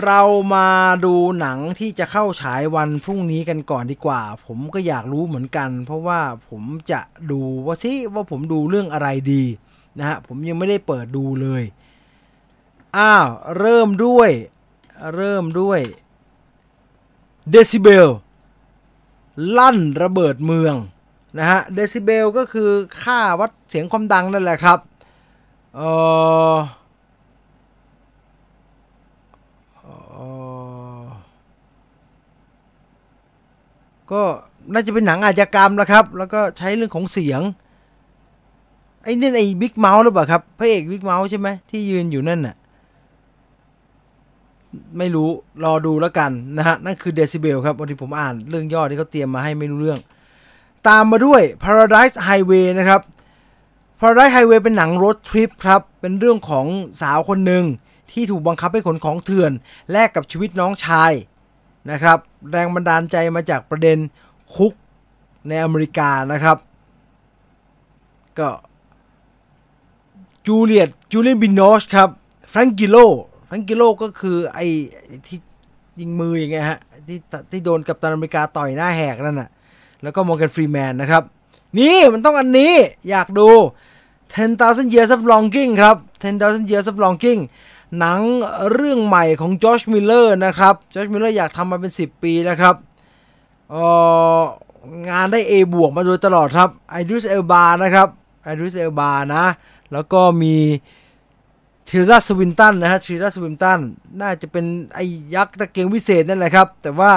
[0.05, 0.21] เรา
[0.55, 0.69] มา
[1.05, 7.01] ดูหนังที่จะเข้าฉายวันพรุ่งนี้กันก่อนดีกว่า ผมก็อยากรู้เหมือนกัน เพราะว่าผมจะ
[7.31, 9.45] ดูว่าซิว่าผมดูเรื่องอะไรดี
[9.99, 11.63] นะฮะผมยังไม่ได้เปิดดูเลย
[12.97, 13.29] อ้าว
[13.59, 14.31] เริ่มด้วย
[15.15, 15.81] เริ่มด้วย
[17.51, 18.09] เดซิเบล
[19.57, 20.75] ลั่นระเบิดเมือง
[21.39, 22.71] นะฮะเดซิเบลก็คือ
[23.03, 24.79] ค่าวัดเสียงความดังนั่นแหละครับ
[25.77, 25.83] เอ
[26.41, 26.41] อ
[34.13, 34.23] ก็
[34.73, 37.41] น่าจะเป็นหนังอาชญากรรมแล้วครับ แล้วก็ใช้เรื่องของเสียง
[39.05, 42.57] ไอ้นี่ไอ้ Big Mouth หรือเปล่าครับพระเอก Big Mouth ใช่ไหมที่ยืนอยู่นั่นน่ะ
[44.99, 45.29] ไม่รู้
[45.65, 50.01] รอดูแล้วกันนะฮะ นั่นคือ Decibel ครับวันที่ผมอ่านเรื่องย่อที่เขาเตรียมมาให้ไม่รู้เรื่อง
[50.89, 53.01] ตามมาด้วย Paradise Highway นะครับ
[54.01, 56.67] Paradise Highway เป็นหนัง road trip ครับ เป็นเรื่องของ
[57.03, 57.65] สาวคนหนึ่ง
[58.13, 59.53] ที่ถูกบังคับให้ขนของเถื่อน
[59.93, 61.13] แลกกับชีวิตน้องชาย
[61.91, 62.18] นะครับ
[62.51, 63.99] แรงบันดาลใจมาจากประเด็น
[64.55, 64.72] คุก
[65.49, 66.57] ในอเมริกานะครับ
[68.39, 68.49] ก็
[70.47, 72.09] จูเลียตจูเลียตบินอชครับ
[72.51, 72.97] แฟรงก์กริลโล
[73.47, 74.66] แฟรงก์กริลโลก็คือไอ้
[75.26, 75.39] ที่
[76.01, 77.18] ยิงมืออย่างเงี้ยฮะที่
[77.51, 79.49] ที่โดนกัปตันอเมริกาต่อยหน้าแหกนั่นน่ะ
[80.03, 81.22] แล้วก็มอร์แกนฟรีแมนนะครับ
[81.78, 82.74] นี่มันต้องอันนี้
[83.11, 83.49] อยากดู
[84.35, 87.41] 10,000 Years of Longing ครับ10,000 Years of Longing
[87.99, 88.20] หนัง
[88.72, 92.74] เรื่องใหม่ของจอร์จมิลเลอร์นะครับจอร์จมิลเลอร์อยากทำมาเป็น 10 ปีนะครับ
[93.75, 93.77] ผ
[94.39, 94.43] ล
[95.11, 99.45] งานได้ A บวกมาโดยตลอดครับอิดริสเอลบานะครับอิดริสเอลบานะ
[99.93, 100.57] แล้วก็มี
[101.88, 103.78] ทิลดาสวินตันนะฮะทิลดาสวินตัน
[104.20, 104.64] น่าจะเป็น
[104.95, 107.12] ไอ้ยักษ์ตะเกียงวิเศษนั่นแหละครับ แต่ว่า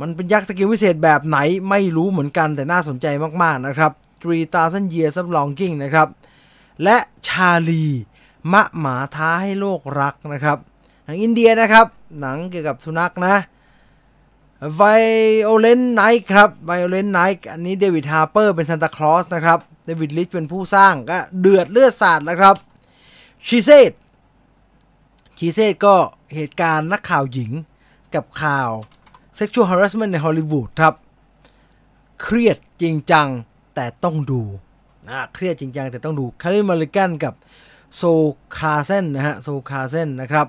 [0.00, 3.06] มันเป็นยักษ์ตะเกียงวิเศษแบบไหนไม่รู้เหมือนกันแต่น่าสนใจ
[3.42, 3.92] มากๆนะครับ
[4.22, 6.08] 3,000 Years of Longing นะครับ
[6.82, 6.96] และ
[7.28, 7.84] ชาร์ลี
[8.52, 10.58] มะหมาท้าให้โลกรักนะครับ
[11.04, 11.86] หนังอินเดียนะครับ
[12.20, 13.36] หนังเกี่ยวกับสุนัขนะ
[14.80, 22.56] Violent Night ครับ Violent Night อันนี้เดวิดฮาร์เบอร์เป็นซานตาคลอสนะครับ เดวิดลิชเป็นผู้สร้างก็เดือดเลือดสาดนะครับ
[23.46, 23.92] She Said
[25.38, 25.94] She Said ก็
[26.34, 27.50] เหตุการณ์นักข่าวหญิง
[28.14, 28.70] กับข่าว
[29.38, 30.94] sexual harassment ในฮอลลีวูดครับ
[32.22, 33.28] เครียดจริงจัง
[33.74, 34.42] แต่ต้องดู
[35.08, 37.34] นะเครียดจริงจังแต่ต้องดู Carey Mulligan กับ
[37.96, 38.02] Zoe
[38.58, 40.46] Kazan นะฮะ Zoe Kazan นะครับ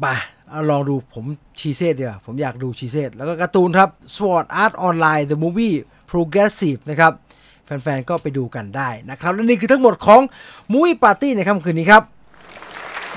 [0.00, 0.04] ไป
[0.50, 1.24] เอาลองดูผม
[1.58, 5.76] She Said เดี๋ยวผมอยากดู She Said แล้วก็การ์ตูนครับ Sword Art Online The Movie
[6.10, 7.12] Progressive นะครับ
[7.64, 10.20] แฟนๆ ก็ไปดูกันได้นะครับ และนี่คือทั้งหมดของ
[10.72, 12.02] มุ้ยปาร์ตี้ในค่ำคืนนี้ครับ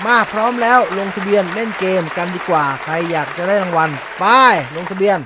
[0.06, 4.24] มาพร้อมแล้วลงทะเบียนเล่นเกมกันดีกว่า ใครอยากจะได้รางวัลไป
[4.76, 5.18] ลงทะเบียน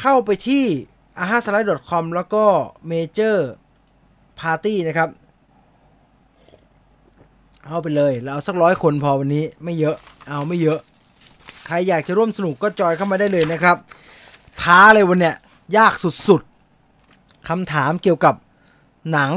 [0.00, 0.64] เข้าไปที่
[1.22, 2.44] a h a s l i d e c o m แล้วก็
[2.90, 3.38] Major
[4.42, 5.08] Party นะครับ
[7.66, 9.96] เอาไปเลยเราเอาสักร้อยคนพอวันนี้ไม่เยอะ
[10.28, 10.78] เอาไม่เยอะ
[11.66, 13.76] ใครอยากจะร่วมสนุกก็จอยเข้ามาได้เลยนะครับ
[14.62, 15.36] ท้าเลยวันเนี้ย
[15.76, 15.92] ยาก
[16.28, 18.34] สุดๆคำถามเกี่ยวกับ
[19.12, 19.32] หนัง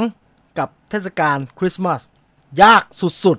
[0.60, 2.02] กับเทศกาลคริสต์มาส
[2.64, 3.38] ยากสุด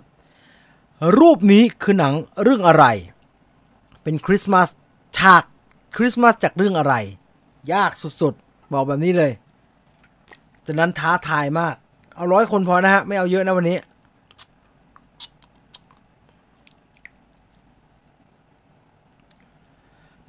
[0.55, 2.85] ๆ รูปนี้คือหนังเรื่องอะไร
[4.03, 4.69] เป็นคริสต์มาส
[5.19, 5.43] ฉาก
[5.97, 6.95] คริสต์มาสจากเรื่องอะไร
[7.73, 9.33] ยากสุดๆ บอกแบบนี้เลย
[10.67, 11.75] จากนั้นท้าทายมาก
[12.15, 13.79] เอาร้อยคนพอนะฮะ ไม่เอาเยอะนะวันนี้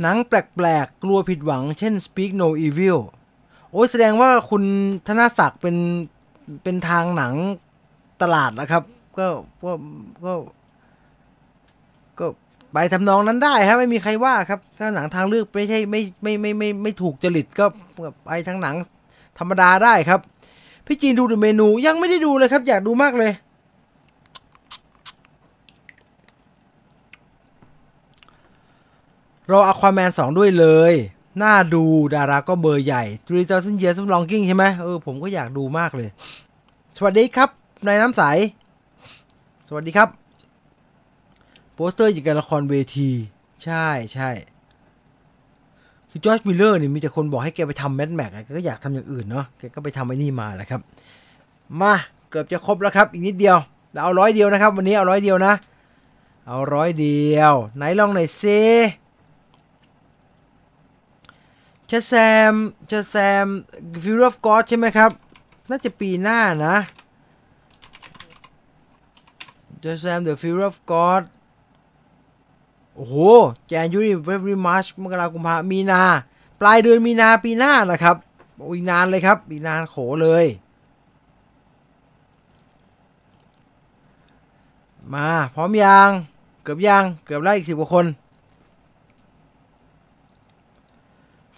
[0.01, 2.97] หนังแปลกๆ กลัวผิดหวัง เช่น Speak No Evil
[3.71, 4.63] โอ้ยแสดงว่าคุณ
[5.07, 5.75] ธนศักดิ์เป็น
[6.63, 7.33] เป็นทางหนัง
[8.21, 8.83] ตลาดนะครับ
[9.17, 9.27] ก็
[9.63, 9.71] ก็
[10.25, 10.33] ก็
[12.19, 12.25] ก็
[12.73, 17.65] ไปทำนองนั้นได้ครับไม่มีใครว่าครับ ถ้าหนังทางเลือกไม่ใช่ไม่ไม่ไม่ไม่ไม่ถูกจริตก็
[18.25, 18.75] ไปทางหนัง
[19.39, 20.19] ธรรมดาได้ครับ
[20.85, 23.31] พี่จีนดูเมนูยังไม่ได้ดูเลยครับ อยากดูมากเลย
[29.51, 30.93] รออควาแมน 2 ด้วยเลย
[31.43, 31.83] น่าดู
[32.15, 36.09] ดาราก็เบอร์ใหญ่3000 Years of Longing ใช่ไหมเออผมก็อยากดูมากเลย
[36.97, 37.49] สวัสดีครับ
[37.85, 38.21] นายน้ำใส
[39.67, 40.09] สวัสดีครับ
[41.73, 43.09] โปสเตอร์อยู่กับละครเวที
[43.63, 44.29] ใช่ใช่
[46.17, 50.81] คือจอร์จมิลเลอร์เนี่ยมีแต่คนบอกให้แกไปทำ Mad Max แกก็อยากทำอย่างอื่นเนาะแกก็ไปทำไอ้นี่มาแหละครับ
[51.81, 51.93] มา
[52.29, 53.57] เกือบจะครบแล้วครับ อีกนิดเดียว
[53.91, 55.53] เราเอาร้อยเดียวนะครับ วันนี้เอาร้อยเดียวนะ
[56.47, 58.61] เอาร้อยเดียว ไหนลองหน่อยซิ
[61.91, 62.53] Shazam
[62.91, 63.45] Shazam
[64.03, 65.11] Fury of God ใช่ไหมครับ
[65.69, 66.77] น่าจะปีหน้านะ
[69.83, 71.23] จะแซม The Fury of God
[72.97, 73.15] โอ้โห
[73.67, 76.01] January February March มกรากุมภามีนา
[76.61, 78.15] ปลายเดือนมีนาปีหน้านะครับ
[78.73, 80.45] อีกนานเลยครับ อีกนานโขเลย
[85.13, 86.09] มาพร้อมยัง
[86.63, 88.05] เกือบยัง เกือบแล้วอีกสิบกว่าคน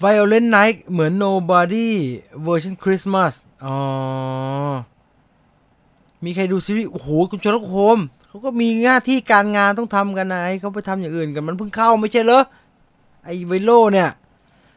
[0.01, 1.89] Violent Night เหมือน Nobody
[2.45, 3.33] version Christmas
[3.65, 3.75] อ๋อ
[6.23, 7.99] มีใครดูซีรีส์ โอ้โห คุณชลกโฮม
[8.29, 12.43] เขาก็มีหน้าที่การงานต้องทำกันนะไอ้เขาไปทำอย่างอื่นกันมันเพิ่งเข้าไม่ใช่เหรอ
[13.25, 14.09] ไอไวโลเนี่ย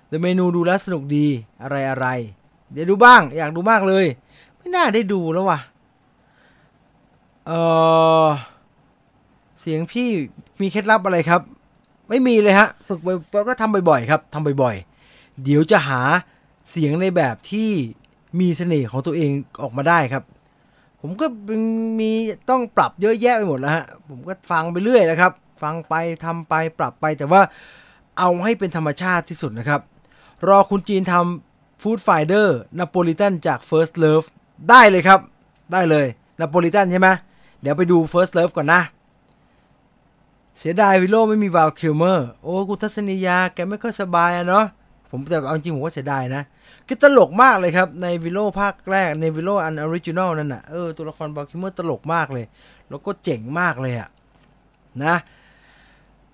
[0.09, 1.27] แต่เมนูดูแล้วสนุกดี
[1.63, 2.07] อะไรอะไร
[2.73, 4.07] เดี๋ยวดูบ้าง อยากดูมากเลย
[4.57, 5.59] ไม่น่าได้ดูแล้วว่ะ
[7.47, 7.53] เอ
[8.25, 8.27] อ
[9.61, 10.09] เสียงพี่
[10.61, 11.41] มีเคล็ดลับอะไรครับ
[12.09, 16.01] ไม่มีเลยฮะ ฝึกไปก็ทำบ่อยๆครับทำบ่อยๆ เดี๋ยวจะหา
[16.71, 17.71] เสียงในแบบที่
[18.41, 19.31] มีเสน่ห์ของตัวเอง
[19.63, 20.23] ออกมาได้ครับ
[21.05, 21.27] ผมก็
[22.01, 22.11] มี
[22.51, 25.33] ต้องปรับเยอะแยะไปหมดแล้วฮะ ผมก็ฟังไปเรื่อยนะครับ
[25.63, 25.95] ฟังไป
[26.25, 27.43] ทำไปปรับไปแต่ว่า
[28.19, 29.81] เอาให้เป็นธรรมชาติที่สุดนะครับ
[30.49, 34.27] รอคุณจีนทำ Foodfinder นโปลิตันจาก First Love
[34.71, 35.21] ได้เลยครับ
[35.73, 36.07] ได้เลย
[36.41, 37.09] นโปลิตันใช่ไหม
[37.61, 38.81] เดี๋ยวไปดู First Love ก่อนนะ
[40.59, 44.67] เสียดาย Willow ไม่มี Val Kilmer โอ้คุณทัศนียาแกไม่ค่อยสบายอะเนาะ
[45.15, 46.43] ผมแต่เอาจริงผมก็เสียดายนะ
[46.87, 52.47] คือตลกมากเลยครับ ใน Willow ภาคแรกใน Willow อัน original นั่นน่ะเออตัวละคร Val Kilmer ตลกมากเลย
[52.89, 54.09] แล้วก็เจ๋งมากเลยอะ
[55.05, 55.17] นะ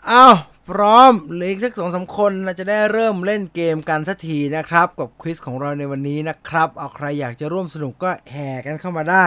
[0.06, 0.26] เอา
[0.68, 9.24] พร้อมเหลืออีกสักสองสาคนเราจะได้เริ่มเล่นเกมกันสักทีนะครับ กับควิสของเราในวันนี้นะครับ เอาใครอยากจะร่วมสนุกก็แห่กันเข้ามาได้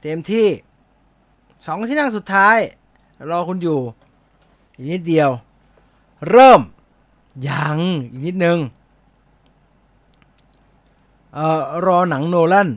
[0.00, 0.46] เต็มที่
[1.64, 2.56] สองที่นั่งสุดท้าย
[3.30, 3.80] รอคุณอยู่
[4.76, 5.30] อีกนิดเดียว
[6.30, 6.60] เริ่ม
[7.48, 7.78] ยัง
[8.10, 8.58] อีกนิดนึง
[11.38, 12.68] เอ่อรอหนังโนแลน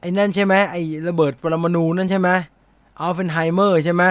[0.00, 2.30] ไอ้นั่นใช่ไหมไอ้ระเบิดปรมาณูนั่นใช่ไหม
[3.00, 4.04] อัลเฟนไฮเมอร์ใช่ไหม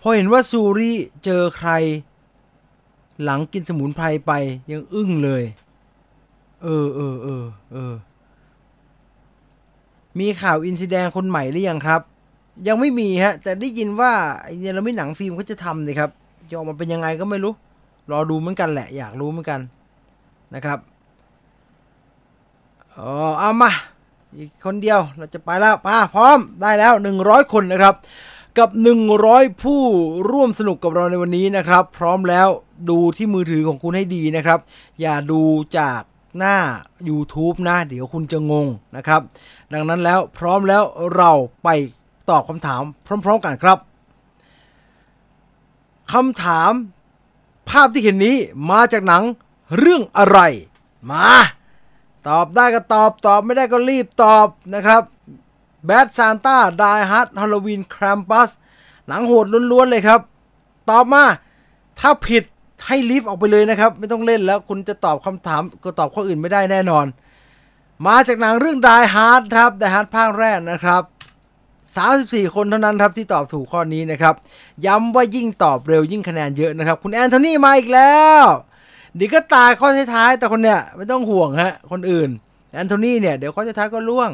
[0.00, 0.92] พอเห็นว่าซูริ
[1.24, 1.70] เจอใคร
[3.22, 4.32] หลังกินสมุนไพรไป
[4.70, 5.42] ยังอึ้งเลย
[6.62, 7.92] เออเออเออเออ
[10.18, 12.00] มีข่าวอินทรีแดงคนใหม่หรือยังครับ
[12.68, 16.10] ยังไม่มีฮะ แต่ได้ยินว่าไอ้เนี่ยเราไม่หนังฟิล์มเขาจะทำเลยครับ
[16.48, 17.52] จะออกมาเป็นยังไงก็ไม่รู้
[18.10, 19.60] รอดูเหมือนกันแหละ อยากรู้เหมือนกัน
[20.54, 20.78] นะครับ
[22.98, 23.70] อ๋อเอามา
[24.36, 26.92] อีกคนเดียวเราจะไปแล้วมาพร้อมได้แล้ว
[27.22, 27.94] 100 คนนะครับ
[28.58, 28.70] กับ
[29.16, 29.82] 100 ผู้
[30.30, 32.48] ร่วมสนุกกับเราในวันนี้นะครับ พร้อมแล้ว
[32.90, 34.58] ดูที่มือถือของคุณให้ดีนะครับ
[35.00, 35.42] อย่าดู
[35.78, 36.00] จาก
[36.38, 36.56] หน้า
[37.08, 38.66] YouTube นะ เดี๋ยวคุณจะงง
[38.96, 39.20] นะครับ
[39.72, 40.82] ดังนั้นแล้วพร้อมแล้ว
[41.16, 41.30] เรา
[41.64, 41.68] ไป
[42.30, 42.82] ตอบคำถาม
[43.24, 43.78] พร้อม ๆกันครับ
[46.12, 46.72] คำถาม
[47.68, 48.36] ภาพที่เห็นนี้
[48.70, 49.22] มาจากหนัง
[49.78, 50.38] เรื่องอะไร
[51.10, 51.26] มา
[52.28, 55.02] ตอบได้ก็ตอบตอบไม่ได้ก็รีบตอบนะครับ
[55.86, 58.50] แบทซานต้าไดฮัตฮอลลวีนครัมปัส
[59.08, 60.20] หนังโหดล้วนๆเลยครับ
[60.90, 61.24] ตอบมา
[62.00, 62.44] ถ้าผิด
[62.86, 67.06] ให้ลีฟออกไปเลยนะครับ ไม่ต้องเล่นแล้วคุณจะตอบคำถามก็ตอบข้ออื่นไม่ได้แน่นอน
[68.06, 71.02] มาจากหนังเรื่อง Die Hard ครับ Die Hard ภาคแรกนะครับ
[71.78, 74.34] 34 คนเท่านั้นครับที่ตอบถูกข้อนี้นะครับ
[74.86, 78.44] ย้ำว่ายิ่งตอบเร็วยิ่งคะแนนเยอะนะครับ คุณแอนโทนีมาอีกแล้ว
[79.18, 82.30] ดีก็ตายข้อท้ายแต่คนเนี้ยไม่ต้องห่วงฮะคนอื่น
[82.72, 84.30] แอนโทนีเนี่ยเดี๋ยวข้อท้ายก็ล่วง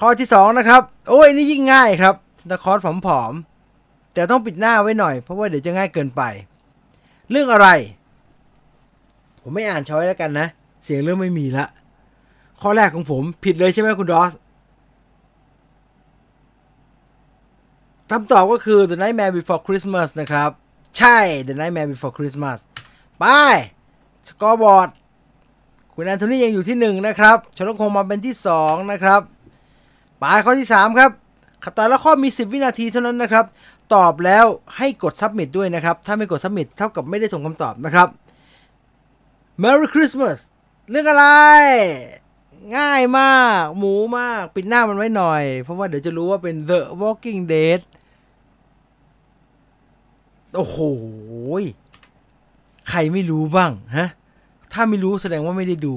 [0.00, 6.22] ข้อที่สองนะครับโอ้ยนี่ยิ่งง่ายครับซันตาคอสผอมๆแต่ต้องปิดหน้าไว้หน่อยเพราะว่าเดี๋ยวจะง่ายเกินไป
[7.30, 7.68] เรื่องอะไร
[9.40, 10.46] ผมไม่อ่านช้อยแล้วกันนะ
[10.84, 11.66] เสียงเริ่มไม่มีละ
[12.60, 14.32] ข้อแรกของผมผิดเลยใช่ไหมคุณดอส
[18.10, 20.50] คำตอบก็คือ The Nightmare Before Christmas นะครับ
[20.98, 21.18] ใช่
[21.48, 22.58] The Nightmare Before Christmas
[23.24, 23.28] ไป
[24.28, 24.88] สกอร์บอร์ด
[25.94, 29.20] คุณแอนโทนียังอยู่ที่ 1 นะครับชลคงมาเป็นที่ 2 นะครับ
[30.18, 31.10] ไปข้อที่ 3 ครับ
[31.76, 33.44] แต่ละข้อมี 10 วินาทีเท่านั้นนะครับ
[33.94, 34.46] ตอบแล้ว
[34.76, 38.08] ให้กด submit ด้วยนะครับ ถ้าไม่กด submit เท่ากับไม่ได้ส่งคำตอบนะครับ
[39.62, 40.38] Merry Christmas
[40.90, 41.26] เรื่องอะไร
[42.76, 47.80] ง่ายมาก หมูมาก ปิดหน้ามันไว้หน่อย เพราะว่าเดี๋ยวจะรู้ว่าเป็น The Walking Dead
[50.56, 50.78] โอ้โห
[52.90, 54.08] ใครไม่รู้บ้างฮะ
[54.72, 55.94] ถ้าไม่รู้แสดงว่าไม่ได้ดู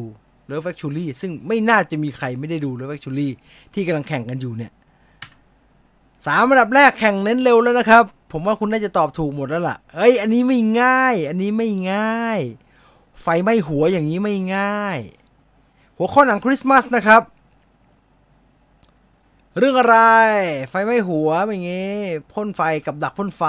[0.49, 3.29] Love Actually ซึ่งไม่น่าจะมีใครไม่ได้ดู Love Actually
[3.73, 4.71] ที่กำลังแข่งกันอยู่เนี่ย
[6.25, 12.39] สามอันดับแรกแข่งเน้นเร็วแล้วนะครับ ผมว่าคุณน่าจะตอบถูกหมดแล้วล่ะ เอ้ย อันนี้ไม่ง่าย อันนี้ไม่ง่าย
[13.21, 14.99] ไฟไหม้หัวอย่างนี้ไม่ง่าย
[15.97, 17.21] หัวข้อหนังคริสต์มาสนะครับ
[19.57, 19.97] เรื่องอะไร
[20.69, 21.71] ไฟไหม้หัวเป็นไง
[22.33, 23.43] พ่นไฟกับดักพ่นไฟ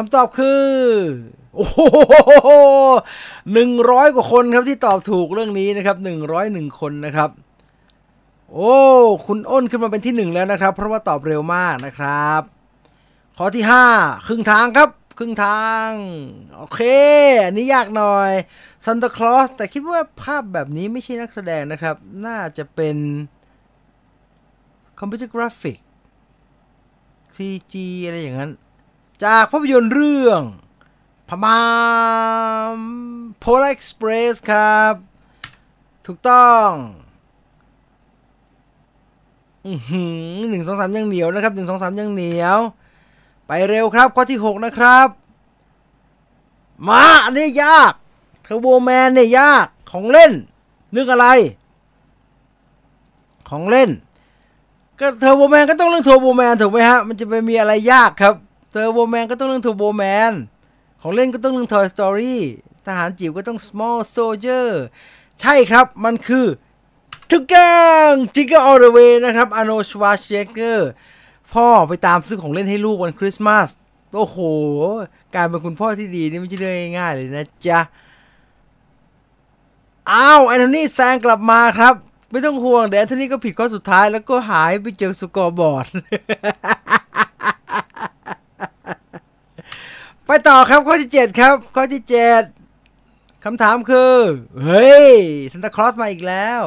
[0.00, 0.64] คำตอบคือ
[1.54, 1.80] โอ้โห
[3.52, 7.30] หนึ่งร้อยกว่าคนครับที่ตอบถูกเรื่องนี้นะครับหนึ่งร้อยหนึ่งคนนะครับ
[8.52, 8.76] โอ้
[9.26, 12.42] คุณอ้นขึ้นมาเป็นที่หนึ่งแล้วนะครับ เพราะว่าตอบเร็วมากนะครับ
[13.38, 13.84] ข้อที่ห้า
[14.26, 15.88] ครึ่งทางครับ ครึ่งทาง
[16.56, 16.80] โอเค
[17.44, 18.30] อันนี้ยากหน่อย
[18.84, 21.96] ซันตาคลอสแต่คิดว่าภาพแบบนี้ไม่ใช่นักแสดงนะครับ
[22.26, 22.96] น่าจะเป็น
[24.98, 25.78] คอมพิวเตอร์กราฟิก
[27.36, 27.74] CG
[28.06, 28.52] อะไรอย่างนั้น
[29.24, 30.40] จากภาพยนตร์เรื่อง
[31.28, 31.60] พมา
[32.76, 32.78] ม
[33.42, 34.94] Polar Express ครับ
[36.06, 36.68] ถูกต้อง
[40.48, 42.58] หนึ่งสองสามยังเหนียวนะครับหนึ่งสองสามยังเหนียว
[43.46, 45.08] ไปเร็วครับ ข้อที่หกนะครับ
[46.88, 47.92] มาอันนี้ยาก
[48.42, 50.32] Turbo Man เนี่ยยากของเล่น
[50.92, 51.26] เรื่องอะไร
[53.48, 53.90] ของเล่น
[55.00, 58.34] ก็ Turbo Man ก็ต้องเรื่อง Turbo Man ถูกไหมฮะ มันจะไปมีอะไรยากครับ
[58.82, 60.32] Turbo Man ก็ต้องเรื่อง Turbo Man
[61.02, 62.36] ของเล่นก็ต้องเรื่อง Toy Story
[62.86, 64.68] ทหารจิ๋วก็ต้อง Small Soldier
[65.40, 66.46] ใช่ครับมันคือ
[67.32, 70.90] ทุกอย่าง Jingle All the Way นะครับอาร์โนลด์ ชวาร์เซเน็กเกอร์
[71.52, 73.68] พ่อไปตามซื้อของเล่นให้ลูกวันคริสต์มาส
[74.16, 74.38] โอ้โห
[75.34, 77.80] การเป็นคุณพ่อที่ดีนี่ไม่ใช่เรื่องง่ายเลยนะจ๊ะ
[80.10, 81.94] อ้าวแอนโทนีแซงกลับมาครับ
[82.30, 85.86] ไม่ต้องห่วงเดี๋ยวแอนโทนีก็ผิดข้อสุดท้ายแล้วก็หายไปจาก scoreboard
[90.30, 92.02] ไปต่อครับข้อที่7ครับ ข้อที่
[92.76, 94.14] 7คำถามคือ
[94.62, 95.10] เฮ้ย
[95.52, 96.60] ซันตาคลอสมาอีกแล้ว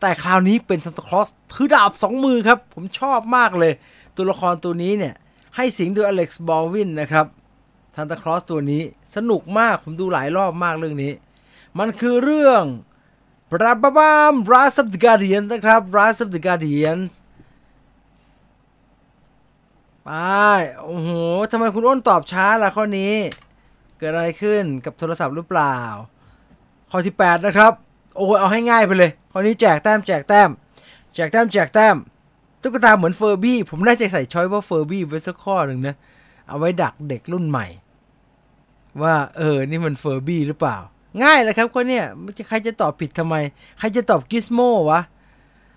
[0.00, 3.72] แต่คราวนี้เป็นซันตาคลอสถือดาบสองมือครับ ผมชอบมากเลย
[4.16, 5.14] ตัวละครตัวนี้เนี่ย
[5.56, 7.26] ให้เสียงโดยอเล็กซ์บอลวินนะครับ
[7.96, 8.82] ซันตาคลอสตัวนี้
[9.16, 11.12] สนุกมากผมดูหลายรอบมากเรื่องนี้
[11.78, 12.62] มันคือเรื่อง
[13.50, 17.10] บราบบาม Rise of the Guardians นะครับ Rise of the Guardians
[20.04, 20.10] ไป
[20.82, 21.10] โอ้โห
[21.50, 23.14] ทำไมคุณอ้นตอบช้าล่ะข้อนี้
[23.98, 25.76] เกิดอะไรขึ้นกับโทรศัพท์หรือเปล่า
[26.90, 27.72] ข้อที่ 8 นะครับ
[28.16, 30.50] โอ้เอาให้ง่ายไปเลย ข้อนี้แจกแต้มแจกแต้ม
[31.14, 31.96] แจกแต้มแจกแต้ม
[32.62, 35.94] ตุ๊กตาเหมือน Furby ผมน่าจะใส่ choice ว่า Furby ไว้สักข้อหนึ่งนะ
[36.48, 37.66] เอาไว้ดักเด็กรุ่นใหม่
[39.02, 40.76] ว่าเออ นี่มัน Furby หรือเปล่า
[41.22, 42.00] ง่ายเลยครับคนเนี้ย
[42.48, 43.34] ใครจะตอบผิดทำไม
[43.78, 44.60] ใครจะตอบ Gizmo
[44.90, 45.00] วะ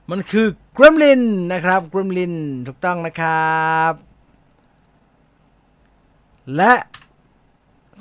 [0.10, 0.48] มันคือ
[0.78, 1.22] Gremlin
[1.54, 2.34] นะครับ Gremlin
[2.68, 3.94] ถูกต้องนะครับ
[6.56, 6.74] และ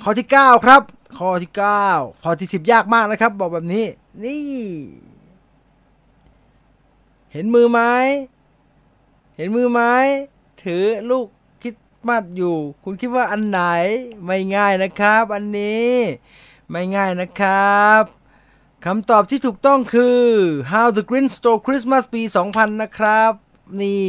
[0.01, 0.81] ข้อที่ 9 ครับ
[1.17, 1.51] ข้อที่
[1.85, 3.85] 9 ข้อที่ 10 ยากมากนะครับ บอกแบบนี้
[4.23, 4.41] นี่
[7.31, 7.81] เห็นมือไหม
[9.35, 9.81] เห็นมือไหม
[10.63, 11.27] ถือลูก
[11.63, 11.75] คิด
[12.07, 13.61] มัดอยู่ คุณคิดว่าอันไหน
[14.25, 15.93] ไม่ง่ายนะครับ อันนี้
[16.69, 18.03] ไม่ง่ายนะครับ
[18.85, 20.21] คำตอบที่ถูกต้องคือ
[20.71, 22.21] How the Grinch Stole Christmas ปี
[22.51, 23.31] 2000 นะครับ
[23.81, 24.07] นี่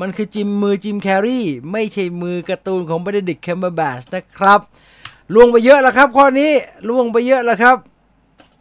[0.00, 1.40] มันคือจิมมือจิมแคร์รี
[1.72, 4.60] ไม่ใช่มือการ์ตูนของ Benedict Cumberbatch นะครับ
[5.34, 6.50] ล่วงไปเยอะแล้วครับข้อนี้
[6.88, 7.76] ล่วงไปเยอะแล้วครับ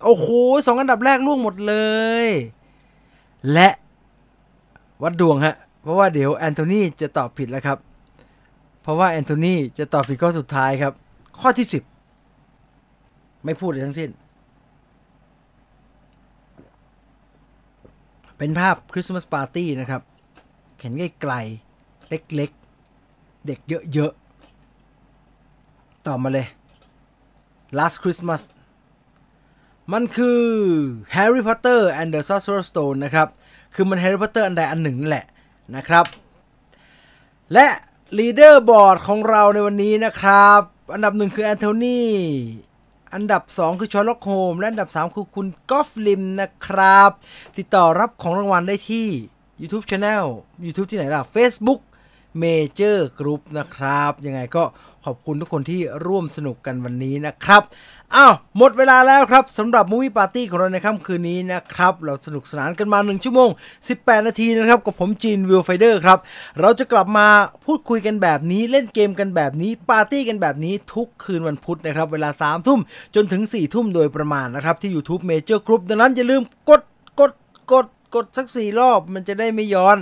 [0.04, 0.28] โอ้โห
[0.66, 1.76] สองอันดับแรกล่วงหมดเล
[2.26, 2.28] ย
[3.54, 3.70] และ
[5.04, 7.78] วัดดวงฮะ เพราะว่าเดี๋ยวแอนโทนีจะตอบผิดแล้วครับ
[8.82, 10.94] เพราะว่าแอนโทนีจะตอบผิดข้อสุดท้ายครับ
[11.40, 11.68] ข้อที่
[12.52, 14.10] 10 ไม่พูดเลยทั้งสิ้น
[18.38, 20.02] เป็นภาพคริสต์มาสปาร์ตี้นะครับ
[20.80, 23.60] เห็นไกลๆเเล็กๆ เด็ก
[23.94, 26.48] เยอะๆ ต่อมาเลย
[27.78, 28.42] Last Christmas
[29.94, 30.42] มันคือ
[31.16, 33.28] Harry Potter and the Sorcerer's Stone นะครับ
[33.76, 35.26] คือมัน Harry Potter อันใดอันหนึ่งนั่นแหละ
[35.76, 36.06] นะครับ
[37.54, 37.68] และ
[38.18, 40.62] leaderboard ของเราในวันนี้นะครับ
[40.94, 42.02] อันดับหนึ่งคือแอนโทนี
[43.14, 47.12] อันดับ 2 คือ Sherlock Holmes และอันดับ 3 คือคุณกอฟลิมนะครับ
[47.58, 49.08] ติดต่อรับของรางวัลได้ที่
[49.62, 50.26] YouTube Channel
[50.66, 51.82] YouTube ที่ไหนล่ะ Facebook
[52.44, 54.64] Major Group นะครับ ยังไงก็
[55.06, 57.62] ขอบคุณทุกคนที่ร่วมสนุกกันวันนี้นะครับ
[58.16, 63.50] อ้าว หมดเวลาแล้วครับสำหรับ Movie Party ของเราในค่ำคืนนี้นะครับ เราสนุกสนานกันมา 1 ชั่วโมง
[63.88, 66.20] 18 นาทีนะครับ กับผมจีน Viewfinder ครับ
[66.62, 67.28] เราจะกลับมา
[67.66, 72.80] พูดคุยกันแบบนี้เล่นเกมกันแบบนี้ ปาร์ตี้กันแบบนี้ทุกคืนวันพุธนะครับ เวลา 3 ทุ่ม
[73.16, 76.82] จนถึง 4 ทุ่มโดยประมาณนะครับ ที่ YouTube Major Group ดังนั้นอย่าลืมกด
[77.20, 77.32] กด
[77.72, 77.86] กด
[78.16, 79.98] กดสักสี่รอบมันจะได้ไม่ย้อน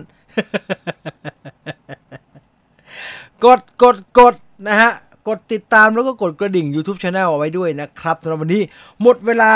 [3.45, 4.35] กดกดกด
[4.68, 4.91] นะฮะ
[5.27, 8.64] กดติดตามแล้วก็กดกระดิ่ง YouTube Channel เอาไว้ด้วยนะครับสำหรับวันนี้
[9.02, 9.52] หมดเวลา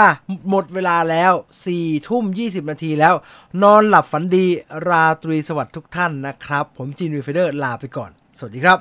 [0.50, 1.34] หมดเวลาแล้ว
[1.72, 3.14] 4ทุ่ม 20 นาทีแล้ว
[3.64, 4.46] นอนหลับฝันดี
[4.88, 8.80] ราตรีสวัสดิ์ทุกท่านนะครับ ผมจีนวีเฟเดอร์ลาไปก่อน สวัสดีครับ